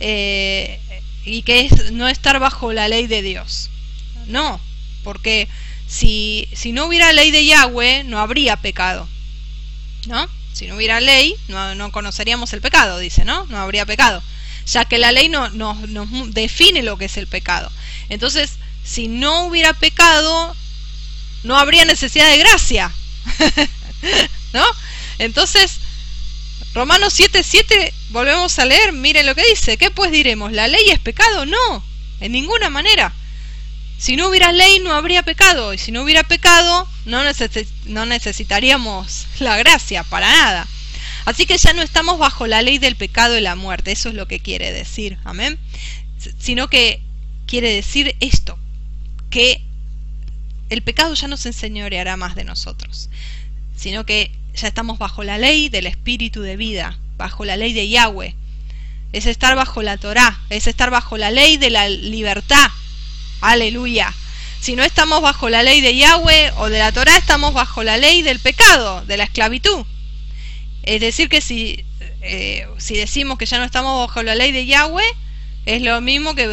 eh, 0.01 0.81
y 1.25 1.43
que 1.43 1.67
es 1.67 1.93
no 1.93 2.09
estar 2.09 2.39
bajo 2.41 2.73
la 2.73 2.89
ley 2.89 3.07
de 3.07 3.23
Dios. 3.23 3.71
No, 4.27 4.61
porque 5.05 5.49
si, 5.87 6.49
si 6.53 6.73
no 6.73 6.87
hubiera 6.87 7.13
ley 7.13 7.31
de 7.31 7.45
Yahweh, 7.45 8.05
no 8.05 8.19
habría 8.19 8.57
pecado. 8.57 9.09
¿No? 10.07 10.29
Si 10.53 10.67
no 10.67 10.77
hubiera 10.77 11.01
ley, 11.01 11.37
no, 11.49 11.75
no 11.75 11.93
conoceríamos 11.93 12.53
el 12.53 12.61
pecado, 12.61 12.99
dice, 12.99 13.25
¿no? 13.25 13.47
No 13.47 13.59
habría 13.59 13.87
pecado. 13.87 14.23
Ya 14.73 14.85
que 14.85 14.99
la 14.99 15.12
ley 15.12 15.29
no, 15.29 15.49
nos 15.51 16.35
define 16.35 16.83
lo 16.83 16.99
que 16.99 17.07
es 17.07 17.16
el 17.16 17.27
pecado. 17.27 17.71
Entonces, 18.09 18.53
si 18.85 19.09
no 19.09 19.45
hubiera 19.47 19.73
pecado, 19.75 20.55
no 21.45 21.57
habría 21.57 21.85
necesidad 21.85 22.29
de 22.29 22.39
gracia. 22.39 22.93
¿No? 24.53 24.64
Entonces, 25.19 25.79
Romanos 26.75 27.19
7:7, 27.19 27.93
volvemos 28.11 28.59
a 28.59 28.64
leer, 28.64 28.93
miren 28.93 29.27
lo 29.27 29.35
que 29.35 29.45
dice. 29.49 29.77
¿Qué 29.77 29.91
pues 29.91 30.11
diremos? 30.11 30.53
¿La 30.53 30.69
ley 30.69 30.91
es 30.91 30.99
pecado? 30.99 31.47
No, 31.47 31.85
en 32.21 32.33
ninguna 32.33 32.71
manera. 32.71 33.12
Si 33.99 34.14
no 34.14 34.29
hubiera 34.29 34.53
ley 34.53 34.79
no 34.79 34.95
habría 34.95 35.25
pecado, 35.25 35.75
y 35.75 35.79
si 35.79 35.91
no 35.91 36.03
hubiera 36.03 36.23
pecado 36.23 36.89
no, 37.05 37.23
no 37.87 38.07
necesitaríamos 38.07 39.27
la 39.41 39.57
gracia 39.57 40.05
para 40.05 40.31
nada. 40.31 40.69
Así 41.29 41.45
que 41.45 41.59
ya 41.59 41.74
no 41.74 41.83
estamos 41.83 42.18
bajo 42.18 42.47
la 42.47 42.62
ley 42.62 42.79
del 42.79 42.97
pecado 42.97 43.37
y 43.37 43.43
la 43.43 43.55
muerte, 43.55 43.93
eso 43.93 44.09
es 44.09 44.14
lo 44.14 44.26
que 44.26 44.41
quiere 44.41 44.72
decir, 44.72 45.18
amén. 45.24 45.59
Sino 46.39 46.68
que 46.68 47.03
quiere 47.47 47.70
decir 47.70 48.16
esto, 48.20 48.59
que 49.29 49.62
el 50.70 50.81
pecado 50.81 51.12
ya 51.12 51.29
no 51.29 51.37
se 51.37 51.51
enseñoreará 51.51 52.16
más 52.16 52.35
de 52.35 52.45
nosotros, 52.45 53.11
sino 53.76 54.07
que 54.07 54.33
ya 54.55 54.68
estamos 54.68 54.99
bajo 54.99 55.22
la 55.22 55.37
ley 55.37 55.68
del 55.68 55.87
espíritu 55.87 56.41
de 56.41 56.57
vida, 56.57 56.99
bajo 57.18 57.45
la 57.45 57.59
ley 57.59 57.74
de 57.74 57.91
Yahweh. 57.91 58.35
Es 59.12 59.26
estar 59.26 59.55
bajo 59.55 59.83
la 59.83 59.99
Torá, 59.99 60.41
es 60.49 60.66
estar 60.66 60.91
bajo 60.91 61.18
la 61.18 61.31
ley 61.31 61.59
de 61.59 61.68
la 61.68 61.91
libertad, 61.91 62.70
Aleluya. 63.43 64.14
Si 64.62 64.76
no 64.76 64.83
estamos 64.83 65.20
bajo 65.20 65.51
la 65.51 65.62
ley 65.62 65.83
de 65.83 65.95
Yahweh 65.95 66.53
o 66.57 66.70
de 66.70 66.79
la 66.79 66.91
Torah, 66.91 67.18
estamos 67.18 67.53
bajo 67.53 67.83
la 67.83 67.99
ley 67.99 68.22
del 68.22 68.41
pecado, 68.41 69.05
de 69.05 69.18
la 69.18 69.24
esclavitud. 69.24 69.85
Es 70.89 71.03
decir, 71.03 71.28
que 71.28 71.43
si, 71.43 71.84
eh, 72.22 72.66
si 72.78 72.97
decimos 72.97 73.36
que 73.36 73.45
ya 73.45 73.59
no 73.59 73.64
estamos 73.64 74.07
bajo 74.07 74.22
la 74.22 74.34
ley 74.34 74.53
de 74.53 74.64
Yahweh, 74.64 75.05
es 75.66 75.82
lo 75.82 76.01
mismo 76.01 76.34
que 76.34 76.49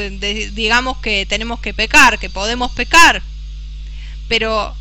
digamos 0.54 0.98
que 0.98 1.26
tenemos 1.26 1.62
que 1.62 1.74
pecar, 1.74 2.20
que 2.20 2.30
podemos 2.30 2.74
pecar. 2.74 3.24
Pero 4.28 4.76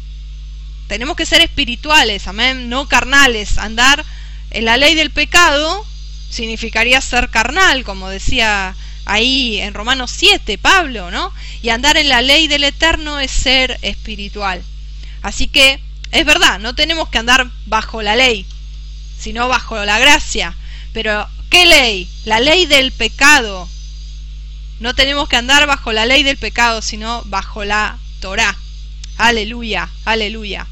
tenemos 0.89 1.15
que 1.15 1.25
ser 1.25 1.41
espirituales, 1.41 2.27
amén, 2.27 2.69
no 2.69 2.89
carnales. 2.89 3.57
Andar 3.59 4.05
en 4.51 4.65
la 4.65 4.77
ley 4.77 4.97
del 4.97 5.13
pecado 5.13 5.87
significaría 6.31 7.01
ser 7.01 7.31
carnal, 7.31 7.85
como 7.85 8.09
decía 8.09 8.75
ahí 9.05 9.61
en 9.61 9.73
Romanos 9.73 10.11
7, 10.17 10.59
Pablo, 10.59 11.13
¿no? 11.13 11.33
Y 11.63 11.69
andar 11.69 11.97
en 11.97 12.09
la 12.09 12.23
ley 12.23 12.49
del 12.49 12.65
eterno 12.65 13.21
es 13.21 13.31
ser 13.31 13.79
espiritual. 13.83 14.65
Así 15.23 15.47
que 15.47 15.79
es 16.11 16.25
verdad, 16.25 16.59
no 16.59 16.75
tenemos 16.75 17.09
que 17.09 17.19
andar 17.19 17.49
bajo 17.67 18.03
la 18.03 18.17
ley, 18.17 18.47
sino 19.19 19.49
bajo 19.49 19.85
la 19.85 19.99
gracia. 19.99 20.57
Pero, 20.93 21.29
¿qué 21.51 21.67
ley? 21.67 22.09
La 22.25 22.41
ley 22.41 22.67
del 22.67 22.93
pecado. 22.93 23.69
No 24.81 24.95
tenemos 24.95 25.29
que 25.29 25.37
andar 25.37 25.67
bajo 25.67 25.93
la 25.93 26.07
ley 26.07 26.23
del 26.23 26.37
pecado, 26.37 26.83
sino 26.83 27.23
bajo 27.27 27.65
la 27.65 27.99
Torah. 28.21 28.57
Aleluya, 29.17 29.89
aleluya. 30.05 30.67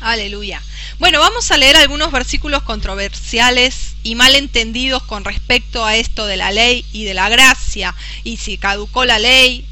Aleluya. 0.00 0.60
Bueno, 0.98 1.20
vamos 1.20 1.50
a 1.50 1.56
leer 1.56 1.76
algunos 1.76 2.10
versículos 2.10 2.62
controversiales 2.62 3.94
y 4.02 4.16
malentendidos 4.16 5.02
con 5.04 5.24
respecto 5.24 5.84
a 5.84 5.96
esto 5.96 6.26
de 6.26 6.36
la 6.36 6.50
ley 6.50 6.84
y 6.92 7.04
de 7.04 7.14
la 7.14 7.28
gracia, 7.28 7.94
y 8.24 8.36
si 8.36 8.58
caducó 8.58 9.04
la 9.04 9.20
ley 9.20 9.64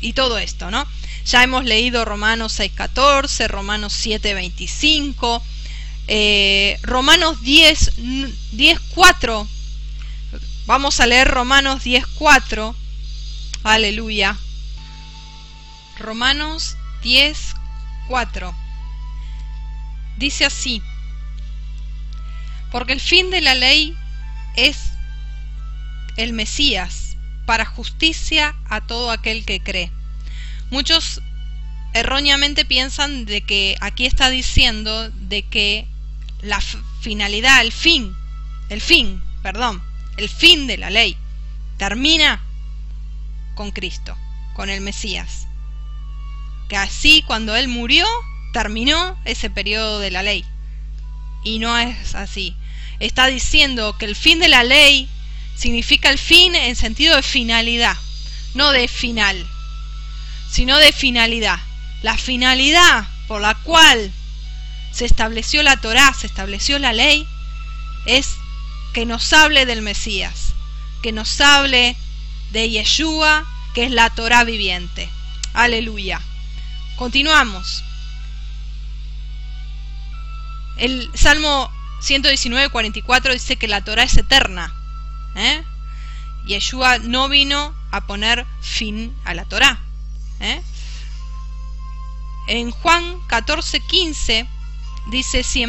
y 0.00 0.12
todo 0.12 0.38
esto, 0.38 0.70
¿no? 0.70 0.86
Ya 1.24 1.42
hemos 1.42 1.64
leído 1.64 2.04
Romanos 2.04 2.58
6.14, 2.60 3.48
Romanos 3.48 3.94
7.25, 4.04 5.42
eh, 6.08 6.78
Romanos 6.82 7.40
10, 7.42 7.96
10.4. 8.52 9.48
Vamos 10.66 11.00
a 11.00 11.06
leer 11.06 11.28
Romanos 11.28 11.84
10.4. 11.84 12.74
Aleluya. 13.64 14.36
Romanos 15.98 16.76
10.4 17.02 18.54
dice 20.16 20.44
así, 20.44 20.82
porque 22.70 22.92
el 22.92 23.00
fin 23.00 23.30
de 23.30 23.40
la 23.40 23.54
ley 23.54 23.96
es 24.56 24.78
el 26.16 26.32
Mesías 26.32 27.16
para 27.46 27.64
justicia 27.64 28.54
a 28.68 28.80
todo 28.80 29.10
aquel 29.10 29.44
que 29.44 29.60
cree. 29.60 29.90
Muchos 30.70 31.20
erróneamente 31.92 32.64
piensan 32.64 33.26
de 33.26 33.42
que 33.42 33.76
aquí 33.80 34.06
está 34.06 34.30
diciendo 34.30 35.10
de 35.10 35.42
que 35.42 35.86
la 36.44 36.60
finalidad, 37.00 37.62
el 37.62 37.72
fin, 37.72 38.14
el 38.68 38.80
fin, 38.80 39.22
perdón, 39.42 39.82
el 40.16 40.28
fin 40.28 40.66
de 40.66 40.78
la 40.78 40.90
ley 40.90 41.16
termina 41.78 42.42
con 43.54 43.70
Cristo, 43.70 44.16
con 44.54 44.70
el 44.70 44.80
Mesías. 44.80 45.48
Que 46.68 46.76
así 46.76 47.22
cuando 47.26 47.56
Él 47.56 47.68
murió, 47.68 48.06
terminó 48.52 49.18
ese 49.24 49.50
periodo 49.50 50.00
de 50.00 50.10
la 50.10 50.22
ley. 50.22 50.44
Y 51.42 51.58
no 51.58 51.76
es 51.78 52.14
así. 52.14 52.56
Está 53.00 53.26
diciendo 53.26 53.96
que 53.98 54.06
el 54.06 54.16
fin 54.16 54.38
de 54.38 54.48
la 54.48 54.64
ley 54.64 55.08
significa 55.56 56.10
el 56.10 56.18
fin 56.18 56.54
en 56.54 56.76
sentido 56.76 57.16
de 57.16 57.22
finalidad, 57.22 57.96
no 58.54 58.70
de 58.70 58.88
final, 58.88 59.46
sino 60.50 60.78
de 60.78 60.92
finalidad. 60.92 61.58
La 62.02 62.16
finalidad 62.16 63.06
por 63.28 63.40
la 63.40 63.54
cual 63.54 64.12
se 64.94 65.04
estableció 65.04 65.62
la 65.64 65.76
Torá, 65.76 66.14
se 66.14 66.28
estableció 66.28 66.78
la 66.78 66.92
ley, 66.92 67.26
es 68.06 68.36
que 68.92 69.06
nos 69.06 69.32
hable 69.32 69.66
del 69.66 69.82
Mesías, 69.82 70.54
que 71.02 71.10
nos 71.10 71.40
hable 71.40 71.96
de 72.52 72.70
Yeshua, 72.70 73.44
que 73.74 73.84
es 73.84 73.90
la 73.90 74.10
Torá 74.10 74.44
viviente. 74.44 75.10
Aleluya. 75.52 76.20
Continuamos. 76.94 77.82
El 80.76 81.10
Salmo 81.14 81.72
119, 82.00 82.68
44 82.68 83.32
dice 83.32 83.56
que 83.56 83.66
la 83.66 83.82
Torah 83.82 84.04
es 84.04 84.16
eterna. 84.16 84.72
¿eh? 85.34 85.64
Yeshua 86.46 86.98
no 86.98 87.28
vino 87.28 87.74
a 87.90 88.06
poner 88.06 88.46
fin 88.60 89.12
a 89.24 89.34
la 89.34 89.44
Torah. 89.44 89.80
¿eh? 90.38 90.62
En 92.46 92.70
Juan 92.70 93.18
14, 93.26 93.80
15 93.80 94.53
dice, 95.10 95.42
si 95.42 95.64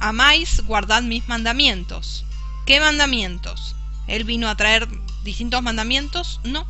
amáis, 0.00 0.60
guardad 0.66 1.02
mis 1.02 1.28
mandamientos. 1.28 2.24
¿Qué 2.66 2.80
mandamientos? 2.80 3.76
¿Él 4.06 4.24
vino 4.24 4.48
a 4.48 4.56
traer 4.56 4.88
distintos 5.22 5.62
mandamientos? 5.62 6.40
No. 6.44 6.66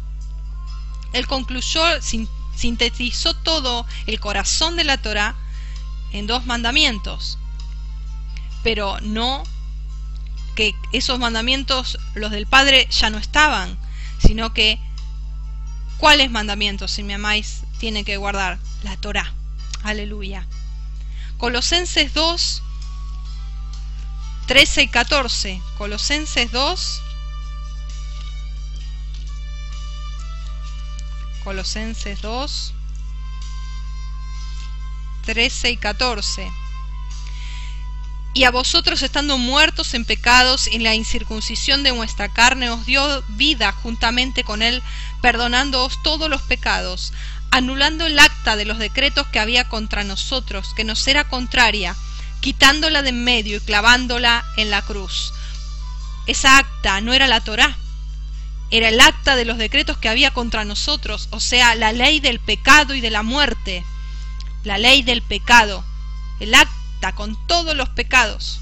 Él 1.13 1.27
concluyó, 1.27 1.83
sintetizó 2.55 3.35
todo 3.35 3.87
el 4.07 4.21
corazón 4.21 4.77
de 4.77 4.85
la 4.85 4.99
Torah 4.99 5.35
en 6.13 6.27
dos 6.27 6.47
mandamientos 6.47 7.39
pero 8.65 8.99
no 9.03 9.45
que 10.57 10.75
esos 10.93 11.21
mandamientos, 11.21 11.99
los 12.15 12.33
del 12.33 12.47
Padre, 12.47 12.89
ya 12.91 13.11
no 13.11 13.19
estaban, 13.19 13.79
sino 14.19 14.53
que 14.55 14.81
¿cuáles 15.99 16.31
mandamientos, 16.31 16.91
si 16.91 17.03
me 17.03 17.15
amáis, 17.15 17.63
tiene 17.79 18.05
que 18.05 18.17
guardar? 18.17 18.59
La 18.83 18.97
Torah. 18.97 19.33
Aleluya. 19.83 20.47
Colosenses 21.39 22.15
2, 22.15 22.63
13 24.47 24.83
y 24.83 24.89
14. 24.89 25.63
Colosenses 25.77 26.53
2. 26.53 27.03
Colosenses 31.43 32.23
2. 32.23 32.75
13 35.25 35.71
y 35.71 35.77
14. 35.77 36.53
Y 38.35 38.45
a 38.45 38.51
vosotros 38.51 39.03
estando 39.03 39.39
muertos 39.39 39.95
en 39.95 40.05
pecados 40.05 40.67
en 40.67 40.83
la 40.83 40.95
incircuncisión 40.95 41.83
de 41.83 41.93
vuestra 41.93 42.33
carne 42.33 42.69
os 42.69 42.85
dio 42.85 43.23
vida 43.29 43.73
juntamente 43.73 44.45
con 44.45 44.61
él, 44.61 44.83
perdonándoos 45.23 46.03
todos 46.03 46.29
los 46.29 46.43
pecados, 46.43 47.13
anulando 47.55 48.05
el 48.05 48.19
acta 48.19 48.57
de 48.57 48.65
los 48.65 48.79
decretos 48.79 49.29
que 49.29 49.39
había 49.39 49.69
contra 49.69 50.03
nosotros, 50.03 50.75
que 50.75 50.83
nos 50.83 51.07
era 51.07 51.29
contraria, 51.29 51.95
quitándola 52.41 53.01
de 53.03 53.11
en 53.11 53.23
medio 53.23 53.59
y 53.59 53.61
clavándola 53.61 54.45
en 54.57 54.73
la 54.73 54.83
cruz. 54.83 55.33
Esa 56.27 56.59
acta 56.59 57.01
no 57.01 57.13
era 57.13 57.29
la 57.29 57.45
Torá, 57.45 57.77
era 58.73 58.89
el 58.89 59.01
acta 59.01 59.37
de 59.37 59.45
los 59.45 59.57
decretos 59.57 59.99
que 59.99 60.09
había 60.09 60.33
contra 60.33 60.65
nosotros, 60.65 61.29
o 61.31 61.39
sea, 61.39 61.77
la 61.77 61.93
ley 61.93 62.19
del 62.19 62.41
pecado 62.41 62.93
y 62.93 63.01
de 63.01 63.11
la 63.11 63.23
muerte, 63.23 63.85
la 64.65 64.77
ley 64.77 65.03
del 65.03 65.23
pecado, 65.23 65.85
el 66.41 66.57
acta 66.57 67.15
con 67.15 67.37
todos 67.47 67.77
los 67.77 67.89
pecados. 67.89 68.59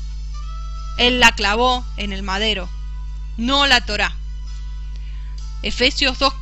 Él 0.98 1.18
la 1.18 1.34
clavó 1.34 1.82
en 1.96 2.12
el 2.12 2.22
madero, 2.22 2.68
no 3.38 3.66
la 3.66 3.86
Torá. 3.86 4.14
Efesios 5.62 6.18
2, 6.18 6.34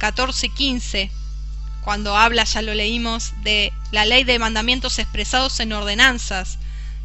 14, 0.00 0.48
15, 0.48 1.12
cuando 1.86 2.16
habla, 2.16 2.42
ya 2.42 2.62
lo 2.62 2.74
leímos, 2.74 3.32
de 3.44 3.72
la 3.92 4.04
ley 4.04 4.24
de 4.24 4.40
mandamientos 4.40 4.98
expresados 4.98 5.60
en 5.60 5.72
ordenanzas. 5.72 6.58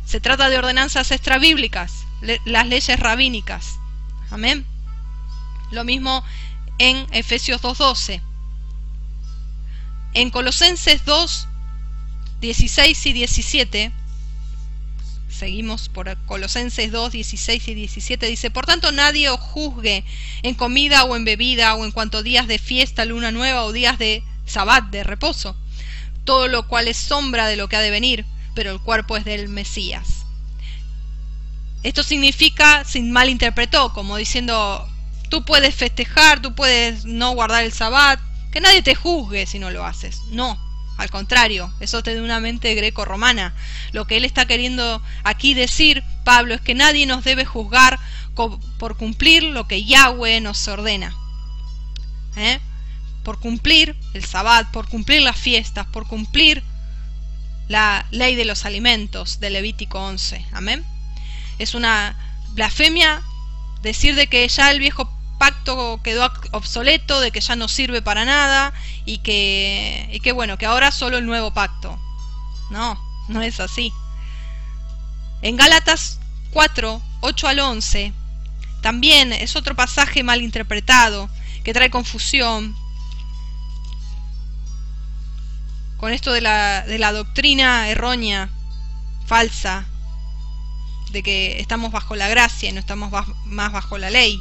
Se 0.08 0.20
trata 0.20 0.50
de 0.50 0.58
ordenanzas 0.58 1.12
extrabíblicas, 1.12 1.94
las 2.46 2.66
leyes 2.66 3.00
rabínicas. 3.00 3.78
Amén. 4.32 4.66
Lo 5.70 5.84
mismo 5.84 6.24
en 6.80 7.06
Efesios 7.12 7.62
2.12. 7.62 8.24
En 10.16 10.32
Colosenses 10.32 11.06
2, 11.06 11.48
16 12.40 13.06
y 13.06 13.14
17, 13.14 13.92
seguimos 15.30 15.90
por 15.90 16.18
Colosenses 16.26 16.92
2, 16.92 17.12
16 17.12 17.68
y 17.68 17.74
17, 17.76 18.26
dice, 18.26 18.50
por 18.50 18.66
tanto 18.66 18.92
nadie 18.92 19.30
os 19.30 19.40
juzgue 19.40 20.04
en 20.42 20.56
comida 20.56 21.04
o 21.04 21.16
en 21.16 21.24
bebida 21.24 21.76
o 21.76 21.86
en 21.86 21.92
cuanto 21.92 22.24
días 22.24 22.48
de 22.48 22.58
fiesta, 22.58 23.06
luna 23.06 23.32
nueva 23.32 23.64
o 23.66 23.72
días 23.72 24.00
de 24.00 24.24
sabbat, 24.46 24.86
de 24.86 25.04
reposo, 25.04 25.56
todo 26.24 26.48
lo 26.48 26.68
cual 26.68 26.88
es 26.88 26.98
sombra 26.98 27.48
de 27.48 27.56
lo 27.56 27.70
que 27.70 27.76
ha 27.76 27.82
de 27.82 27.92
venir, 27.92 28.26
pero 28.56 28.72
el 28.72 28.80
cuerpo 28.80 29.18
es 29.18 29.26
del 29.26 29.50
Mesías. 29.50 30.26
Esto 31.84 32.04
significa, 32.04 32.84
sin 32.86 33.12
malinterpretó, 33.12 33.92
como 33.94 34.18
diciendo, 34.18 34.88
Tú 35.32 35.46
puedes 35.46 35.74
festejar, 35.74 36.42
tú 36.42 36.56
puedes 36.56 37.06
no 37.06 37.32
guardar 37.32 37.64
el 37.64 37.72
sabbat, 37.72 38.20
que 38.52 38.60
nadie 38.60 38.82
te 38.82 38.96
juzgue 38.96 39.46
si 39.46 39.60
no 39.60 39.72
lo 39.72 39.86
haces. 39.86 40.24
No, 40.30 40.60
al 40.98 41.10
contrario, 41.10 41.74
eso 41.80 42.00
es 42.00 42.04
de 42.04 42.22
una 42.22 42.42
mente 42.42 42.76
greco-romana. 42.76 43.56
Lo 43.94 44.06
que 44.06 44.18
él 44.18 44.26
está 44.26 44.46
queriendo 44.46 45.02
aquí 45.24 45.54
decir, 45.54 46.04
Pablo, 46.26 46.54
es 46.54 46.60
que 46.60 46.76
nadie 46.76 47.06
nos 47.06 47.24
debe 47.24 47.46
juzgar 47.46 47.98
por 48.36 48.98
cumplir 48.98 49.44
lo 49.44 49.70
que 49.70 49.86
Yahweh 49.86 50.42
nos 50.42 50.68
ordena. 50.68 51.16
¿Eh? 52.36 52.60
Por 53.24 53.40
cumplir 53.40 53.96
el 54.14 54.26
sabbat, 54.26 54.72
por 54.72 54.88
cumplir 54.88 55.22
las 55.22 55.38
fiestas, 55.38 55.86
por 55.88 56.08
cumplir 56.08 56.64
la 57.68 58.06
ley 58.12 58.36
de 58.36 58.46
los 58.46 58.66
alimentos 58.66 59.40
de 59.40 59.50
Levítico 59.50 60.00
11. 60.00 60.46
Amén. 60.52 60.84
Es 61.60 61.76
una 61.76 62.16
blasfemia 62.50 63.22
decir 63.82 64.16
de 64.16 64.28
que 64.28 64.48
ya 64.48 64.72
el 64.72 64.80
viejo 64.80 65.10
pacto 65.40 66.00
quedó 66.04 66.32
obsoleto, 66.52 67.20
de 67.20 67.32
que 67.32 67.42
ya 67.42 67.56
no 67.56 67.68
sirve 67.68 68.02
para 68.02 68.26
nada 68.26 68.74
y 69.06 69.20
que, 69.20 70.08
y 70.12 70.20
que 70.20 70.34
bueno, 70.34 70.58
que 70.58 70.66
ahora 70.66 70.92
solo 70.92 71.18
el 71.18 71.26
nuevo 71.26 71.52
pacto. 71.52 72.00
No, 72.70 73.00
no 73.28 73.42
es 73.42 73.60
así. 73.60 73.92
En 75.42 75.58
Gálatas 75.58 76.20
4, 76.52 77.02
8 77.22 77.48
al 77.48 77.60
11, 77.60 78.14
también 78.82 79.34
es 79.34 79.56
otro 79.56 79.76
pasaje 79.76 80.24
mal 80.24 80.42
interpretado, 80.42 81.30
que 81.64 81.74
trae 81.74 81.90
confusión. 81.90 82.76
Con 86.02 86.14
esto 86.14 86.34
de 86.34 86.42
la, 86.42 86.82
de 86.82 86.98
la 86.98 87.12
doctrina 87.12 87.88
errónea, 87.88 88.50
falsa, 89.28 89.86
de 91.12 91.22
que 91.22 91.60
estamos 91.60 91.92
bajo 91.92 92.16
la 92.16 92.28
gracia 92.28 92.70
y 92.70 92.72
no 92.72 92.80
estamos 92.80 93.12
más 93.46 93.72
bajo 93.72 94.00
la 94.00 94.10
ley. 94.10 94.40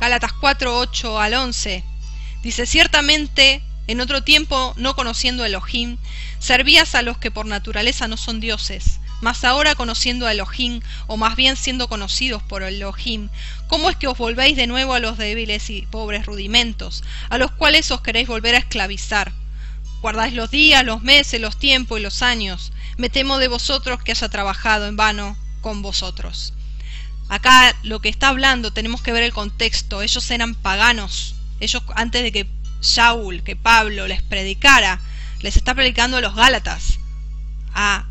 Gálatas 0.00 0.32
4, 0.32 0.76
8 0.76 1.20
al 1.20 1.34
11. 1.34 1.84
Dice, 2.42 2.66
ciertamente, 2.66 3.62
en 3.86 4.00
otro 4.00 4.24
tiempo, 4.24 4.74
no 4.76 4.96
conociendo 4.96 5.44
a 5.44 5.46
Elohim, 5.46 5.98
servías 6.40 6.96
a 6.96 7.02
los 7.02 7.18
que 7.18 7.30
por 7.30 7.46
naturaleza 7.46 8.08
no 8.08 8.16
son 8.16 8.40
dioses. 8.40 8.98
Mas 9.20 9.44
ahora 9.44 9.76
conociendo 9.76 10.26
a 10.26 10.32
Elohim, 10.32 10.80
o 11.06 11.16
más 11.16 11.36
bien 11.36 11.56
siendo 11.56 11.86
conocidos 11.86 12.42
por 12.42 12.64
Elohim, 12.64 13.28
¿cómo 13.68 13.88
es 13.88 13.94
que 13.94 14.08
os 14.08 14.18
volvéis 14.18 14.56
de 14.56 14.66
nuevo 14.66 14.94
a 14.94 14.98
los 14.98 15.16
débiles 15.16 15.70
y 15.70 15.82
pobres 15.82 16.26
rudimentos, 16.26 17.04
a 17.30 17.38
los 17.38 17.52
cuales 17.52 17.92
os 17.92 18.00
queréis 18.00 18.26
volver 18.26 18.56
a 18.56 18.58
esclavizar? 18.58 19.43
Guardáis 20.04 20.34
los 20.34 20.50
días, 20.50 20.84
los 20.84 21.00
meses, 21.02 21.40
los 21.40 21.56
tiempos 21.56 21.98
y 21.98 22.02
los 22.02 22.20
años. 22.20 22.72
Me 22.98 23.08
temo 23.08 23.38
de 23.38 23.48
vosotros 23.48 24.02
que 24.02 24.12
haya 24.12 24.28
trabajado 24.28 24.86
en 24.86 24.96
vano 24.96 25.34
con 25.62 25.80
vosotros. 25.80 26.52
Acá 27.30 27.74
lo 27.82 28.00
que 28.00 28.10
está 28.10 28.28
hablando 28.28 28.70
tenemos 28.70 29.00
que 29.00 29.12
ver 29.12 29.22
el 29.22 29.32
contexto. 29.32 30.02
Ellos 30.02 30.30
eran 30.30 30.56
paganos. 30.56 31.36
Ellos 31.58 31.82
antes 31.94 32.22
de 32.22 32.32
que 32.32 32.46
Shaul, 32.82 33.42
que 33.44 33.56
Pablo 33.56 34.06
les 34.06 34.20
predicara, 34.20 35.00
les 35.40 35.56
está 35.56 35.74
predicando 35.74 36.18
a 36.18 36.20
los 36.20 36.34
Gálatas, 36.34 36.98
a 37.72 38.06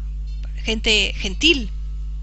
gente 0.64 1.14
gentil. 1.16 1.70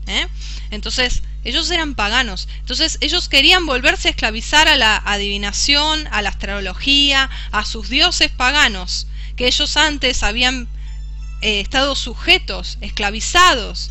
¿eh? 0.09 0.27
Entonces, 0.73 1.23
ellos 1.45 1.71
eran 1.71 1.95
paganos. 1.95 2.49
Entonces, 2.59 2.99
ellos 3.01 3.29
querían 3.29 3.67
volverse 3.67 4.09
a 4.09 4.11
esclavizar 4.11 4.67
a 4.67 4.75
la 4.75 4.97
adivinación, 4.97 6.09
a 6.11 6.23
la 6.23 6.31
astrología, 6.31 7.31
a 7.53 7.65
sus 7.65 7.89
dioses 7.89 8.33
paganos, 8.33 9.07
que 9.41 9.47
ellos 9.47 9.79
antes 9.79 10.23
habían 10.23 10.69
eh, 11.41 11.61
estado 11.61 11.97
sujetos, 11.97 12.77
esclavizados, 12.83 13.91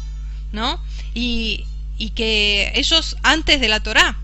¿no? 0.52 0.80
Y, 1.16 1.66
y 1.97 2.12
que 2.12 2.72
ellos 2.76 3.18
antes 3.24 3.60
de 3.60 3.68
la 3.68 3.80
Torá. 3.80 4.16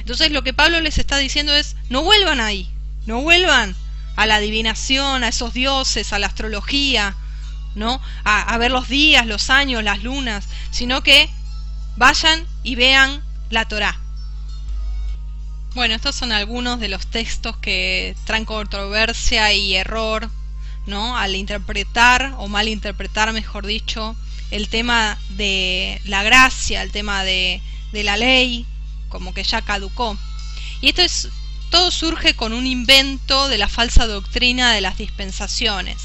Entonces 0.00 0.32
lo 0.32 0.42
que 0.42 0.52
Pablo 0.52 0.80
les 0.80 0.98
está 0.98 1.18
diciendo 1.18 1.54
es, 1.54 1.76
no 1.88 2.02
vuelvan 2.02 2.40
ahí, 2.40 2.68
no 3.06 3.20
vuelvan 3.20 3.76
a 4.16 4.26
la 4.26 4.34
adivinación, 4.34 5.22
a 5.22 5.28
esos 5.28 5.54
dioses, 5.54 6.12
a 6.12 6.18
la 6.18 6.26
astrología, 6.26 7.14
¿no? 7.76 8.02
A, 8.24 8.58
ver 8.58 8.72
los 8.72 8.88
días, 8.88 9.24
los 9.24 9.50
años, 9.50 9.84
las 9.84 10.02
lunas, 10.02 10.48
sino 10.72 11.04
que 11.04 11.30
vayan 11.96 12.44
y 12.64 12.74
vean 12.74 13.22
la 13.50 13.68
Torá. 13.68 14.00
Bueno, 15.76 15.94
estos 15.94 16.16
son 16.16 16.32
algunos 16.32 16.80
de 16.80 16.88
los 16.88 17.06
textos 17.06 17.56
que 17.58 18.16
traen 18.24 18.44
controversia 18.44 19.52
y 19.52 19.76
error, 19.76 20.28
¿no? 20.86 21.16
Al 21.16 21.36
interpretar 21.36 22.34
o 22.38 22.48
malinterpretar, 22.48 23.32
mejor 23.32 23.66
dicho, 23.66 24.16
el 24.50 24.68
tema 24.68 25.18
de 25.30 26.00
la 26.04 26.22
gracia, 26.22 26.82
el 26.82 26.90
tema 26.90 27.24
de, 27.24 27.60
de 27.92 28.02
la 28.02 28.16
ley, 28.16 28.66
como 29.08 29.34
que 29.34 29.44
ya 29.44 29.62
caducó. 29.62 30.16
Y 30.80 30.88
esto 30.88 31.02
es, 31.02 31.28
todo 31.70 31.90
surge 31.90 32.34
con 32.34 32.52
un 32.52 32.66
invento 32.66 33.48
de 33.48 33.58
la 33.58 33.68
falsa 33.68 34.06
doctrina 34.06 34.72
de 34.72 34.80
las 34.80 34.98
dispensaciones. 34.98 35.96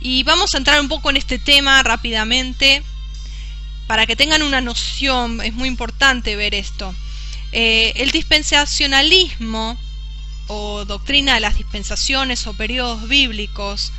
Y 0.00 0.22
vamos 0.24 0.54
a 0.54 0.58
entrar 0.58 0.80
un 0.80 0.88
poco 0.88 1.10
en 1.10 1.16
este 1.16 1.38
tema 1.38 1.82
rápidamente 1.82 2.82
para 3.86 4.06
que 4.06 4.16
tengan 4.16 4.42
una 4.42 4.60
noción, 4.60 5.40
es 5.40 5.54
muy 5.54 5.68
importante 5.68 6.36
ver 6.36 6.54
esto. 6.54 6.94
Eh, 7.52 7.94
el 7.96 8.10
dispensacionalismo 8.10 9.78
o 10.48 10.84
doctrina 10.84 11.34
de 11.34 11.40
las 11.40 11.56
dispensaciones 11.56 12.46
o 12.46 12.54
periodos 12.54 13.08
bíblicos 13.08 13.92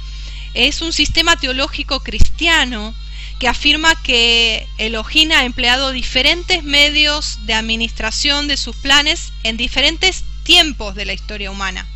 es 0.53 0.81
un 0.81 0.93
sistema 0.93 1.35
teológico 1.35 2.01
cristiano 2.01 2.93
que 3.39 3.47
afirma 3.47 3.95
que 3.95 4.67
Elohim 4.77 5.31
ha 5.31 5.45
empleado 5.45 5.91
diferentes 5.91 6.63
medios 6.63 7.45
de 7.45 7.53
administración 7.53 8.47
de 8.47 8.57
sus 8.57 8.75
planes 8.75 9.31
en 9.43 9.55
diferentes 9.55 10.25
tiempos 10.43 10.95
de 10.95 11.05
la 11.05 11.13
historia 11.13 11.49
humana. 11.49 11.87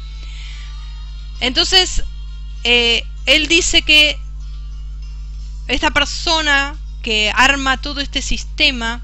Entonces, 1.41 2.04
eh, 2.64 3.04
él 3.26 3.47
dice 3.47 3.82
que 3.82 4.18
esta 5.68 5.91
persona 5.91 6.78
que 7.01 7.32
arma 7.36 7.82
todo 7.82 7.99
este 7.99 8.22
sistema, 8.22 9.01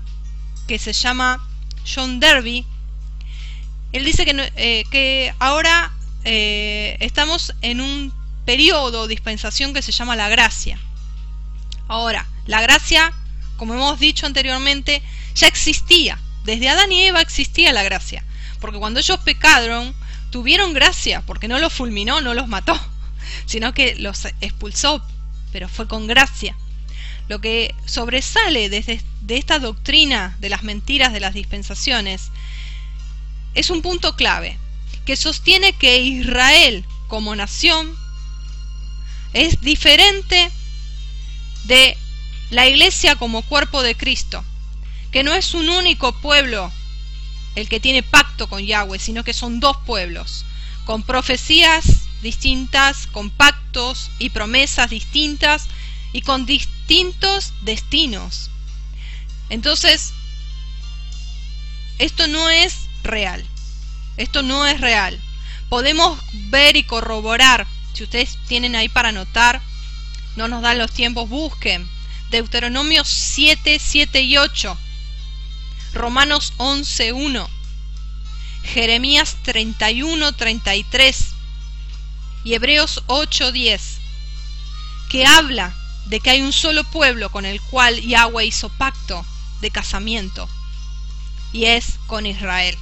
que 0.68 0.80
se 0.80 0.93
llama 0.93 1.45
John 1.86 2.22
Derby, 2.22 2.66
él 3.91 4.05
dice 4.05 4.25
que, 4.25 4.51
eh, 4.55 5.33
ahora 5.39 5.91
eh, 6.23 6.97
estamos 6.99 7.53
en 7.61 7.81
un 7.81 8.13
periodo, 8.45 9.07
dispensación 9.07 9.73
que 9.73 9.81
se 9.81 9.91
llama 9.91 10.15
la 10.15 10.29
gracia. 10.29 10.79
Ahora, 11.87 12.27
la 12.45 12.61
gracia, 12.61 13.13
como 13.57 13.73
hemos 13.73 13.99
dicho 13.99 14.25
anteriormente, 14.25 15.01
ya 15.35 15.47
existía. 15.47 16.19
Desde 16.43 16.69
Adán 16.69 16.91
y 16.91 17.03
Eva 17.03 17.21
existía 17.21 17.73
la 17.73 17.83
gracia. 17.83 18.23
Porque 18.59 18.79
cuando 18.79 18.99
ellos 18.99 19.19
pecaron, 19.19 19.95
tuvieron 20.29 20.73
gracia, 20.73 21.21
porque 21.25 21.47
no 21.47 21.59
los 21.59 21.73
fulminó, 21.73 22.21
no 22.21 22.33
los 22.33 22.47
mató. 22.47 22.79
sino 23.45 23.73
que 23.73 23.95
los 23.95 24.25
expulsó, 24.41 25.03
pero 25.51 25.67
fue 25.67 25.87
con 25.87 26.07
gracia. 26.07 26.55
Lo 27.27 27.39
que 27.39 27.75
sobresale 27.85 28.69
desde 28.69 29.01
de 29.21 29.37
esta 29.37 29.59
doctrina 29.59 30.35
de 30.39 30.49
las 30.49 30.63
mentiras 30.63 31.13
de 31.13 31.19
las 31.19 31.33
dispensaciones 31.33 32.31
es 33.54 33.70
un 33.70 33.82
punto 33.82 34.16
clave, 34.16 34.58
que 35.06 35.16
sostiene 35.16 35.74
que 35.74 36.02
Israel 36.02 36.86
como 37.08 37.36
nación 37.36 37.95
es 39.34 39.62
diferente 39.62 40.52
de 41.66 41.97
la 42.50 42.68
iglesia 42.68 43.16
como 43.16 43.41
cuerpo 43.43 43.82
de 43.84 43.95
Cristo, 43.95 44.43
que 45.12 45.24
no 45.24 45.34
es 45.34 45.54
un 45.54 45.70
único 45.70 46.14
pueblo 46.14 46.72
el 47.56 47.68
que 47.70 47.80
tiene 47.80 48.04
pacto 48.04 48.47
con 48.47 48.66
Yahweh, 48.66 49.00
sino 49.00 49.24
que 49.24 49.34
son 49.34 49.60
dos 49.60 49.78
pueblos, 49.86 50.45
con 50.86 51.04
profecías 51.04 51.86
distintas, 52.22 53.08
con 53.08 53.30
pactos 53.30 54.12
y 54.20 54.30
promesas 54.30 54.89
distintas 54.89 55.68
y 56.14 56.22
con 56.22 56.45
distintos 56.45 57.54
destinos. 57.62 58.50
Entonces, 59.50 60.14
esto 61.97 62.28
no 62.28 62.50
es 62.50 62.88
real. 63.04 63.45
Esto 64.18 64.41
no 64.43 64.66
es 64.66 64.82
real. 64.82 65.20
Podemos 65.70 66.20
ver 66.50 66.76
y 66.76 66.84
corroborar. 66.84 67.68
Si 67.93 68.04
ustedes 68.04 68.38
tienen 68.47 68.76
ahí 68.76 68.89
para 68.89 69.10
anotar, 69.10 69.62
no 70.36 70.47
nos 70.47 70.62
dan 70.62 70.78
los 70.78 70.91
tiempos, 70.91 71.30
busquen. 71.30 71.88
Deuteronomio 72.30 73.04
7, 73.04 73.80
7 73.80 74.22
y 74.22 74.38
8. 74.38 74.78
Romanos 75.93 76.54
11, 76.58 77.14
1. 77.14 77.50
Jeremías 78.64 79.38
31, 79.43 80.34
33. 80.34 81.26
Y 82.43 82.54
Hebreos 82.54 83.04
8, 83.08 83.52
10. 83.52 83.97
Que 85.10 85.26
habla 85.26 85.74
de 86.06 86.20
que 86.20 86.32
hay 86.32 86.41
un 86.41 86.54
solo 86.54 86.84
pueblo 86.84 87.32
con 87.32 87.45
el 87.45 87.62
cual 87.62 88.02
Yahweh 88.02 88.45
hizo 88.45 88.70
pacto 88.70 89.26
de 89.62 89.72
casamiento. 89.72 90.47
Y 91.52 91.66
es 91.66 92.00
con 92.08 92.26
Israel. 92.26 92.78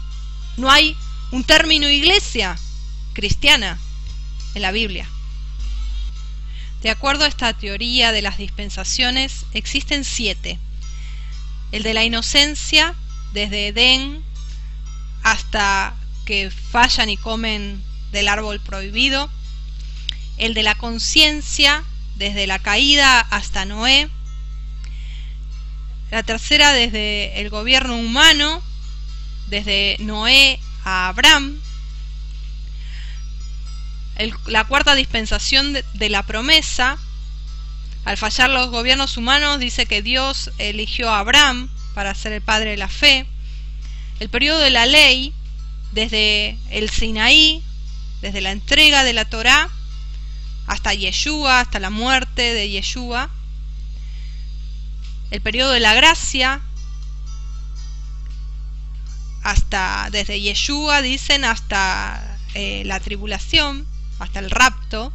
No 0.58 0.72
hay 0.72 0.98
un 1.32 1.44
término 1.44 1.88
iglesia 1.88 2.58
cristiana 3.14 3.80
en 4.56 4.64
la 4.64 4.72
Biblia. 4.72 5.08
De 6.82 6.90
acuerdo 6.90 7.26
a 7.26 7.28
esta 7.28 7.54
teoría 7.54 8.12
de 8.12 8.24
las 8.24 8.38
dispensaciones, 8.38 9.46
existen 9.54 10.04
siete. 10.04 10.60
El 11.72 11.84
de 11.84 11.94
la 11.94 12.04
inocencia, 12.04 12.96
desde 13.34 13.68
Edén 13.68 14.24
hasta 15.24 15.96
que 16.26 16.50
fallan 16.50 17.10
y 17.10 17.18
comen 17.18 17.84
del 18.12 18.28
árbol 18.28 18.60
prohibido. 18.60 19.30
El 20.38 20.54
de 20.54 20.64
la 20.64 20.76
conciencia, 20.76 21.84
desde 22.16 22.48
la 22.48 22.60
caída 22.60 23.20
hasta 23.20 23.66
Noé. 23.66 24.10
La 26.10 26.24
tercera, 26.24 26.74
desde 26.74 27.42
el 27.42 27.50
gobierno 27.50 27.96
humano, 27.96 28.64
desde 29.48 29.98
Noé 30.00 30.60
a 30.84 31.10
Abraham 31.10 31.60
la 34.48 34.64
cuarta 34.64 34.96
dispensación 34.96 35.74
de, 35.74 36.10
la 36.10 36.24
promesa, 36.24 36.98
al 38.06 38.18
fallar 38.18 38.50
los 38.50 38.70
gobiernos 38.70 39.18
humanos, 39.18 39.60
dice 39.60 39.86
que 39.86 40.02
Dios 40.02 40.52
eligió 40.58 41.10
a 41.10 41.20
Abraham 41.20 41.70
para 41.94 42.16
ser 42.16 42.34
el 42.34 42.42
padre 42.42 42.72
de 42.72 42.78
la 42.78 42.88
fe. 42.88 43.28
El 44.20 44.30
periodo 44.30 44.60
de 44.60 44.72
la 44.72 44.86
ley, 44.86 45.34
desde 45.92 46.58
el 46.72 46.90
Sinaí, 46.90 47.62
desde 48.22 48.42
la 48.42 48.52
entrega 48.52 49.04
de 49.04 49.14
la 49.14 49.26
Torá, 49.26 49.70
hasta 50.66 50.94
Yeshua, 50.94 51.62
hasta 51.62 51.80
la 51.80 51.92
muerte 51.92 52.54
de 52.54 52.70
Yeshua. 52.70 53.30
El 55.30 55.42
periodo 55.42 55.72
de 55.72 55.80
la 55.80 55.94
gracia, 55.94 56.62
hasta 59.48 60.10
desde 60.12 60.42
Yeshua, 60.42 61.02
dicen, 61.02 61.46
hasta 61.46 62.38
eh, 62.54 62.84
la 62.86 63.00
tribulación 63.00 63.88
hasta 64.20 64.40
el 64.40 64.50
rapto, 64.52 65.14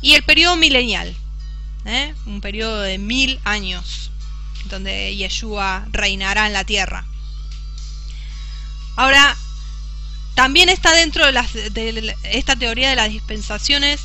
y 0.00 0.14
el 0.14 0.22
periodo 0.22 0.56
milenial, 0.56 1.14
¿eh? 1.84 2.14
un 2.24 2.40
periodo 2.40 2.80
de 2.80 2.96
mil 2.96 3.38
años, 3.44 4.10
donde 4.70 5.14
Yeshua 5.14 5.86
reinará 5.92 6.46
en 6.46 6.54
la 6.54 6.64
tierra. 6.64 7.04
Ahora, 8.96 9.36
también 10.34 10.70
está 10.70 10.94
dentro 10.94 11.30
de, 11.30 12.16
esta 12.22 12.56
teoría 12.56 12.88
de 12.88 12.96
las 12.96 13.10
dispensaciones 13.10 14.00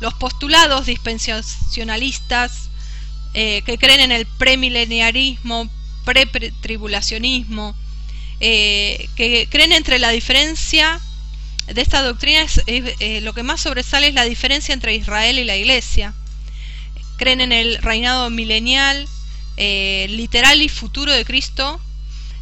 los 0.00 0.14
postulados 0.14 0.86
dispensacionalistas 0.86 2.68
eh, 3.34 3.62
que 3.64 3.78
creen 3.78 4.00
en 4.00 4.10
el 4.10 4.26
premileniarismo, 4.26 5.70
pre-tribulacionismo, 6.04 7.76
eh, 8.44 9.08
que 9.14 9.46
creen 9.48 9.70
entre 9.72 10.00
la 10.00 10.10
diferencia 10.10 11.00
de 11.68 11.80
esta 11.80 12.02
doctrina 12.02 12.42
es, 12.42 12.60
eh, 12.66 13.20
lo 13.20 13.34
que 13.34 13.44
más 13.44 13.60
sobresale 13.60 14.08
es 14.08 14.14
la 14.14 14.24
diferencia 14.24 14.74
entre 14.74 14.96
Israel 14.96 15.38
y 15.38 15.44
la 15.44 15.56
Iglesia. 15.56 16.12
Creen 17.18 17.40
en 17.40 17.52
el 17.52 17.78
reinado 17.78 18.30
milenial, 18.30 19.06
eh, 19.58 20.08
literal 20.10 20.60
y 20.60 20.68
futuro 20.68 21.12
de 21.12 21.24
Cristo, 21.24 21.80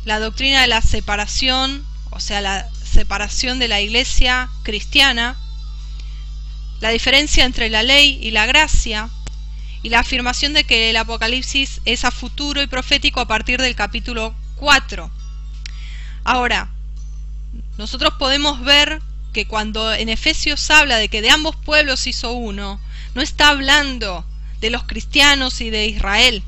la 0.07 0.21
doctrina 0.21 0.63
de 0.63 0.69
la 0.69 0.81
separación, 0.81 1.85
o 2.09 2.19
sea, 2.19 2.41
la 2.41 2.67
separación 2.83 3.59
de 3.59 3.69
la 3.69 3.83
Iglesia 3.83 4.49
cristiana, 4.63 5.39
la 6.81 6.89
diferencia 6.89 7.45
entre 7.45 7.69
la 7.69 7.83
ley 7.83 8.19
y 8.23 8.31
la 8.31 8.47
gracia, 8.47 9.11
y 9.83 9.91
la 9.91 9.99
afirmación 9.99 10.55
de 10.55 10.65
que 10.65 10.89
el 10.89 10.97
Apocalipsis 10.97 11.83
es 11.85 12.07
a 12.07 12.11
futuro 12.11 12.63
y 12.63 12.67
profético 12.69 13.21
a 13.21 13.29
partir 13.29 13.61
del 13.61 13.75
capítulo 13.75 14.35
4. 14.57 15.20
Ahora, 16.25 16.71
nosotros 17.79 18.15
podemos 18.19 18.61
ver 18.61 19.01
que 19.33 19.47
cuando 19.47 19.93
en 19.93 20.09
Efesios 20.09 20.71
habla 20.71 20.97
de 20.97 21.09
que 21.09 21.23
de 21.23 21.31
ambos 21.31 21.57
pueblos 21.57 22.07
hizo 22.07 22.33
uno, 22.33 22.81
no 23.15 23.23
está 23.23 23.49
hablando 23.49 24.25
de 24.61 24.71
los 24.71 24.85
cristianos 24.85 25.61
y 25.61 25.71
de 25.71 25.87
Israel. 25.87 26.43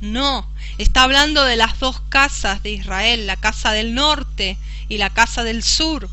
No, 0.00 0.48
está 0.78 1.02
hablando 1.02 1.44
de 1.44 1.56
las 1.56 1.78
dos 1.78 2.00
casas 2.08 2.62
de 2.62 2.70
Israel, 2.70 3.26
la 3.26 3.36
casa 3.36 3.72
del 3.72 3.94
norte 3.94 4.56
y 4.88 4.98
la 4.98 5.10
casa 5.10 5.44
del 5.44 5.62
sur. 5.62 6.08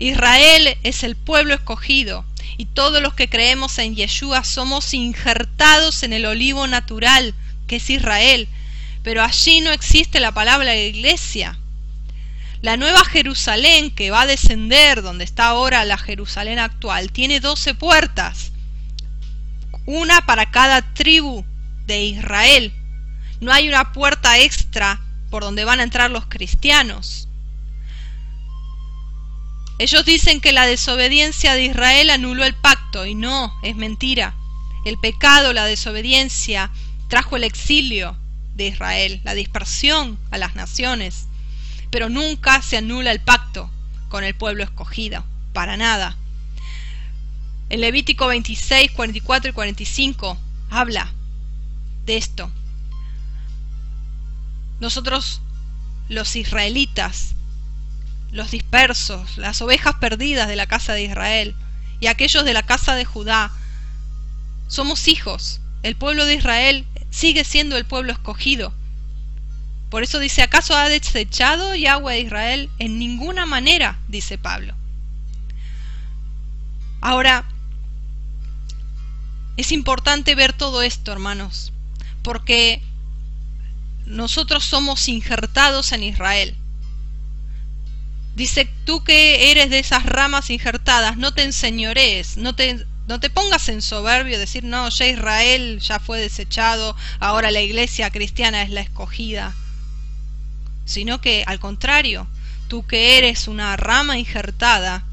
Israel 0.00 0.76
es 0.82 1.02
el 1.02 1.16
pueblo 1.16 1.54
escogido 1.54 2.24
y 2.56 2.66
todos 2.66 3.00
los 3.00 3.14
que 3.14 3.28
creemos 3.28 3.78
en 3.78 3.94
Yeshua 3.94 4.44
somos 4.44 4.94
injertados 4.94 6.02
en 6.02 6.12
el 6.12 6.26
olivo 6.26 6.66
natural 6.66 7.34
que 7.66 7.76
es 7.76 7.88
Israel. 7.90 8.48
Pero 9.02 9.22
allí 9.22 9.60
no 9.60 9.70
existe 9.70 10.20
la 10.20 10.32
palabra 10.32 10.76
iglesia. 10.76 11.58
La 12.60 12.76
nueva 12.76 13.04
Jerusalén 13.04 13.92
que 13.92 14.10
va 14.10 14.22
a 14.22 14.26
descender, 14.26 15.02
donde 15.02 15.22
está 15.22 15.46
ahora 15.46 15.84
la 15.84 15.96
Jerusalén 15.96 16.58
actual, 16.58 17.12
tiene 17.12 17.38
doce 17.38 17.72
puertas, 17.72 18.50
una 19.86 20.26
para 20.26 20.50
cada 20.50 20.82
tribu 20.92 21.44
de 21.86 22.04
Israel. 22.04 22.72
No 23.40 23.52
hay 23.52 23.68
una 23.68 23.92
puerta 23.92 24.40
extra 24.40 25.00
por 25.30 25.44
donde 25.44 25.64
van 25.64 25.78
a 25.78 25.84
entrar 25.84 26.10
los 26.10 26.26
cristianos. 26.26 27.28
Ellos 29.78 30.04
dicen 30.04 30.40
que 30.40 30.52
la 30.52 30.66
desobediencia 30.66 31.54
de 31.54 31.66
Israel 31.66 32.10
anuló 32.10 32.44
el 32.44 32.54
pacto 32.54 33.06
y 33.06 33.14
no, 33.14 33.54
es 33.62 33.76
mentira. 33.76 34.34
El 34.84 34.98
pecado, 34.98 35.52
la 35.52 35.66
desobediencia, 35.66 36.72
trajo 37.06 37.36
el 37.36 37.44
exilio 37.44 38.16
de 38.56 38.66
Israel, 38.66 39.20
la 39.22 39.34
dispersión 39.34 40.18
a 40.32 40.38
las 40.38 40.56
naciones 40.56 41.27
pero 41.90 42.08
nunca 42.08 42.62
se 42.62 42.76
anula 42.76 43.12
el 43.12 43.20
pacto 43.20 43.70
con 44.08 44.24
el 44.24 44.34
pueblo 44.34 44.64
escogido, 44.64 45.24
para 45.52 45.76
nada. 45.76 46.16
El 47.68 47.82
Levítico 47.82 48.26
26, 48.26 48.92
44 48.92 49.50
y 49.50 49.52
45 49.52 50.38
habla 50.70 51.12
de 52.06 52.16
esto. 52.16 52.50
Nosotros, 54.80 55.42
los 56.08 56.36
israelitas, 56.36 57.34
los 58.30 58.50
dispersos, 58.50 59.36
las 59.38 59.60
ovejas 59.60 59.96
perdidas 59.96 60.48
de 60.48 60.56
la 60.56 60.66
casa 60.66 60.94
de 60.94 61.02
Israel 61.02 61.54
y 62.00 62.06
aquellos 62.06 62.44
de 62.44 62.54
la 62.54 62.62
casa 62.62 62.94
de 62.94 63.04
Judá, 63.04 63.50
somos 64.68 65.08
hijos. 65.08 65.60
El 65.82 65.96
pueblo 65.96 66.26
de 66.26 66.34
Israel 66.34 66.86
sigue 67.10 67.44
siendo 67.44 67.76
el 67.76 67.86
pueblo 67.86 68.12
escogido. 68.12 68.72
Por 69.90 70.02
eso 70.02 70.18
dice, 70.18 70.42
¿acaso 70.42 70.76
ha 70.76 70.88
desechado 70.88 71.74
Yahweh 71.74 72.14
a 72.14 72.18
Israel? 72.18 72.70
En 72.78 72.98
ninguna 72.98 73.46
manera, 73.46 73.98
dice 74.08 74.36
Pablo. 74.36 74.74
Ahora, 77.00 77.44
es 79.56 79.72
importante 79.72 80.34
ver 80.34 80.52
todo 80.52 80.82
esto, 80.82 81.10
hermanos, 81.10 81.72
porque 82.22 82.82
nosotros 84.04 84.64
somos 84.64 85.08
injertados 85.08 85.92
en 85.92 86.02
Israel. 86.02 86.56
Dice, 88.36 88.70
tú 88.84 89.02
que 89.02 89.50
eres 89.50 89.70
de 89.70 89.78
esas 89.78 90.04
ramas 90.04 90.50
injertadas, 90.50 91.16
no 91.16 91.32
te 91.32 91.42
enseñorees, 91.42 92.36
no 92.36 92.54
te 92.54 92.86
no 93.08 93.20
te 93.20 93.30
pongas 93.30 93.70
en 93.70 93.80
soberbio 93.80 94.38
decir, 94.38 94.64
no, 94.64 94.90
ya 94.90 95.06
Israel 95.06 95.80
ya 95.80 95.98
fue 95.98 96.20
desechado, 96.20 96.94
ahora 97.20 97.50
la 97.50 97.62
iglesia 97.62 98.10
cristiana 98.10 98.62
es 98.62 98.68
la 98.68 98.82
escogida. 98.82 99.54
Sino 100.88 101.20
que, 101.20 101.44
al 101.46 101.60
contrario, 101.60 102.26
tú 102.66 102.86
que 102.86 103.18
eres 103.18 103.46
una 103.46 103.76
rama 103.76 104.16
injertada, 104.16 105.04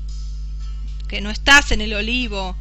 que 1.10 1.20
no 1.20 1.30
estás 1.30 1.74
en 1.74 1.82
el 1.82 1.94
olivo, 1.94 2.56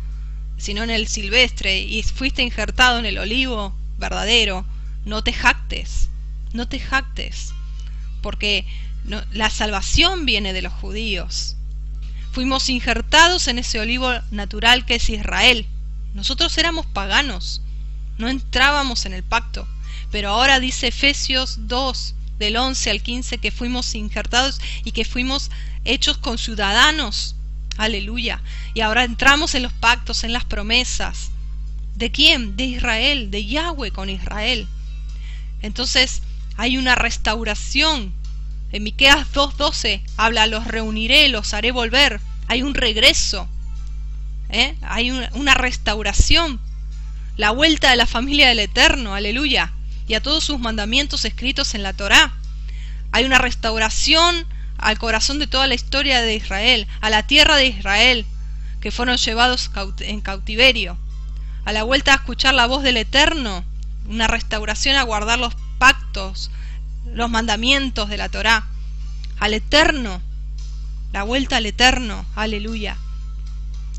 sino 0.57 0.83
en 0.83 0.91
el 0.91 1.07
silvestre, 1.07 1.79
y 1.79 2.03
fuiste 2.03 2.43
injertado 2.43 2.99
en 2.99 3.07
el 3.07 3.19
olivo 3.19 3.73
verdadero, 3.99 4.67
no 5.05 5.23
te 5.23 5.33
jactes, 5.33 6.09
no 6.53 6.67
te 6.67 6.81
jactes, 6.81 7.55
porque 8.21 8.67
la 9.31 9.49
salvación 9.49 10.27
viene 10.27 10.53
de 10.53 10.63
los 10.63 10.73
judíos. 10.73 11.55
Fuimos 12.33 12.69
injertados 12.69 13.47
en 13.47 13.61
ese 13.61 13.79
olivo 13.79 14.11
natural 14.33 14.87
que 14.87 14.97
es 14.97 15.09
Israel. 15.09 15.69
Nosotros 16.15 16.59
éramos 16.59 16.85
paganos, 16.87 17.63
no 18.19 18.29
entrábamos 18.29 19.07
en 19.07 19.13
el 19.13 19.23
pacto. 19.23 19.69
Pero 20.11 20.31
ahora 20.31 20.59
dice 20.59 20.89
Efesios 20.89 21.69
2, 21.69 22.17
del 22.39 22.57
11 22.57 22.91
al 22.91 23.03
15, 23.03 23.39
que 23.39 23.51
fuimos 23.51 23.95
injertados 23.95 24.61
y 24.85 24.93
que 24.93 25.05
fuimos 25.05 25.51
hechos 25.85 26.19
con 26.19 26.39
ciudadanos. 26.39 27.37
Aleluya. 27.77 28.43
Y 28.73 28.81
ahora 28.81 29.05
entramos 29.05 29.55
en 29.55 29.63
los 29.63 29.73
pactos, 29.73 30.25
en 30.25 30.33
las 30.33 30.45
promesas. 30.45 31.31
¿De 31.97 32.11
quién? 32.11 32.57
De 32.57 32.65
Israel, 32.65 33.31
de 33.31 33.47
Yahweh 33.47 33.91
con 33.91 34.11
Israel. 34.11 34.67
Entonces 35.63 36.23
hay 36.57 36.77
una 36.77 36.95
restauración 36.95 38.13
en 38.75 38.83
Miqueas 38.83 39.33
2.12 39.33 40.03
habla, 40.17 40.49
los 40.49 40.67
reuniré, 40.67 41.29
los 41.29 41.55
haré 41.55 41.71
volver. 41.71 42.21
Hay 42.49 42.63
un 42.63 42.75
regreso. 42.75 43.49
¿eh? 44.49 44.75
Hay 44.83 45.13
una 45.13 45.55
restauración. 45.55 46.59
La 47.37 47.53
vuelta 47.53 47.91
de 47.91 47.97
la 47.97 48.07
familia 48.07 48.49
del 48.49 48.59
Eterno, 48.59 49.15
aleluya. 49.15 49.73
Y 50.07 50.15
a 50.15 50.23
todos 50.23 50.45
sus 50.45 50.59
mandamientos 50.59 51.25
escritos 51.25 51.75
en 51.75 51.83
la 51.83 51.93
Torá. 51.93 52.35
Hay 53.13 53.25
una 53.25 53.39
restauración 53.39 54.47
al 54.77 54.99
corazón 54.99 55.39
de 55.39 55.47
toda 55.47 55.67
la 55.67 55.75
historia 55.75 56.21
de 56.21 56.35
Israel, 56.35 56.87
a 57.01 57.11
la 57.11 57.27
tierra 57.27 57.57
de 57.57 57.67
Israel, 57.67 58.27
que 58.81 58.91
fueron 58.91 59.17
llevados 59.17 59.71
en 60.01 60.21
cautiverio. 60.21 60.99
A 61.65 61.73
la 61.73 61.85
vuelta 61.85 62.13
a 62.13 62.17
escuchar 62.17 62.55
la 62.55 62.67
voz 62.67 62.83
del 62.83 62.99
Eterno, 62.99 63.65
una 64.07 64.27
restauración 64.27 64.97
a 64.97 65.03
guardar 65.03 65.39
los 65.39 65.55
pactos, 65.79 66.51
los 67.07 67.31
mandamientos 67.31 68.09
de 68.09 68.17
la 68.17 68.29
Torá, 68.29 68.67
al 69.39 69.55
eterno, 69.55 70.21
la 71.13 71.23
vuelta 71.23 71.57
al 71.57 71.67
eterno, 71.67 72.25
aleluya. 72.35 72.97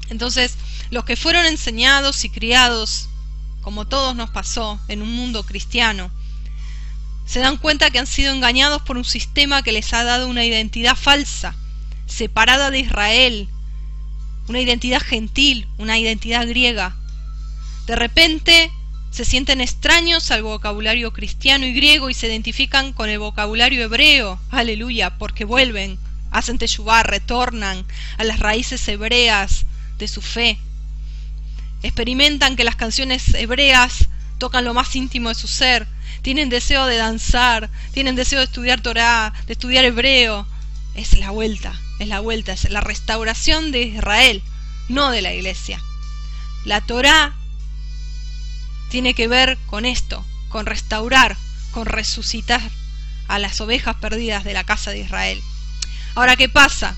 Entonces, 0.10 0.56
los 0.91 1.06
que 1.06 1.16
fueron 1.16 1.45
enseñados 1.45 2.24
y 2.26 2.30
criados, 2.30 3.10
como 3.66 3.88
todos 3.88 4.16
nos 4.16 4.30
pasó 4.30 4.80
en 4.88 5.01
un 5.01 5.11
mundo 5.11 5.43
cristiano, 5.43 6.11
se 7.26 7.39
dan 7.39 7.57
cuenta 7.57 7.89
que 7.89 7.97
han 7.97 8.05
sido 8.05 8.32
engañados 8.32 8.84
por 8.84 8.95
un 8.95 9.03
sistema 9.03 9.63
que 9.63 9.72
les 9.72 9.91
ha 9.91 10.03
dado 10.03 10.28
una 10.28 10.45
identidad 10.45 10.95
falsa, 10.95 11.55
separada 12.05 12.70
de 12.70 12.82
Israel, 12.82 13.49
una 14.47 14.61
identidad 14.61 15.01
gentil, 15.01 15.68
una 15.80 15.97
identidad 15.97 16.47
griega. 16.47 16.95
De 17.88 17.95
repente 17.95 18.72
se 19.09 19.26
sienten 19.26 19.61
extraños 19.61 20.30
al 20.30 20.43
vocabulario 20.43 21.11
cristiano 21.11 21.66
y 21.66 21.74
griego 21.74 22.11
y 22.11 22.13
se 22.13 22.28
identifican 22.28 22.93
con 22.93 23.09
el 23.09 23.18
vocabulario 23.18 23.82
hebreo, 23.82 24.39
aleluya, 24.51 25.18
porque 25.18 25.43
vuelven, 25.43 25.97
hacen 26.30 26.59
teshuvah, 26.59 27.01
retornan 27.01 27.84
a 28.20 28.26
las 28.26 28.39
raíces 28.39 28.88
hebreas 28.88 29.66
de 29.97 30.07
su 30.07 30.22
fe. 30.22 30.59
Experimentan 31.86 32.55
que 32.55 32.63
las 32.63 32.75
canciones 32.75 33.36
hebreas 33.36 34.07
tocan 34.39 34.65
lo 34.65 34.73
más 34.73 34.95
íntimo 34.95 35.29
de 35.29 35.36
su 35.36 35.47
ser, 35.47 35.88
tienen 36.23 36.49
deseo 36.49 36.88
de 36.88 36.97
danzar, 36.97 37.69
tienen 37.93 38.15
deseo 38.15 38.39
de 38.39 38.45
estudiar 38.45 38.81
Torah, 38.81 39.31
de 39.45 39.53
estudiar 39.53 39.86
hebreo. 39.86 40.47
Es 40.95 41.15
la 41.15 41.29
vuelta, 41.29 41.79
es 41.99 42.07
la 42.07 42.21
vuelta, 42.21 42.53
es 42.53 42.67
la 42.71 42.81
restauración 42.81 43.71
de 43.71 43.83
Israel, 43.83 44.41
no 44.89 45.11
de 45.11 45.21
la 45.21 45.31
iglesia. 45.31 45.79
La 46.63 46.81
Torah 46.81 47.36
tiene 48.89 49.13
que 49.13 49.27
ver 49.27 49.59
con 49.67 49.86
esto, 49.86 50.25
con 50.49 50.65
restaurar, 50.65 51.38
con 51.69 51.86
resucitar 51.86 52.61
a 53.27 53.38
las 53.38 53.61
ovejas 53.61 53.95
perdidas 53.97 54.43
de 54.43 54.53
la 54.53 54.63
casa 54.63 54.89
de 54.89 55.01
Israel. 55.01 55.39
Ahora, 56.15 56.36
¿qué 56.36 56.49
pasa? 56.49 56.95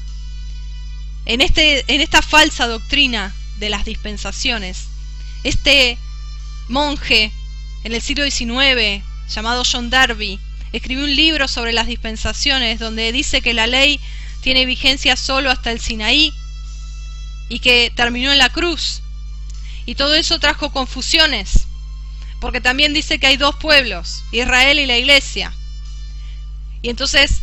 En, 1.25 1.41
este, 1.41 1.83
en 1.93 1.99
esta 1.99 2.21
falsa 2.21 2.67
doctrina 2.67 3.33
de 3.59 3.69
las 3.69 3.85
dispensaciones, 3.85 4.87
este 5.43 5.97
monje 6.67 7.31
en 7.83 7.93
el 7.93 8.01
siglo 8.01 8.29
XIX, 8.29 9.03
llamado 9.29 9.63
John 9.69 9.89
Darby, 9.89 10.39
escribió 10.73 11.05
un 11.05 11.15
libro 11.15 11.47
sobre 11.47 11.73
las 11.73 11.87
dispensaciones 11.87 12.79
donde 12.79 13.11
dice 13.11 13.41
que 13.41 13.53
la 13.53 13.67
ley 13.67 13.99
tiene 14.41 14.65
vigencia 14.65 15.15
solo 15.15 15.51
hasta 15.51 15.71
el 15.71 15.79
Sinaí 15.79 16.33
y 17.49 17.59
que 17.59 17.91
terminó 17.95 18.31
en 18.31 18.37
la 18.37 18.49
cruz. 18.49 19.01
Y 19.85 19.95
todo 19.95 20.15
eso 20.15 20.39
trajo 20.39 20.71
confusiones 20.71 21.67
porque 22.39 22.61
también 22.61 22.93
dice 22.93 23.19
que 23.19 23.27
hay 23.27 23.37
dos 23.37 23.55
pueblos, 23.55 24.23
Israel 24.31 24.79
y 24.79 24.85
la 24.85 24.97
iglesia. 24.97 25.53
Y 26.81 26.89
entonces 26.89 27.41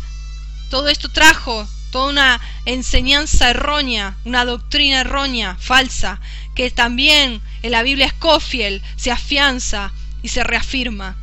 todo 0.70 0.88
esto 0.88 1.08
trajo 1.08 1.66
toda 1.94 2.10
una 2.10 2.40
enseñanza 2.64 3.50
errónea, 3.50 4.16
una 4.24 4.44
doctrina 4.44 5.02
errónea, 5.02 5.56
falsa, 5.60 6.20
que 6.56 6.68
también 6.72 7.40
en 7.62 7.70
la 7.70 7.84
Biblia 7.84 8.08
Scofield 8.08 8.82
se 8.96 9.12
afianza 9.12 9.92
y 10.20 10.30
se 10.30 10.42
reafirma. 10.42 11.14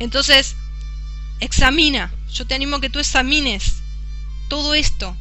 Entonces, 0.00 0.56
examina, 1.38 2.12
yo 2.28 2.44
te 2.44 2.56
animo 2.56 2.74
a 2.74 2.80
que 2.80 2.90
tú 2.90 2.98
examines 2.98 3.84
todo 4.48 4.74
esto, 4.74 5.16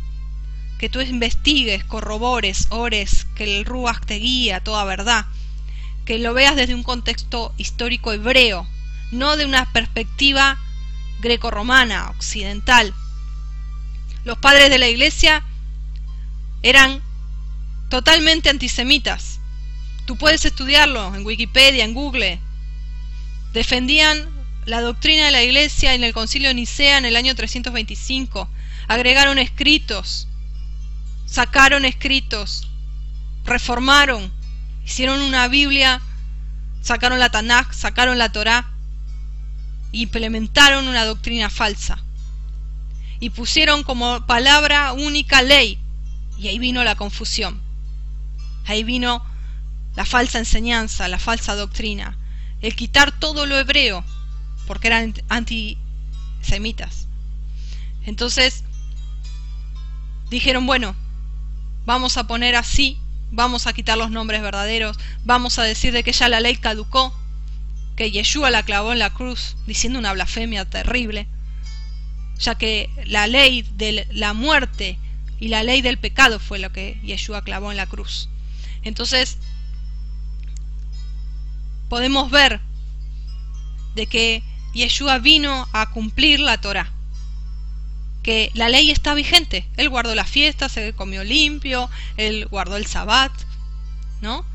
que 0.79 0.89
tú 0.89 1.01
investigues, 1.01 1.83
corrobores, 1.83 2.65
ores, 2.71 3.27
que 3.35 3.59
el 3.59 3.65
Ruach 3.65 4.03
te 4.07 4.15
guía 4.15 4.63
toda 4.63 4.85
verdad 4.85 5.27
que 6.03 6.17
lo 6.17 6.33
veas 6.33 6.55
desde 6.55 6.73
un 6.73 6.81
contexto 6.81 7.53
histórico 7.57 8.11
hebreo, 8.11 8.67
no 9.11 9.37
de 9.37 9.45
una 9.45 9.71
perspectiva 9.71 10.57
greco-romana, 11.21 12.09
occidental. 12.09 12.95
Los 14.25 14.37
padres 14.37 14.69
de 14.69 14.77
la 14.77 14.87
iglesia 14.87 15.43
eran 16.61 17.01
totalmente 17.89 18.49
antisemitas. 18.49 19.39
Tú 20.05 20.17
puedes 20.17 20.43
estudiarlo 20.43 21.15
en 21.15 21.25
Wikipedia, 21.25 21.85
en 21.85 21.93
Google. 21.93 22.39
Defendían 23.53 24.29
la 24.65 24.81
doctrina 24.81 25.25
de 25.25 25.31
la 25.31 25.43
iglesia 25.43 25.93
en 25.93 26.03
el 26.03 26.13
concilio 26.13 26.49
de 26.49 26.55
Nicea 26.55 26.97
en 26.97 27.05
el 27.05 27.15
año 27.15 27.33
325. 27.33 28.49
Agregaron 28.87 29.37
escritos, 29.37 30.27
sacaron 31.25 31.85
escritos, 31.85 32.69
reformaron, 33.45 34.33
hicieron 34.85 35.21
una 35.21 35.47
Biblia, 35.47 36.01
sacaron 36.81 37.19
la 37.19 37.29
Tanakh, 37.29 37.71
sacaron 37.73 38.17
la 38.17 38.31
Torá, 38.31 38.69
implementaron 39.91 40.87
una 40.87 41.05
doctrina 41.05 41.49
falsa 41.49 42.03
y 43.19 43.31
pusieron 43.31 43.83
como 43.83 44.25
palabra 44.25 44.93
única 44.93 45.41
ley 45.41 45.79
y 46.37 46.47
ahí 46.47 46.59
vino 46.59 46.83
la 46.83 46.95
confusión. 46.95 47.61
Ahí 48.65 48.83
vino 48.83 49.23
la 49.95 50.05
falsa 50.05 50.39
enseñanza, 50.39 51.07
la 51.07 51.19
falsa 51.19 51.55
doctrina, 51.55 52.17
el 52.61 52.75
quitar 52.75 53.11
todo 53.11 53.45
lo 53.45 53.57
hebreo, 53.57 54.05
porque 54.67 54.87
eran 54.87 55.13
antisemitas. 55.27 57.07
Entonces 58.05 58.63
dijeron, 60.29 60.65
bueno, 60.65 60.95
vamos 61.85 62.17
a 62.17 62.27
poner 62.27 62.55
así 62.55 62.99
vamos 63.31 63.67
a 63.67 63.73
quitar 63.73 63.97
los 63.97 64.11
nombres 64.11 64.41
verdaderos, 64.41 64.97
vamos 65.23 65.59
a 65.59 65.63
decir 65.63 65.93
de 65.93 66.03
que 66.03 66.11
ya 66.11 66.29
la 66.29 66.39
ley 66.39 66.55
caducó, 66.57 67.13
que 67.95 68.11
Yeshua 68.11 68.49
la 68.49 68.63
clavó 68.63 68.91
en 68.91 68.99
la 68.99 69.11
cruz, 69.11 69.55
diciendo 69.67 69.99
una 69.99 70.13
blasfemia 70.13 70.65
terrible, 70.65 71.27
ya 72.39 72.55
que 72.55 72.89
la 73.05 73.27
ley 73.27 73.63
de 73.75 74.07
la 74.11 74.33
muerte 74.33 74.97
y 75.39 75.49
la 75.49 75.63
ley 75.63 75.81
del 75.81 75.97
pecado 75.97 76.39
fue 76.39 76.59
lo 76.59 76.71
que 76.71 76.99
Yeshua 77.03 77.43
clavó 77.43 77.71
en 77.71 77.77
la 77.77 77.85
cruz. 77.85 78.29
Entonces, 78.83 79.37
podemos 81.89 82.31
ver 82.31 82.61
de 83.95 84.07
que 84.07 84.43
Yeshua 84.73 85.19
vino 85.19 85.67
a 85.73 85.89
cumplir 85.91 86.39
la 86.39 86.59
Torah 86.61 86.91
que 88.23 88.51
la 88.53 88.69
ley 88.69 88.91
está 88.91 89.13
vigente. 89.13 89.65
Él 89.77 89.89
guardó 89.89 90.13
la 90.13 90.25
fiesta, 90.25 90.69
se 90.69 90.93
comió 90.93 91.23
limpio, 91.23 91.89
él 92.17 92.47
guardó 92.47 92.75
el 92.75 92.85
sabbat, 92.85 93.31
¿no? 94.21 94.45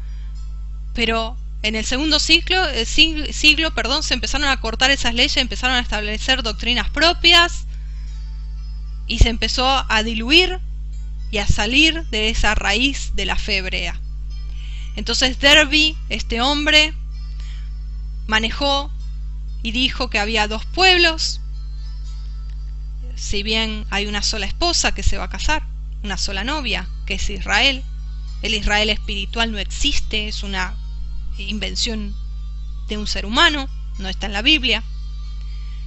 Pero 0.92 1.36
en 1.62 1.74
el 1.74 1.84
segundo 1.84 2.18
siglo, 2.20 2.62
el 2.68 2.86
siglo, 2.86 3.24
siglo, 3.32 3.74
perdón, 3.74 4.02
se 4.02 4.14
empezaron 4.14 4.48
a 4.48 4.60
cortar 4.60 4.90
esas 4.90 5.14
leyes, 5.14 5.38
empezaron 5.38 5.76
a 5.76 5.80
establecer 5.80 6.42
doctrinas 6.42 6.90
propias 6.90 7.66
y 9.06 9.18
se 9.18 9.28
empezó 9.28 9.84
a 9.88 10.02
diluir 10.02 10.60
y 11.30 11.38
a 11.38 11.46
salir 11.46 12.04
de 12.10 12.30
esa 12.30 12.54
raíz 12.54 13.12
de 13.14 13.26
la 13.26 13.36
fe 13.36 13.58
hebrea. 13.58 14.00
Entonces 14.96 15.38
Derby, 15.38 15.96
este 16.08 16.40
hombre, 16.40 16.94
manejó 18.26 18.90
y 19.62 19.72
dijo 19.72 20.10
que 20.10 20.18
había 20.18 20.48
dos 20.48 20.64
pueblos, 20.66 21.40
si 23.16 23.42
bien 23.42 23.86
hay 23.90 24.06
una 24.06 24.22
sola 24.22 24.46
esposa 24.46 24.92
que 24.92 25.02
se 25.02 25.18
va 25.18 25.24
a 25.24 25.30
casar, 25.30 25.66
una 26.02 26.16
sola 26.16 26.44
novia, 26.44 26.88
que 27.06 27.14
es 27.14 27.30
Israel, 27.30 27.82
el 28.42 28.54
Israel 28.54 28.90
espiritual 28.90 29.52
no 29.52 29.58
existe, 29.58 30.28
es 30.28 30.42
una 30.42 30.74
invención 31.38 32.14
de 32.88 32.98
un 32.98 33.06
ser 33.06 33.26
humano, 33.26 33.68
no 33.98 34.08
está 34.08 34.26
en 34.26 34.32
la 34.32 34.42
Biblia. 34.42 34.82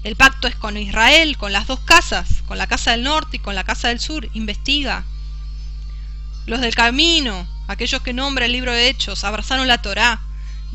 El 0.04 0.16
pacto 0.16 0.48
es 0.48 0.56
con 0.56 0.78
Israel, 0.78 1.38
con 1.38 1.52
las 1.52 1.68
dos 1.68 1.80
casas, 1.82 2.44
con 2.48 2.58
la 2.58 2.68
casa 2.68 2.92
del 2.92 3.04
norte 3.04 3.38
y 3.38 3.40
con 3.40 3.56
la 3.56 3.64
casa 3.64 3.90
del 3.90 4.00
sur. 4.00 4.30
Investiga. 4.34 5.04
Los 6.46 6.62
del 6.62 6.76
camino, 6.76 7.48
aquellos 7.68 8.02
que 8.02 8.14
nombra 8.14 8.46
el 8.46 8.54
libro 8.54 8.72
de 8.72 8.88
Hechos, 8.88 9.24
abrazaron 9.24 9.68
la 9.68 9.82
Torá, 9.82 10.22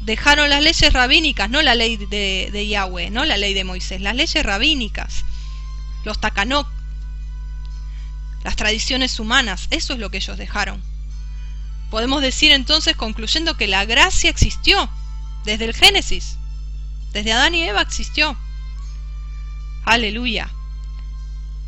dejaron 0.02 0.50
las 0.50 0.62
leyes 0.62 0.92
rabínicas, 0.92 1.48
no 1.48 1.62
la 1.62 1.74
ley 1.74 1.96
de, 1.96 2.50
de 2.52 2.66
Yahweh, 2.68 3.10
no 3.10 3.24
la 3.24 3.38
ley 3.38 3.54
de 3.54 3.64
Moisés, 3.64 4.00
las 4.00 4.16
leyes 4.16 4.44
rabínicas, 4.44 5.24
los 6.04 6.20
takanok, 6.20 6.68
las 8.44 8.56
tradiciones 8.56 9.18
humanas, 9.20 9.68
eso 9.70 9.92
es 9.92 9.98
lo 9.98 10.10
que 10.10 10.18
ellos 10.18 10.36
dejaron. 10.36 10.82
Podemos 11.90 12.22
decir 12.22 12.52
entonces, 12.52 12.96
concluyendo, 12.96 13.56
que 13.56 13.68
la 13.68 13.84
gracia 13.84 14.30
existió 14.30 14.90
desde 15.44 15.66
el 15.66 15.74
Génesis, 15.74 16.36
desde 17.12 17.32
Adán 17.32 17.54
y 17.54 17.62
Eva 17.62 17.82
existió. 17.82 18.36
Aleluya. 19.84 20.50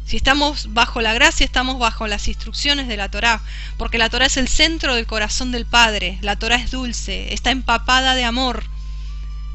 Si 0.05 0.16
estamos 0.16 0.74
bajo 0.74 1.01
la 1.01 1.15
gracia, 1.15 1.45
estamos 1.45 1.78
bajo 1.78 2.07
las 2.07 2.28
instrucciones 2.28 2.89
de 2.89 2.97
la 2.97 3.11
Torá, 3.11 3.41
porque 3.78 3.99
la 3.99 4.11
Torá 4.11 4.27
es 4.27 4.36
el 4.36 4.49
centro 4.49 4.95
del 4.95 5.07
corazón 5.07 5.51
del 5.51 5.65
Padre, 5.65 6.19
la 6.20 6.36
Torá 6.36 6.57
es 6.57 6.70
dulce, 6.70 7.32
está 7.32 7.51
empapada 7.51 8.15
de 8.15 8.24
amor, 8.24 8.65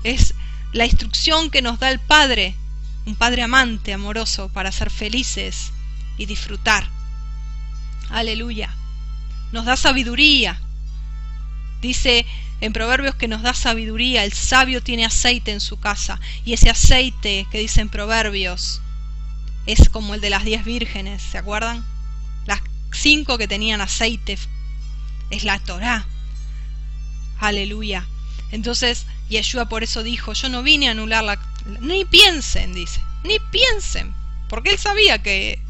es 0.03 0.33
la 0.73 0.85
instrucción 0.85 1.51
que 1.51 1.61
nos 1.61 1.79
da 1.79 1.91
el 1.91 1.99
Padre, 1.99 2.55
un 3.05 3.15
Padre 3.15 3.43
amante, 3.43 3.93
amoroso, 3.93 4.49
para 4.49 4.71
ser 4.71 4.89
felices 4.89 5.71
y 6.17 6.25
disfrutar. 6.25 6.89
Aleluya. 8.09 8.75
Nos 9.51 9.65
da 9.65 9.77
sabiduría. 9.77 10.59
Dice 11.81 12.25
en 12.61 12.73
Proverbios 12.73 13.15
que 13.15 13.27
nos 13.27 13.41
da 13.41 13.53
sabiduría, 13.53 14.25
el 14.25 14.33
sabio 14.33 14.83
tiene 14.83 15.05
aceite 15.05 15.51
en 15.51 15.61
su 15.61 15.79
casa, 15.79 16.19
y 16.43 16.53
ese 16.53 16.69
aceite 16.69 17.47
que 17.51 17.59
dice 17.59 17.81
en 17.81 17.89
Proverbios 17.89 18.81
es 19.65 19.89
como 19.89 20.13
el 20.13 20.21
de 20.21 20.29
las 20.29 20.43
diez 20.43 20.65
vírgenes, 20.65 21.21
¿se 21.21 21.37
acuerdan? 21.37 21.85
Las 22.45 22.61
cinco 22.91 23.37
que 23.37 23.47
tenían 23.47 23.81
aceite 23.81 24.37
es 25.29 25.43
la 25.43 25.59
Torá. 25.59 26.05
Aleluya. 27.39 28.05
Entonces 28.51 29.05
Yeshua 29.29 29.69
por 29.69 29.83
eso 29.83 30.03
dijo, 30.03 30.33
yo 30.33 30.49
no 30.49 30.63
vine 30.63 30.87
a 30.87 30.91
anular 30.91 31.23
la... 31.23 31.39
Ni 31.81 32.03
piensen, 32.03 32.73
dice, 32.73 33.01
ni 33.23 33.37
piensen, 33.51 34.13
porque 34.49 34.71
él 34.71 34.79
sabía 34.79 35.21
que 35.21 35.61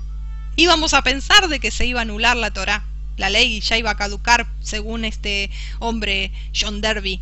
íbamos 0.55 0.93
a 0.93 1.03
pensar 1.03 1.49
de 1.49 1.59
que 1.59 1.71
se 1.71 1.85
iba 1.85 1.99
a 1.99 2.03
anular 2.03 2.37
la 2.37 2.51
Torá. 2.51 2.85
La 3.19 3.29
ley 3.29 3.61
ya 3.61 3.77
iba 3.77 3.91
a 3.91 3.97
caducar 3.97 4.47
según 4.61 5.05
este 5.05 5.51
hombre 5.77 6.31
John 6.59 6.81
Derby, 6.81 7.21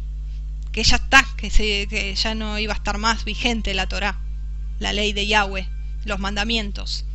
que 0.72 0.84
ya 0.84 0.95
está, 0.95 1.26
que, 1.36 1.49
se, 1.49 1.88
que 1.88 2.15
ya 2.15 2.36
no 2.36 2.57
iba 2.57 2.74
a 2.74 2.78
estar 2.78 2.98
más 2.98 3.26
vigente 3.26 3.74
la 3.74 3.88
Torá, 3.88 4.18
la 4.80 4.94
ley 4.94 5.11
de 5.11 5.28
Yahweh 5.28 5.68
los 6.07 6.19
mandamientos 6.19 7.06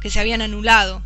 que 0.00 0.10
se 0.10 0.20
habían 0.20 0.42
anulado. 0.42 1.02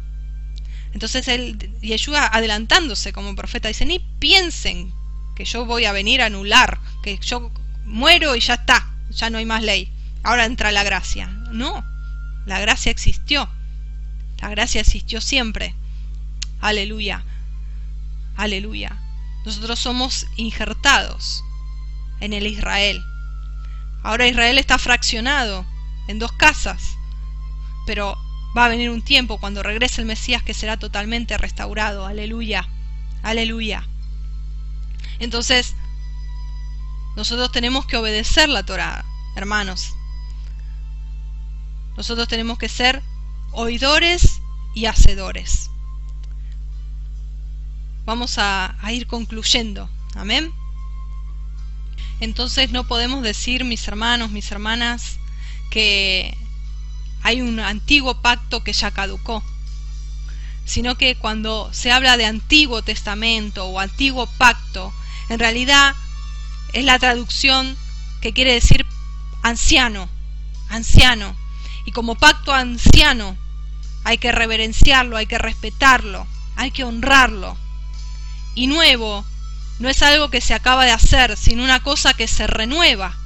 Entonces 0.92 1.28
él, 1.28 1.70
Yeshua 1.82 2.26
adelantándose 2.26 3.12
como 3.12 3.36
profeta, 3.36 3.68
dice, 3.68 3.84
ni 3.84 3.98
piensen 4.18 4.92
que 5.36 5.44
yo 5.44 5.66
voy 5.66 5.84
a 5.84 5.92
venir 5.92 6.22
a 6.22 6.26
anular, 6.26 6.80
que 7.02 7.18
yo 7.18 7.52
muero 7.84 8.34
y 8.34 8.40
ya 8.40 8.54
está, 8.54 8.90
ya 9.10 9.30
no 9.30 9.38
hay 9.38 9.44
más 9.44 9.62
ley. 9.62 9.92
Ahora 10.22 10.46
entra 10.46 10.72
la 10.72 10.82
gracia. 10.82 11.28
No, 11.52 11.84
la 12.46 12.58
gracia 12.58 12.90
existió. 12.90 13.48
La 14.40 14.48
gracia 14.48 14.80
existió 14.80 15.20
siempre. 15.20 15.74
Aleluya. 16.60 17.24
Aleluya. 18.36 18.96
Nosotros 19.44 19.78
somos 19.78 20.26
injertados 20.36 21.44
en 22.20 22.32
el 22.32 22.46
Israel. 22.46 23.02
Ahora 24.02 24.26
Israel 24.26 24.58
está 24.58 24.78
fraccionado 24.78 25.66
en 26.08 26.18
dos 26.18 26.32
casas. 26.32 26.96
Pero 27.86 28.16
va 28.56 28.66
a 28.66 28.68
venir 28.68 28.90
un 28.90 29.02
tiempo 29.02 29.38
cuando 29.38 29.62
regrese 29.62 30.00
el 30.00 30.06
Mesías 30.06 30.42
que 30.42 30.54
será 30.54 30.76
totalmente 30.76 31.38
restaurado. 31.38 32.06
Aleluya. 32.06 32.68
Aleluya. 33.22 33.86
Entonces, 35.18 35.74
nosotros 37.16 37.50
tenemos 37.50 37.86
que 37.86 37.96
obedecer 37.96 38.48
la 38.48 38.64
Torah, 38.64 39.04
hermanos. 39.34 39.94
Nosotros 41.96 42.28
tenemos 42.28 42.58
que 42.58 42.68
ser 42.68 43.02
oidores 43.52 44.40
y 44.74 44.86
hacedores. 44.86 45.70
Vamos 48.08 48.38
a, 48.38 48.74
a 48.80 48.90
ir 48.94 49.06
concluyendo. 49.06 49.86
Amén. 50.14 50.50
Entonces 52.20 52.70
no 52.70 52.88
podemos 52.88 53.22
decir, 53.22 53.64
mis 53.64 53.86
hermanos, 53.86 54.30
mis 54.30 54.50
hermanas, 54.50 55.18
que 55.70 56.34
hay 57.22 57.42
un 57.42 57.60
antiguo 57.60 58.22
pacto 58.22 58.64
que 58.64 58.72
ya 58.72 58.92
caducó, 58.92 59.44
sino 60.64 60.96
que 60.96 61.16
cuando 61.16 61.68
se 61.74 61.92
habla 61.92 62.16
de 62.16 62.24
Antiguo 62.24 62.80
Testamento 62.80 63.66
o 63.66 63.78
Antiguo 63.78 64.26
Pacto, 64.38 64.90
en 65.28 65.38
realidad 65.38 65.94
es 66.72 66.86
la 66.86 66.98
traducción 66.98 67.76
que 68.22 68.32
quiere 68.32 68.54
decir 68.54 68.86
anciano, 69.42 70.08
anciano. 70.70 71.36
Y 71.84 71.92
como 71.92 72.14
pacto 72.14 72.54
anciano 72.54 73.36
hay 74.04 74.16
que 74.16 74.32
reverenciarlo, 74.32 75.18
hay 75.18 75.26
que 75.26 75.36
respetarlo, 75.36 76.26
hay 76.56 76.70
que 76.70 76.84
honrarlo. 76.84 77.67
Y 78.58 78.66
nuevo 78.66 79.24
no 79.78 79.88
es 79.88 80.02
algo 80.02 80.30
que 80.30 80.40
se 80.40 80.52
acaba 80.52 80.84
de 80.84 80.90
hacer, 80.90 81.36
sino 81.36 81.62
una 81.62 81.80
cosa 81.80 82.14
que 82.14 82.26
se 82.26 82.48
renueva. 82.48 83.16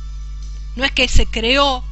No 0.76 0.84
es 0.84 0.92
que 0.92 1.08
se 1.08 1.24
creó 1.24 1.82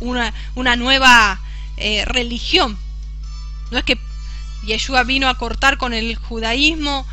una, 0.00 0.32
nueva 0.74 1.40
eh, 1.76 2.04
religión. 2.04 2.76
No 3.70 3.78
es 3.78 3.84
que 3.84 4.00
Yeshua 4.66 5.04
vino 5.04 5.28
a 5.28 5.38
cortar 5.38 5.78
con 5.78 5.94
el 5.94 6.16
judaísmo 6.16 7.06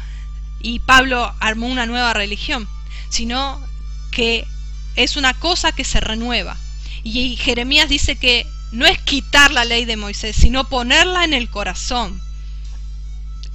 y 0.60 0.80
Pablo 0.80 1.32
armó 1.40 1.68
una 1.68 1.86
nueva 1.86 2.16
religión, 2.16 2.68
sino 3.10 3.64
que 4.10 4.48
es 4.96 5.18
una 5.18 5.36
cosa 5.36 5.72
que 5.72 5.84
se 5.84 6.00
renueva. 6.00 6.58
Y 7.04 7.36
Jeremías 7.36 7.90
dice 7.90 8.16
que 8.16 8.48
no 8.72 8.88
es 8.88 8.98
quitar 8.98 9.52
la 9.52 9.66
ley 9.66 9.86
de 9.86 9.98
Moisés, 9.98 10.36
sino 10.36 10.68
ponerla 10.68 11.26
en 11.26 11.36
el 11.36 11.48
corazón. 11.48 12.20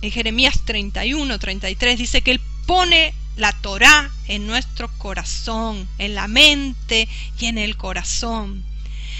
En 0.02 0.10
Jeremías 0.10 0.60
31, 0.64 1.38
33 1.38 1.98
dice 1.98 2.22
que 2.22 2.32
Él 2.32 2.40
pone 2.66 3.14
la 3.36 3.52
Torá 3.52 4.10
en 4.28 4.46
nuestro 4.46 4.88
corazón, 4.98 5.88
en 5.98 6.14
la 6.14 6.28
mente 6.28 7.08
y 7.38 7.46
en 7.46 7.58
el 7.58 7.76
corazón. 7.76 8.64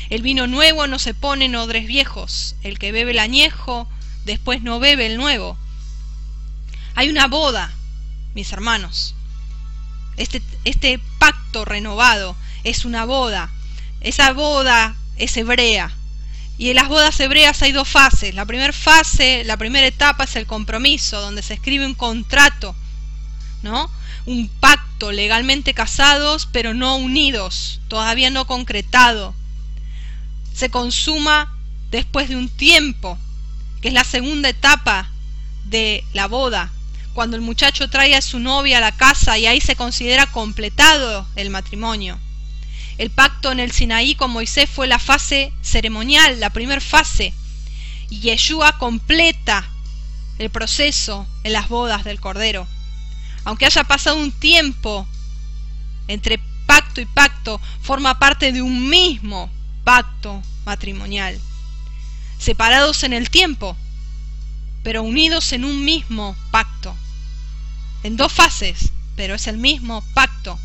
El 0.08 0.22
vino 0.22 0.46
nuevo 0.46 0.86
no 0.86 0.98
se 0.98 1.14
pone 1.14 1.46
en 1.46 1.56
odres 1.56 1.86
viejos. 1.86 2.56
El 2.62 2.78
que 2.78 2.92
bebe 2.92 3.10
el 3.10 3.18
añejo 3.18 3.88
después 4.24 4.62
no 4.62 4.78
bebe 4.78 5.06
el 5.06 5.16
nuevo. 5.16 5.58
Hay 6.94 7.08
una 7.08 7.26
boda, 7.26 7.72
mis 8.34 8.52
hermanos. 8.52 9.14
Este, 10.16 10.42
este 10.64 11.00
pacto 11.18 11.64
renovado 11.64 12.36
es 12.64 12.84
una 12.84 13.04
boda. 13.04 13.50
Esa 14.00 14.32
boda 14.32 14.94
es 15.16 15.36
hebrea. 15.36 15.92
Y 16.58 16.70
en 16.70 16.76
las 16.76 16.88
bodas 16.88 17.18
hebreas 17.20 17.60
hay 17.62 17.72
dos 17.72 17.88
fases. 17.88 18.34
La 18.34 18.46
primera 18.46 18.72
fase, 18.72 19.44
la 19.44 19.56
primera 19.56 19.86
etapa 19.86 20.24
es 20.24 20.36
el 20.36 20.46
compromiso, 20.46 21.20
donde 21.20 21.42
se 21.42 21.54
escribe 21.54 21.86
un 21.86 21.94
contrato, 21.94 22.74
¿no? 23.62 23.90
Un 24.24 24.48
pacto 24.48 25.12
legalmente 25.12 25.74
casados, 25.74 26.48
pero 26.50 26.74
no 26.74 26.96
unidos, 26.96 27.80
todavía 27.88 28.30
no 28.30 28.46
concretado 28.46 29.34
se 30.56 30.70
consuma 30.70 31.54
después 31.90 32.30
de 32.30 32.36
un 32.36 32.48
tiempo, 32.48 33.18
que 33.82 33.88
es 33.88 33.94
la 33.94 34.04
segunda 34.04 34.48
etapa 34.48 35.10
de 35.66 36.02
la 36.14 36.28
boda, 36.28 36.72
cuando 37.12 37.36
el 37.36 37.42
muchacho 37.42 37.90
trae 37.90 38.16
a 38.16 38.22
su 38.22 38.38
novia 38.38 38.78
a 38.78 38.80
la 38.80 38.96
casa 38.96 39.36
y 39.36 39.44
ahí 39.44 39.60
se 39.60 39.76
considera 39.76 40.26
completado 40.26 41.26
el 41.36 41.50
matrimonio. 41.50 42.18
El 42.98 43.10
pacto 43.10 43.52
en 43.52 43.60
el 43.60 43.72
Sinaí 43.72 44.14
con 44.14 44.30
Moisés 44.30 44.70
fue 44.70 44.86
la 44.86 44.98
fase 44.98 45.52
ceremonial, 45.60 46.40
la 46.40 46.50
primera 46.50 46.80
fase, 46.80 47.34
y 48.08 48.20
Yeshua 48.20 48.78
completa 48.78 49.68
el 50.38 50.48
proceso 50.48 51.26
en 51.44 51.52
las 51.52 51.68
bodas 51.68 52.04
del 52.04 52.20
Cordero. 52.20 52.66
Aunque 53.44 53.66
haya 53.66 53.84
pasado 53.84 54.16
un 54.16 54.32
tiempo 54.32 55.06
entre 56.08 56.40
pacto 56.66 57.00
y 57.00 57.06
pacto, 57.06 57.60
forma 57.82 58.18
parte 58.18 58.52
de 58.52 58.62
un 58.62 58.88
mismo 58.88 59.50
pacto 59.84 60.42
matrimonial, 60.64 61.38
separados 62.38 63.02
en 63.02 63.12
el 63.12 63.30
tiempo, 63.30 63.76
pero 64.82 65.02
unidos 65.02 65.52
en 65.52 65.64
un 65.64 65.84
mismo 65.84 66.36
pacto. 66.50 66.96
en 68.02 68.16
dos 68.16 68.32
fases, 68.32 68.92
pero 69.16 69.34
es 69.34 69.48
el 69.48 69.58
mismo 69.58 70.02
pacto. 70.14 70.58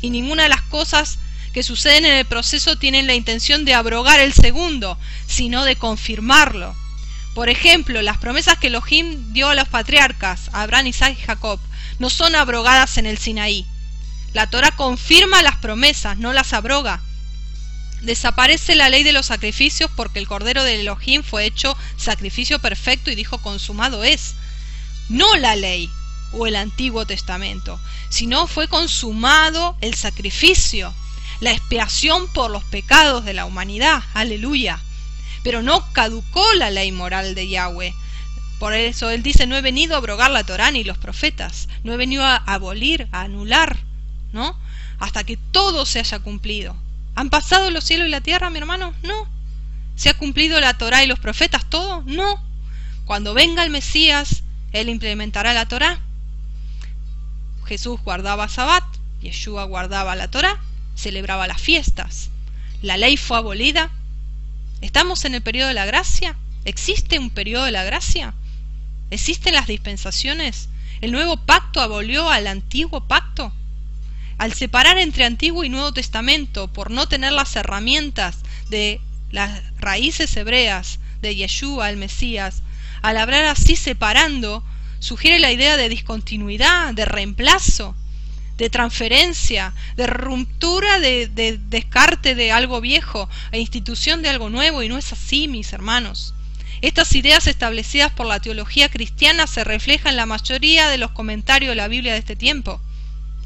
Y 0.00 0.10
ninguna 0.10 0.44
de 0.44 0.48
las 0.48 0.62
cosas 0.62 1.18
que 1.52 1.62
suceden 1.62 2.04
en 2.04 2.14
el 2.14 2.24
proceso 2.24 2.76
tienen 2.76 3.06
la 3.06 3.14
intención 3.14 3.64
de 3.64 3.74
abrogar 3.74 4.20
el 4.20 4.32
segundo, 4.32 4.98
sino 5.26 5.64
de 5.64 5.76
confirmarlo. 5.76 6.74
Por 7.34 7.48
ejemplo, 7.48 8.02
las 8.02 8.18
promesas 8.18 8.58
que 8.58 8.66
Elohim 8.66 9.32
dio 9.32 9.48
a 9.48 9.54
los 9.54 9.68
patriarcas, 9.68 10.50
Abraham, 10.52 10.88
Isaac 10.88 11.16
y 11.18 11.22
Jacob, 11.22 11.60
no 11.98 12.10
son 12.10 12.34
abrogadas 12.34 12.98
en 12.98 13.06
el 13.06 13.18
Sinaí. 13.18 13.66
La 14.32 14.48
Torah 14.48 14.72
confirma 14.72 15.42
las 15.42 15.56
promesas, 15.56 16.18
no 16.18 16.32
las 16.32 16.52
abroga. 16.52 17.00
Desaparece 18.02 18.74
la 18.74 18.88
ley 18.88 19.02
de 19.02 19.12
los 19.12 19.26
sacrificios 19.26 19.90
porque 19.96 20.18
el 20.18 20.28
Cordero 20.28 20.62
de 20.62 20.80
Elohim 20.80 21.22
fue 21.22 21.44
hecho 21.44 21.76
sacrificio 21.96 22.58
perfecto 22.58 23.10
y 23.10 23.14
dijo 23.14 23.38
consumado 23.38 24.04
es. 24.04 24.34
No 25.08 25.36
la 25.36 25.56
ley 25.56 25.90
o 26.32 26.46
el 26.46 26.56
Antiguo 26.56 27.06
Testamento, 27.06 27.80
sino 28.08 28.46
fue 28.46 28.68
consumado 28.68 29.76
el 29.80 29.94
sacrificio, 29.94 30.94
la 31.40 31.52
expiación 31.52 32.28
por 32.28 32.50
los 32.50 32.64
pecados 32.64 33.24
de 33.24 33.34
la 33.34 33.44
humanidad. 33.44 34.02
Aleluya. 34.14 34.80
Pero 35.42 35.62
no 35.62 35.84
caducó 35.92 36.44
la 36.54 36.70
ley 36.70 36.92
moral 36.92 37.34
de 37.34 37.48
Yahweh. 37.48 37.94
Por 38.58 38.74
eso 38.74 39.10
él 39.10 39.22
dice, 39.22 39.46
no 39.46 39.56
he 39.56 39.60
venido 39.60 39.94
a 39.94 39.98
abrogar 39.98 40.30
la 40.30 40.44
Torá 40.44 40.70
ni 40.70 40.82
los 40.82 40.98
profetas, 40.98 41.68
no 41.84 41.92
he 41.92 41.96
venido 41.96 42.24
a 42.24 42.36
abolir, 42.36 43.06
a 43.12 43.22
anular, 43.22 43.76
¿no? 44.32 44.58
Hasta 44.98 45.22
que 45.22 45.36
todo 45.36 45.86
se 45.86 46.00
haya 46.00 46.18
cumplido. 46.18 46.74
¿Han 47.14 47.30
pasado 47.30 47.70
los 47.70 47.84
cielos 47.84 48.08
y 48.08 48.10
la 48.10 48.20
tierra, 48.20 48.50
mi 48.50 48.58
hermano? 48.58 48.94
No. 49.02 49.28
¿Se 49.94 50.08
ha 50.08 50.14
cumplido 50.14 50.60
la 50.60 50.74
Torá 50.74 51.04
y 51.04 51.06
los 51.06 51.20
profetas 51.20 51.68
todo? 51.70 52.02
No. 52.04 52.42
Cuando 53.04 53.32
venga 53.32 53.64
el 53.64 53.70
Mesías, 53.70 54.42
Él 54.72 54.88
implementará 54.88 55.52
la 55.52 55.66
Torá. 55.66 56.00
Jesús 57.66 58.00
guardaba 58.02 58.48
Sabbat, 58.48 58.84
Yeshua 59.20 59.64
guardaba 59.64 60.16
la 60.16 60.30
Torá, 60.30 60.60
celebraba 60.98 61.46
las 61.46 61.60
fiestas. 61.60 62.30
La 62.82 62.96
ley 62.96 63.16
fue 63.16 63.38
abolida. 63.38 63.90
¿Estamos 64.80 65.24
en 65.24 65.34
el 65.34 65.42
periodo 65.42 65.68
de 65.68 65.74
la 65.74 65.86
gracia? 65.86 66.36
¿Existe 66.64 67.18
un 67.18 67.30
periodo 67.30 67.64
de 67.64 67.72
la 67.72 67.84
gracia? 67.84 68.34
¿Existen 69.10 69.54
las 69.54 69.66
dispensaciones? 69.66 70.68
¿El 71.00 71.12
nuevo 71.12 71.36
pacto 71.36 71.80
abolió 71.80 72.28
al 72.28 72.46
antiguo 72.46 73.06
pacto? 73.06 73.52
Al 74.36 74.52
separar 74.52 74.98
entre 74.98 75.24
Antiguo 75.24 75.64
y 75.64 75.68
Nuevo 75.68 75.92
Testamento 75.92 76.68
por 76.68 76.90
no 76.90 77.08
tener 77.08 77.32
las 77.32 77.56
herramientas 77.56 78.38
de 78.68 79.00
las 79.30 79.62
raíces 79.78 80.36
hebreas 80.36 81.00
de 81.22 81.34
Yeshua, 81.34 81.90
el 81.90 81.96
Mesías, 81.96 82.62
al 83.02 83.16
hablar 83.16 83.44
así 83.44 83.76
separando, 83.76 84.64
sugiere 84.98 85.38
la 85.38 85.52
idea 85.52 85.76
de 85.76 85.88
discontinuidad, 85.88 86.94
de 86.94 87.04
reemplazo, 87.04 87.96
de 88.58 88.68
transferencia, 88.68 89.72
de 89.96 90.06
ruptura, 90.06 90.98
de, 90.98 91.28
de, 91.28 91.58
descarte 91.58 92.34
de 92.34 92.52
algo 92.52 92.80
viejo 92.80 93.30
e 93.52 93.60
institución 93.60 94.20
de 94.20 94.28
algo 94.28 94.50
nuevo, 94.50 94.82
y 94.82 94.88
no 94.88 94.98
es 94.98 95.12
así, 95.12 95.48
mis 95.48 95.72
hermanos. 95.72 96.34
Estas 96.82 97.14
ideas 97.14 97.46
establecidas 97.46 98.12
por 98.12 98.26
la 98.26 98.40
teología 98.40 98.88
cristiana 98.88 99.46
se 99.46 99.64
reflejan 99.64 100.10
en 100.10 100.16
la 100.16 100.26
mayoría 100.26 100.88
de 100.88 100.98
los 100.98 101.12
comentarios 101.12 101.70
de 101.70 101.76
la 101.76 101.88
Biblia 101.88 102.12
de 102.12 102.18
este 102.18 102.36
tiempo. 102.36 102.80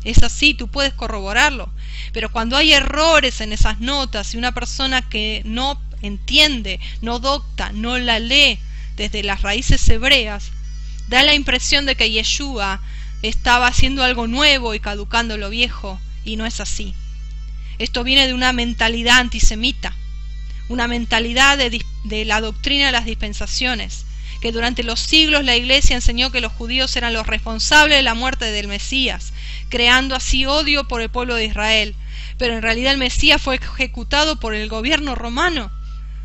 Es 0.05 0.23
así, 0.23 0.55
tú 0.55 0.69
puedes 0.69 0.93
corroborarlo. 0.95 1.71
Pero 2.13 2.31
cuando 2.33 2.57
hay 2.57 2.73
errores 2.73 3.41
en 3.41 3.53
esas 3.53 3.81
notas 3.81 4.35
y 4.35 4.39
una 4.39 4.53
persona 4.53 5.09
que 5.09 5.43
no 5.45 5.81
entiende, 6.03 6.81
no 7.01 7.21
docta, 7.21 7.71
no 7.73 7.99
la 7.99 8.19
lee 8.19 8.59
desde 8.97 9.23
las 9.23 9.43
raíces 9.43 9.89
hebreas, 9.89 10.51
da 11.09 11.23
la 11.23 11.35
impresión 11.35 11.87
de 11.87 11.97
que 11.97 12.11
Yeshua 12.11 12.81
estaba 13.23 13.69
haciendo 13.69 14.03
algo 14.03 14.27
nuevo 14.27 14.75
y 14.75 14.81
caducando 14.81 15.37
lo 15.37 15.51
viejo, 15.51 16.01
y 16.25 16.37
no 16.37 16.47
es 16.47 16.61
así. 16.61 16.95
Esto 17.79 18.05
viene 18.05 18.27
de 18.27 18.35
una 18.35 18.53
mentalidad 18.53 19.19
antisemita, 19.19 19.95
una 20.69 20.89
mentalidad 20.89 21.59
de, 21.59 21.85
de 22.05 22.25
la 22.25 22.41
doctrina 22.41 22.87
de 22.87 22.93
las 22.93 23.05
dispensaciones, 23.05 24.05
que 24.41 24.53
durante 24.53 24.83
los 24.83 24.99
siglos 24.99 25.45
la 25.45 25.57
Iglesia 25.57 25.95
enseñó 25.95 26.33
que 26.33 26.41
los 26.41 26.53
judíos 26.53 26.95
eran 26.97 27.13
los 27.13 27.27
responsables 27.27 27.97
de 27.97 28.03
la 28.03 28.15
muerte 28.15 28.47
del 28.47 28.67
Mesías, 28.67 29.33
creando 29.69 30.17
así 30.17 30.47
odio 30.47 30.89
por 30.89 31.01
el 31.01 31.11
pueblo 31.11 31.37
de 31.37 31.47
Israel. 31.47 31.95
Pero 32.39 32.55
en 32.55 32.63
realidad 32.63 32.93
el 32.93 32.99
Mesías 32.99 33.41
fue 33.41 33.55
ejecutado 33.55 34.41
por 34.41 34.53
el 34.55 34.69
gobierno 34.69 35.15
romano, 35.15 35.71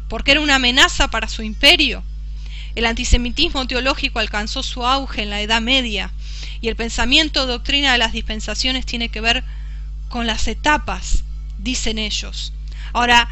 porque 0.10 0.32
era 0.32 0.42
una 0.42 0.56
amenaza 0.56 1.10
para 1.10 1.28
su 1.28 1.44
imperio. 1.44 2.04
El 2.76 2.86
antisemitismo 2.86 3.68
teológico 3.68 4.20
alcanzó 4.20 4.64
su 4.64 4.86
auge 4.86 5.22
en 5.22 5.30
la 5.30 5.42
Edad 5.42 5.62
Media, 5.62 6.12
y 6.62 6.68
el 6.68 6.76
pensamiento 6.76 7.46
doctrina 7.46 7.92
de 7.92 7.98
las 7.98 8.14
dispensaciones 8.14 8.86
tiene 8.86 9.10
que 9.10 9.22
ver 9.22 9.44
con 10.10 10.28
las 10.28 10.48
etapas, 10.48 11.24
dicen 11.58 11.98
ellos. 11.98 12.54
Ahora, 12.94 13.30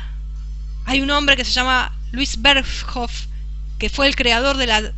hay 0.85 1.01
un 1.01 1.11
hombre 1.11 1.35
que 1.35 1.45
se 1.45 1.51
llama 1.51 1.97
Luis 2.11 2.41
Berghoff, 2.41 3.25
que 3.79 3.89
fue 3.89 4.07
el 4.07 4.15
creador 4.15 4.57
de 4.57 4.67
la 4.67 4.93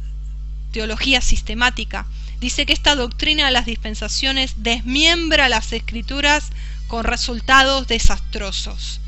teología 0.72 1.22
sistemática, 1.22 2.06
dice 2.40 2.66
que 2.66 2.74
esta 2.74 2.96
doctrina 2.96 3.46
de 3.46 3.52
las 3.52 3.66
dispensaciones 3.66 4.56
desmiembra 4.58 5.50
las 5.50 5.72
escrituras 5.74 6.50
con 6.88 7.04
resultados 7.04 7.88
desastrosos. 7.88 9.02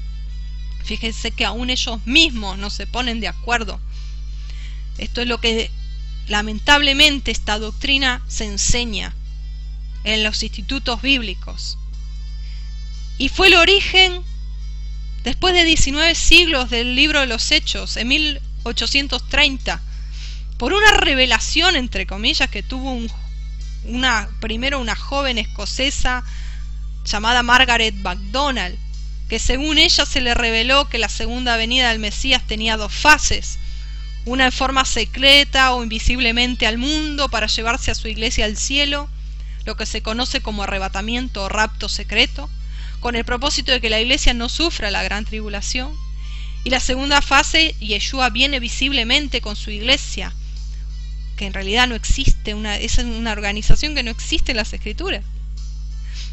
Fíjense 0.84 1.32
que 1.32 1.46
aún 1.46 1.70
ellos 1.70 2.00
mismos 2.06 2.58
no 2.58 2.70
se 2.70 2.88
ponen 2.88 3.20
de 3.20 3.28
acuerdo. 3.28 3.80
Esto 4.98 5.22
es 5.22 5.28
lo 5.28 5.40
que 5.40 5.70
lamentablemente 6.30 7.31
esta 7.31 7.60
doctrina 7.60 8.22
se 8.27 8.45
enseña 8.45 9.14
en 10.03 10.23
los 10.23 10.43
institutos 10.43 11.01
bíblicos. 11.01 11.77
Y 13.18 13.27
fue 13.30 13.47
el 13.47 13.56
origen, 13.56 14.22
después 15.23 15.53
de 15.53 15.65
19 15.65 16.15
siglos 16.15 16.69
del 16.69 16.95
libro 16.95 17.19
de 17.19 17.26
los 17.26 17.51
Hechos, 17.51 17.97
en 17.97 18.39
830, 18.64 19.81
por 20.57 20.73
una 20.73 20.91
revelación, 20.91 21.76
entre 21.76 22.06
comillas, 22.06 22.49
que 22.49 22.64
tuvo 22.64 22.91
un, 22.91 23.11
una, 23.85 24.30
primero 24.39 24.80
una 24.80 24.95
joven 24.95 25.38
escocesa 25.38 26.23
llamada 27.06 27.43
Margaret 27.43 27.95
MacDonald, 27.95 28.77
que 29.27 29.39
según 29.39 29.80
ella 29.80 30.06
se 30.06 30.22
le 30.22 30.34
reveló 30.34 30.89
que 30.89 30.97
la 30.99 31.10
segunda 31.10 31.57
venida 31.57 31.89
del 31.89 31.99
Mesías 31.99 32.45
tenía 32.45 32.77
dos 32.77 32.93
fases, 32.93 33.57
una 34.26 34.46
en 34.46 34.52
forma 34.52 34.86
secreta 34.86 35.74
o 35.74 35.84
invisiblemente 35.84 36.68
al 36.68 36.78
mundo 36.78 37.30
para 37.30 37.48
llevarse 37.48 37.91
a 37.91 37.96
su 37.96 38.08
iglesia 38.08 38.46
al 38.46 38.58
cielo, 38.58 39.10
lo 39.66 39.76
que 39.76 39.86
se 39.86 40.02
conoce 40.02 40.41
como 40.41 40.64
arrebatamiento 40.64 41.44
o 41.44 41.50
rapto 41.50 41.90
secreto, 41.90 42.50
con 43.00 43.16
el 43.16 43.26
propósito 43.26 43.72
de 43.72 43.82
que 43.82 43.90
la 43.90 44.02
iglesia 44.02 44.34
no 44.34 44.50
sufra 44.50 44.91
la 44.91 45.04
gran 45.04 45.26
tribulación, 45.26 45.96
y 46.64 46.70
la 46.70 46.80
segunda 46.80 47.22
fase, 47.22 47.76
Yeshua 47.80 48.30
viene 48.30 48.60
visiblemente 48.60 49.41
con 49.41 49.56
su 49.56 49.72
iglesia, 49.72 50.34
que 51.38 51.46
en 51.46 51.54
realidad 51.54 51.88
no 51.88 51.96
existe, 51.96 52.54
una, 52.54 52.78
es 52.78 52.98
una 52.98 53.32
organización 53.32 53.96
que 53.96 54.04
no 54.04 54.12
existe 54.12 54.52
en 54.52 54.58
las 54.58 54.74
escrituras. 54.74 55.24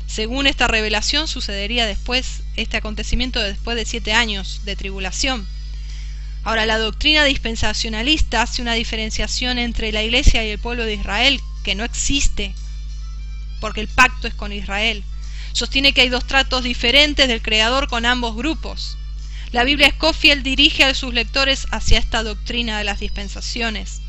Según 0.08 0.46
esta 0.46 0.66
revelación 0.66 1.28
sucedería 1.28 1.86
después, 1.86 2.42
este 2.56 2.76
acontecimiento 2.76 3.40
después 3.40 3.76
de 3.76 3.84
siete 3.84 4.12
años 4.12 4.62
de 4.64 4.74
tribulación. 4.74 5.46
Ahora, 6.46 6.64
la 6.64 6.78
doctrina 6.78 7.24
dispensacionalista 7.24 8.40
hace 8.40 8.62
una 8.62 8.74
diferenciación 8.74 9.58
entre 9.58 9.90
la 9.90 10.04
iglesia 10.04 10.44
y 10.44 10.50
el 10.50 10.60
pueblo 10.60 10.84
de 10.84 10.94
Israel, 10.94 11.40
que 11.64 11.74
no 11.74 11.82
existe, 11.82 12.54
porque 13.60 13.80
el 13.80 13.88
pacto 13.88 14.28
es 14.28 14.34
con 14.34 14.52
Israel. 14.52 15.02
Sostiene 15.50 15.92
que 15.92 16.02
hay 16.02 16.08
dos 16.08 16.24
tratos 16.24 16.62
diferentes 16.62 17.26
del 17.26 17.42
Creador 17.42 17.88
con 17.88 18.06
ambos 18.06 18.36
grupos. 18.36 18.96
La 19.50 19.64
Biblia 19.64 19.90
Scofield 19.90 20.44
dirige 20.44 20.84
a 20.84 20.94
sus 20.94 21.12
lectores 21.12 21.66
hacia 21.72 21.98
esta 21.98 22.22
doctrina 22.22 22.78
de 22.78 22.84
las 22.84 23.00
dispensaciones. 23.00 24.00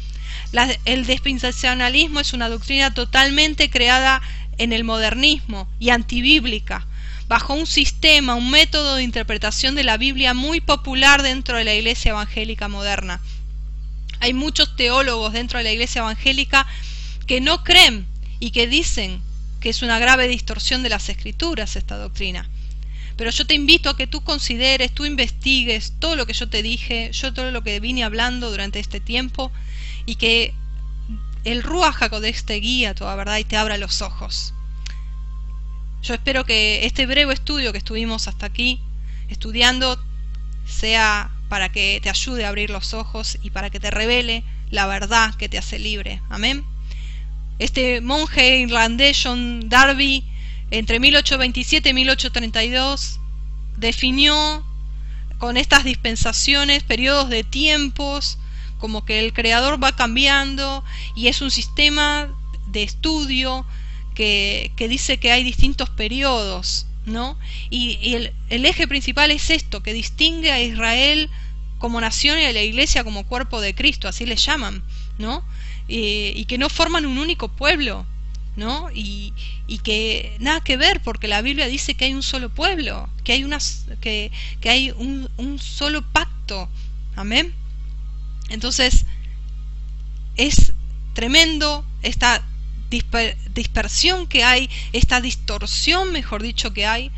el 0.86 1.08
dispensacionalismo 1.08 2.20
es 2.20 2.34
una 2.34 2.50
doctrina 2.50 2.94
totalmente 2.94 3.72
creada 3.72 4.22
en 4.60 4.74
el 4.74 4.84
modernismo 4.84 5.68
y 5.80 5.90
antibíblica, 5.90 6.86
bajo 7.28 7.54
un 7.54 7.68
sistema, 7.68 8.36
un 8.36 8.50
método 8.50 8.96
de 8.96 9.04
interpretación 9.04 9.76
de 9.76 9.84
la 9.84 9.98
Biblia 9.98 10.34
muy 10.34 10.62
popular 10.62 11.24
dentro 11.24 11.58
de 11.58 11.66
la 11.66 11.74
Iglesia 11.74 12.12
Evangélica 12.12 12.68
moderna. 12.68 13.22
Hay 14.20 14.34
muchos 14.34 14.76
teólogos 14.76 15.34
dentro 15.34 15.58
de 15.58 15.66
la 15.66 15.72
Iglesia 15.72 16.00
Evangélica 16.00 16.66
que 17.28 17.42
no 17.42 17.64
creen 17.64 18.08
y 18.40 18.52
que 18.52 18.68
dicen 18.68 19.22
que 19.60 19.70
es 19.70 19.82
una 19.82 20.00
grave 20.00 20.28
distorsión 20.28 20.84
de 20.84 20.90
las 20.90 21.10
escrituras 21.10 21.76
esta 21.76 21.98
doctrina. 21.98 22.50
Pero 23.18 23.32
yo 23.32 23.46
te 23.46 23.56
invito 23.56 23.90
a 23.90 23.98
que 23.98 24.08
tú 24.08 24.22
consideres, 24.22 24.94
tú 24.94 25.04
investigues 25.04 25.94
todo 26.00 26.16
lo 26.16 26.26
que 26.26 26.34
yo 26.34 26.48
te 26.48 26.62
dije, 26.62 27.10
yo 27.12 27.34
todo 27.34 27.52
lo 27.52 27.64
que 27.64 27.80
vine 27.80 28.04
hablando 28.04 28.52
durante 28.52 28.80
este 28.80 29.00
tiempo 29.00 29.52
y 30.06 30.16
que 30.16 30.54
el 31.44 31.64
Ruach 31.64 32.00
de 32.00 32.34
te 32.34 32.56
guía 32.56 32.94
toda 32.94 33.16
verdad 33.16 33.38
y 33.38 33.44
te 33.44 33.58
abra 33.58 33.78
los 33.78 34.02
ojos. 34.02 34.54
Yo 36.08 36.14
espero 36.14 36.46
que 36.46 36.86
este 36.86 37.06
breve 37.06 37.34
estudio 37.34 37.74
que 37.74 37.80
estuvimos 37.80 38.30
hasta 38.30 38.46
aquí 38.46 38.80
estudiando 39.28 40.02
sea 40.66 41.30
para 41.50 41.68
que 41.68 42.00
te 42.02 42.10
ayude 42.10 42.46
a 42.46 42.48
abrir 42.48 42.70
los 42.70 42.94
ojos 42.94 43.38
y 43.44 43.50
para 43.50 43.70
que 43.70 43.82
te 43.82 43.92
revele 43.92 44.46
la 44.72 44.88
verdad 44.88 45.36
que 45.36 45.50
te 45.50 45.58
hace 45.58 45.80
libre. 45.80 46.22
Amén. 46.30 46.64
este 47.60 48.00
monje 48.00 48.60
irlandés 48.60 49.20
John 49.22 49.68
Darby 49.68 50.24
entre 50.72 51.02
1827 51.02 51.90
y 51.90 51.94
1832 51.94 53.20
definió 53.76 54.66
con 55.40 55.58
estas 55.58 55.84
dispensaciones 55.84 56.84
periodos 56.84 57.28
de 57.28 57.44
tiempos 57.44 58.38
como 58.78 59.04
que 59.04 59.20
el 59.20 59.34
creador 59.34 59.84
va 59.84 59.94
cambiando 59.94 60.86
y 61.18 61.28
es 61.28 61.42
un 61.42 61.52
sistema 61.52 62.30
de 62.68 62.84
estudio 62.84 63.66
que, 64.18 64.88
dice 64.90 65.20
que 65.20 65.32
hay 65.32 65.44
distintos 65.44 65.92
periodos, 65.92 66.88
¿no? 67.06 67.38
Y, 67.70 68.16
el, 68.50 68.66
eje 68.66 68.88
principal 68.88 69.30
es 69.30 69.52
esto, 69.52 69.84
que 69.84 69.94
distingue 69.94 70.52
a 70.52 70.60
Israel 70.60 71.30
como 71.78 72.02
nación 72.02 72.40
y 72.40 72.46
a 72.46 72.52
la 72.52 72.64
iglesia 72.64 73.04
como 73.04 73.28
cuerpo 73.28 73.62
de 73.62 73.76
Cristo, 73.76 74.08
así 74.08 74.26
le 74.26 74.36
llaman, 74.36 74.84
¿no? 75.20 75.44
y 75.90 76.44
que 76.50 76.58
no 76.58 76.68
forman 76.68 77.06
un 77.06 77.18
único 77.18 77.48
pueblo, 77.48 78.06
¿no? 78.58 78.90
Y, 78.94 79.34
que 79.84 80.36
nada 80.40 80.60
que 80.60 80.76
ver, 80.76 81.02
porque 81.02 81.30
la 81.30 81.42
Biblia 81.42 81.68
dice 81.68 81.94
que 81.96 82.06
hay 82.06 82.14
un 82.14 82.24
solo 82.24 82.50
pueblo, 82.50 83.10
que 83.24 83.32
hay, 83.32 83.46
unas, 83.46 83.86
que, 84.02 84.32
que 84.60 84.70
hay 84.70 84.92
un, 84.92 85.30
un 85.38 85.60
solo 85.60 86.02
pacto, 86.02 86.68
amén. 87.16 87.54
Entonces, 88.50 89.06
es 90.36 90.74
tremendo 91.14 91.86
esta 92.02 92.44
dispersión 92.90 94.28
que 94.28 94.44
hay, 94.44 94.70
esta 94.94 95.22
distorsión, 95.22 96.12
mejor 96.12 96.42
dicho, 96.42 96.74
que 96.74 96.86
hay 96.86 97.12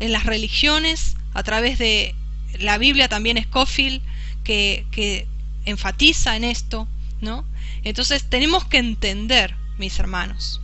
en 0.00 0.12
las 0.12 0.24
religiones 0.24 1.16
a 1.34 1.42
través 1.42 1.78
de 1.78 2.14
la 2.58 2.78
Biblia 2.78 3.08
también 3.08 3.42
Scofield 3.42 4.02
que, 4.44 4.86
que 4.90 5.26
enfatiza 5.64 6.36
en 6.36 6.44
esto, 6.44 6.88
¿no? 7.20 7.44
Entonces 7.84 8.28
tenemos 8.28 8.64
que 8.64 8.78
entender, 8.78 9.54
mis 9.78 9.98
hermanos, 9.98 10.60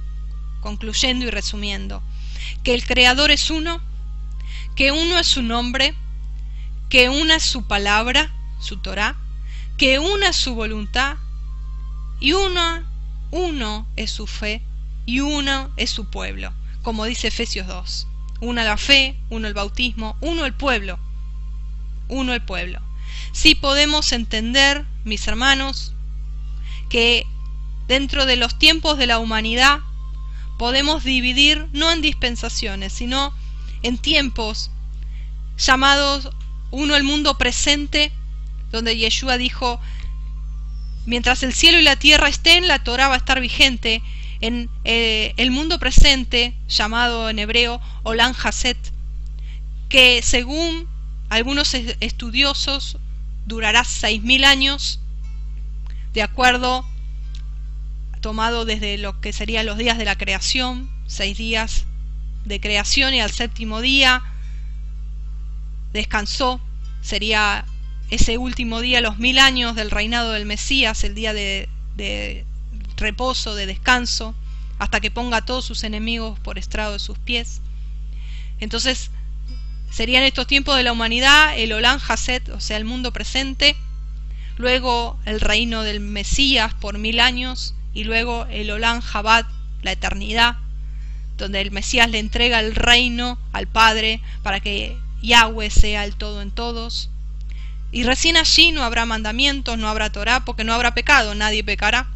concluyendo 0.61 1.27
y 1.27 1.31
resumiendo, 1.31 2.03
que 2.63 2.75
el 2.75 2.85
Creador 2.85 3.31
es 3.31 3.51
uno, 3.51 3.81
que 4.75 4.93
uno 4.93 5.19
es 5.19 5.27
su 5.27 5.43
nombre, 5.43 5.95
que 6.89 7.09
una 7.09 7.37
es 7.37 7.43
su 7.43 7.67
palabra, 7.67 8.33
su 8.61 8.79
Torah, 8.79 9.17
que 9.77 9.99
una 9.99 10.31
es 10.31 10.37
su 10.37 10.55
voluntad 10.55 11.17
y 12.21 12.33
uno, 12.33 12.83
uno 13.31 13.87
es 13.97 14.11
su 14.11 14.27
fe 14.27 14.63
y 15.07 15.21
uno 15.21 15.71
es 15.77 15.91
su 15.91 16.11
pueblo, 16.11 16.53
como 16.83 17.05
dice 17.05 17.29
Efesios 17.29 17.67
2. 17.67 18.07
Una 18.41 18.65
la 18.65 18.77
fe, 18.77 19.17
uno 19.31 19.49
el 19.49 19.55
bautismo, 19.55 20.17
uno 20.21 20.45
el 20.45 20.55
pueblo, 20.55 20.99
uno 22.09 22.33
el 22.33 22.43
pueblo. 22.43 22.81
Si 23.33 23.55
podemos 23.55 24.13
entender, 24.13 24.85
mis 25.05 25.27
hermanos, 25.27 25.95
que 26.89 27.27
dentro 27.87 28.27
de 28.27 28.37
los 28.37 28.59
tiempos 28.59 28.99
de 28.99 29.07
la 29.07 29.19
humanidad 29.19 29.81
podemos 30.59 31.05
dividir 31.05 31.69
no 31.73 31.91
en 31.91 32.03
dispensaciones, 32.03 32.93
sino 32.93 33.33
en 33.83 33.99
tiempos 33.99 34.71
llamados 35.57 36.31
uno 36.71 36.97
el 36.97 37.05
mundo 37.05 37.39
presente, 37.39 38.13
donde 38.71 38.97
Yeshua 38.97 39.39
dijo, 39.39 39.81
mientras 41.09 41.43
el 41.43 41.55
cielo 41.55 41.79
y 41.79 41.83
la 41.83 41.97
tierra 41.97 42.29
estén, 42.29 42.69
la 42.69 42.85
Torah 42.85 43.09
va 43.09 43.15
a 43.15 43.19
estar 43.19 43.41
vigente, 43.41 44.03
en 44.41 44.69
eh, 44.85 45.33
el 45.39 45.51
mundo 45.51 45.79
presente, 45.79 46.55
llamado 46.69 47.31
en 47.31 47.39
hebreo 47.39 47.81
Olam 48.03 48.35
Haset, 48.41 48.77
que 49.89 50.21
según 50.23 50.87
algunos 51.31 51.73
estudiosos 51.75 52.99
durará 53.47 53.85
seis 53.85 54.23
mil 54.23 54.45
años, 54.45 55.01
de 56.13 56.23
acuerdo 56.23 56.85
tomado 58.21 58.67
desde 58.67 58.99
lo 58.99 59.21
que 59.21 59.33
serían 59.33 59.65
los 59.65 59.79
días 59.79 59.97
de 59.97 60.05
la 60.05 60.17
creación, 60.17 60.91
seis 61.07 61.39
días 61.39 61.87
de 62.45 62.61
creación 62.61 63.15
y 63.15 63.21
al 63.21 63.31
séptimo 63.31 63.81
día 63.81 64.23
descansó, 65.93 66.61
sería 67.01 67.65
ese 68.11 68.39
último 68.39 68.81
día, 68.81 69.01
los 69.01 69.19
mil 69.19 69.39
años 69.39 69.75
del 69.75 69.91
reinado 69.91 70.33
del 70.33 70.47
Mesías, 70.47 71.05
el 71.05 71.15
día 71.15 71.33
de, 71.33 71.69
de 71.97 72.45
reposo, 72.97 73.55
de 73.55 73.67
descanso, 73.67 74.35
hasta 74.79 75.01
que 75.01 75.11
ponga 75.11 75.39
a 75.39 75.45
todos 75.45 75.65
sus 75.65 75.85
enemigos 75.85 76.39
por 76.39 76.59
estrado 76.59 76.93
de 76.95 76.99
sus 76.99 77.19
pies. 77.19 77.61
Entonces, 78.61 79.11
serían 79.91 80.25
estos 80.25 80.47
tiempos 80.47 80.77
de 80.77 80.83
la 80.83 80.93
humanidad 80.93 81.59
el 81.59 81.73
Olam 81.73 82.01
Haset, 82.07 82.49
o 82.51 82.61
sea, 82.61 82.77
el 82.77 82.85
mundo 82.85 83.13
presente, 83.13 83.77
luego 84.57 85.19
el 85.25 85.41
reino 85.41 85.83
del 85.83 86.01
Mesías 86.01 86.75
por 86.75 86.99
mil 86.99 87.21
años, 87.21 87.75
y 87.95 88.05
luego 88.05 88.47
el 88.51 88.71
Olam 88.71 89.01
Jabat, 89.01 89.47
la 89.83 89.93
eternidad, 89.93 90.57
donde 91.37 91.61
el 91.61 91.71
Mesías 91.71 92.11
le 92.11 92.19
entrega 92.19 92.61
el 92.61 92.75
reino 92.75 93.39
al 93.53 93.67
Padre 93.67 94.21
para 94.43 94.61
que 94.61 94.97
Yahweh 95.23 95.71
sea 95.71 96.05
el 96.05 96.17
todo 96.17 96.43
en 96.43 96.51
todos. 96.51 97.11
Y 97.91 98.03
recién 98.03 98.37
allí 98.37 98.73
no 98.73 98.83
habrá 98.83 99.07
mandamientos, 99.07 99.79
no 99.79 99.89
habrá 99.89 100.13
Torah, 100.13 100.45
porque 100.45 100.65
no 100.65 100.75
habrá 100.75 100.95
pecado, 100.95 101.35
nadie 101.35 101.65
pecará. 101.65 102.09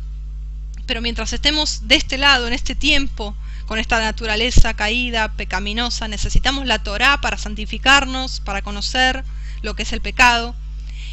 Pero 0.87 1.01
mientras 1.01 1.33
estemos 1.33 1.89
de 1.89 1.97
este 1.97 2.19
lado, 2.19 2.47
en 2.47 2.53
este 2.53 2.75
tiempo, 2.75 3.35
con 3.67 3.79
esta 3.79 3.99
naturaleza 4.01 4.75
caída, 4.75 5.33
pecaminosa, 5.33 6.09
necesitamos 6.09 6.67
la 6.67 6.83
Torah 6.83 7.21
para 7.21 7.39
santificarnos, 7.39 8.41
para 8.41 8.61
conocer 8.61 9.25
lo 9.63 9.75
que 9.75 9.85
es 9.85 9.93
el 9.93 10.03
pecado. 10.03 10.55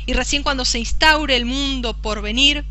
Y 0.05 0.13
recién 0.13 0.43
cuando 0.43 0.65
se 0.65 0.79
instaure 0.79 1.35
el 1.37 1.45
mundo 1.45 1.95
por 1.95 2.21
venir, 2.21 2.65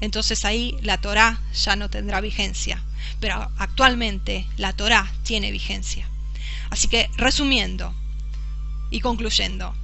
entonces 0.00 0.44
ahí 0.44 0.76
la 0.82 1.00
Torá 1.00 1.40
ya 1.52 1.76
no 1.76 1.90
tendrá 1.90 2.20
vigencia. 2.20 2.80
Pero 3.20 3.50
actualmente 3.58 4.46
la 4.56 4.72
Torá 4.72 5.10
tiene 5.24 5.50
vigencia. 5.50 6.08
Así 6.70 6.88
que 6.88 7.10
resumiendo 7.16 7.94
y 8.90 9.00
concluyendo, 9.00 9.74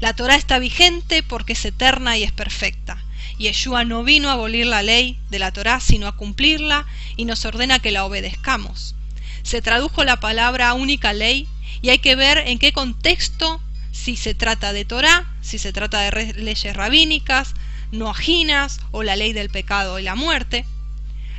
la 0.00 0.14
Torá 0.14 0.36
está 0.36 0.58
vigente 0.58 1.22
porque 1.22 1.54
es 1.54 1.64
eterna 1.64 2.16
y 2.16 2.22
es 2.22 2.32
perfecta. 2.32 3.02
Yeshua 3.38 3.84
no 3.84 4.04
vino 4.04 4.28
a 4.28 4.32
abolir 4.32 4.66
la 4.66 4.82
ley 4.82 5.18
de 5.30 5.38
la 5.38 5.52
Torá, 5.52 5.80
sino 5.80 6.06
a 6.06 6.16
cumplirla 6.16 6.86
y 7.16 7.24
nos 7.24 7.44
ordena 7.44 7.78
que 7.78 7.90
la 7.90 8.04
obedezcamos. 8.04 8.94
Se 9.42 9.62
tradujo 9.62 10.04
la 10.04 10.20
palabra 10.20 10.74
única 10.74 11.12
ley 11.12 11.48
y 11.82 11.90
hay 11.90 11.98
que 11.98 12.16
ver 12.16 12.38
en 12.38 12.58
qué 12.58 12.72
contexto, 12.72 13.60
si 13.92 14.16
se 14.16 14.34
trata 14.34 14.72
de 14.72 14.84
Torá, 14.84 15.26
si 15.40 15.58
se 15.58 15.72
trata 15.72 16.00
de 16.00 16.34
leyes 16.34 16.74
rabínicas, 16.74 17.54
no 17.92 18.10
aginas 18.10 18.80
o 18.90 19.02
la 19.02 19.16
ley 19.16 19.32
del 19.32 19.50
pecado 19.50 19.98
y 19.98 20.02
la 20.02 20.14
muerte. 20.14 20.64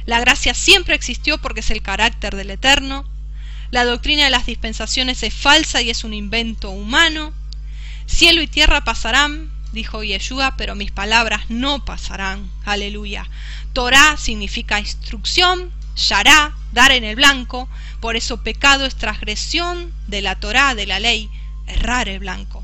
La 0.06 0.20
gracia 0.20 0.54
siempre 0.54 0.96
existió 0.96 1.38
porque 1.38 1.60
es 1.60 1.72
el 1.72 1.82
carácter 1.82 2.36
del 2.36 2.50
Eterno. 2.50 3.06
La 3.72 3.86
doctrina 3.86 4.24
de 4.24 4.30
las 4.32 4.46
dispensaciones 4.46 5.22
es 5.24 5.34
falsa 5.34 5.82
y 5.82 5.90
es 5.90 6.04
un 6.04 6.14
invento 6.14 6.72
humano. 6.72 7.34
Cielo 8.10 8.42
y 8.42 8.48
tierra 8.48 8.84
pasarán, 8.84 9.52
dijo 9.72 10.04
Yeshua, 10.04 10.56
pero 10.58 10.76
mis 10.76 10.92
palabras 10.92 11.44
no 11.50 11.86
pasarán. 11.86 12.52
Aleluya. 12.66 13.30
Torah 13.72 14.18
significa 14.18 14.80
instrucción, 14.80 15.72
Yará, 15.96 16.56
dar 16.74 16.92
en 16.92 17.04
el 17.04 17.16
blanco, 17.16 17.70
por 18.02 18.16
eso 18.16 18.42
pecado 18.44 18.86
es 18.86 18.96
transgresión 18.96 19.94
de 20.08 20.22
la 20.22 20.36
Torah, 20.36 20.74
de 20.74 20.88
la 20.88 21.00
ley, 21.00 21.30
errar 21.68 22.10
el 22.10 22.20
blanco. 22.20 22.64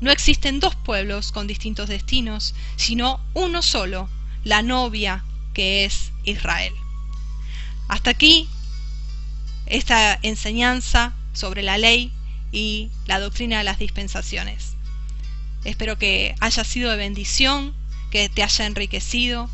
No 0.00 0.12
existen 0.12 0.60
dos 0.60 0.76
pueblos 0.76 1.32
con 1.32 1.48
distintos 1.48 1.88
destinos, 1.88 2.54
sino 2.76 3.20
uno 3.34 3.62
solo, 3.62 4.08
la 4.44 4.62
novia 4.62 5.24
que 5.54 5.84
es 5.84 6.12
Israel. 6.24 6.72
Hasta 7.88 8.10
aquí 8.10 8.48
esta 9.66 10.18
enseñanza 10.22 11.14
sobre 11.32 11.62
la 11.62 11.78
ley 11.78 12.12
y 12.52 12.90
la 13.06 13.20
doctrina 13.20 13.58
de 13.58 13.64
las 13.64 13.78
dispensaciones. 13.78 14.76
Espero 15.64 15.98
que 15.98 16.34
haya 16.40 16.64
sido 16.64 16.90
de 16.90 16.96
bendición, 16.96 17.74
que 18.10 18.28
te 18.28 18.42
haya 18.42 18.66
enriquecido 18.66 19.50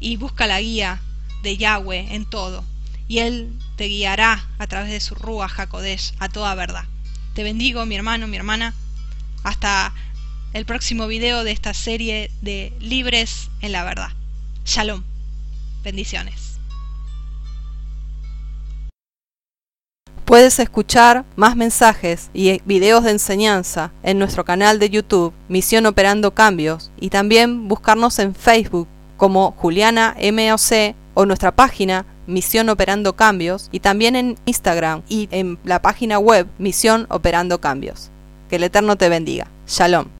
y 0.00 0.16
busca 0.16 0.46
la 0.46 0.60
guía 0.60 1.00
de 1.42 1.56
Yahweh 1.56 2.14
en 2.14 2.26
todo 2.26 2.64
y 3.08 3.18
Él 3.20 3.52
te 3.76 3.86
guiará 3.86 4.46
a 4.58 4.66
través 4.66 4.90
de 4.90 5.00
su 5.00 5.14
Rúa 5.14 5.48
Jacodesh 5.48 6.12
a 6.18 6.28
toda 6.28 6.54
verdad. 6.54 6.84
Te 7.34 7.42
bendigo, 7.42 7.86
mi 7.86 7.96
hermano, 7.96 8.28
mi 8.28 8.36
hermana. 8.36 8.74
Hasta 9.42 9.94
el 10.52 10.66
próximo 10.66 11.06
video 11.06 11.42
de 11.42 11.52
esta 11.52 11.72
serie 11.72 12.30
de 12.42 12.72
Libres 12.80 13.50
en 13.60 13.72
la 13.72 13.84
Verdad. 13.84 14.10
Shalom. 14.64 15.02
Bendiciones. 15.82 16.47
Puedes 20.28 20.58
escuchar 20.58 21.24
más 21.36 21.56
mensajes 21.56 22.28
y 22.34 22.60
videos 22.66 23.02
de 23.02 23.12
enseñanza 23.12 23.92
en 24.02 24.18
nuestro 24.18 24.44
canal 24.44 24.78
de 24.78 24.90
YouTube 24.90 25.32
Misión 25.48 25.86
Operando 25.86 26.34
Cambios 26.34 26.90
y 27.00 27.08
también 27.08 27.66
buscarnos 27.66 28.18
en 28.18 28.34
Facebook 28.34 28.88
como 29.16 29.52
Juliana 29.52 30.14
MOC 30.20 30.94
o 31.14 31.24
nuestra 31.24 31.56
página 31.56 32.04
Misión 32.26 32.68
Operando 32.68 33.16
Cambios 33.16 33.70
y 33.72 33.80
también 33.80 34.16
en 34.16 34.36
Instagram 34.44 35.00
y 35.08 35.30
en 35.30 35.58
la 35.64 35.80
página 35.80 36.18
web 36.18 36.46
Misión 36.58 37.06
Operando 37.08 37.62
Cambios. 37.62 38.10
Que 38.50 38.56
el 38.56 38.64
Eterno 38.64 38.96
te 38.96 39.08
bendiga. 39.08 39.46
Shalom. 39.66 40.08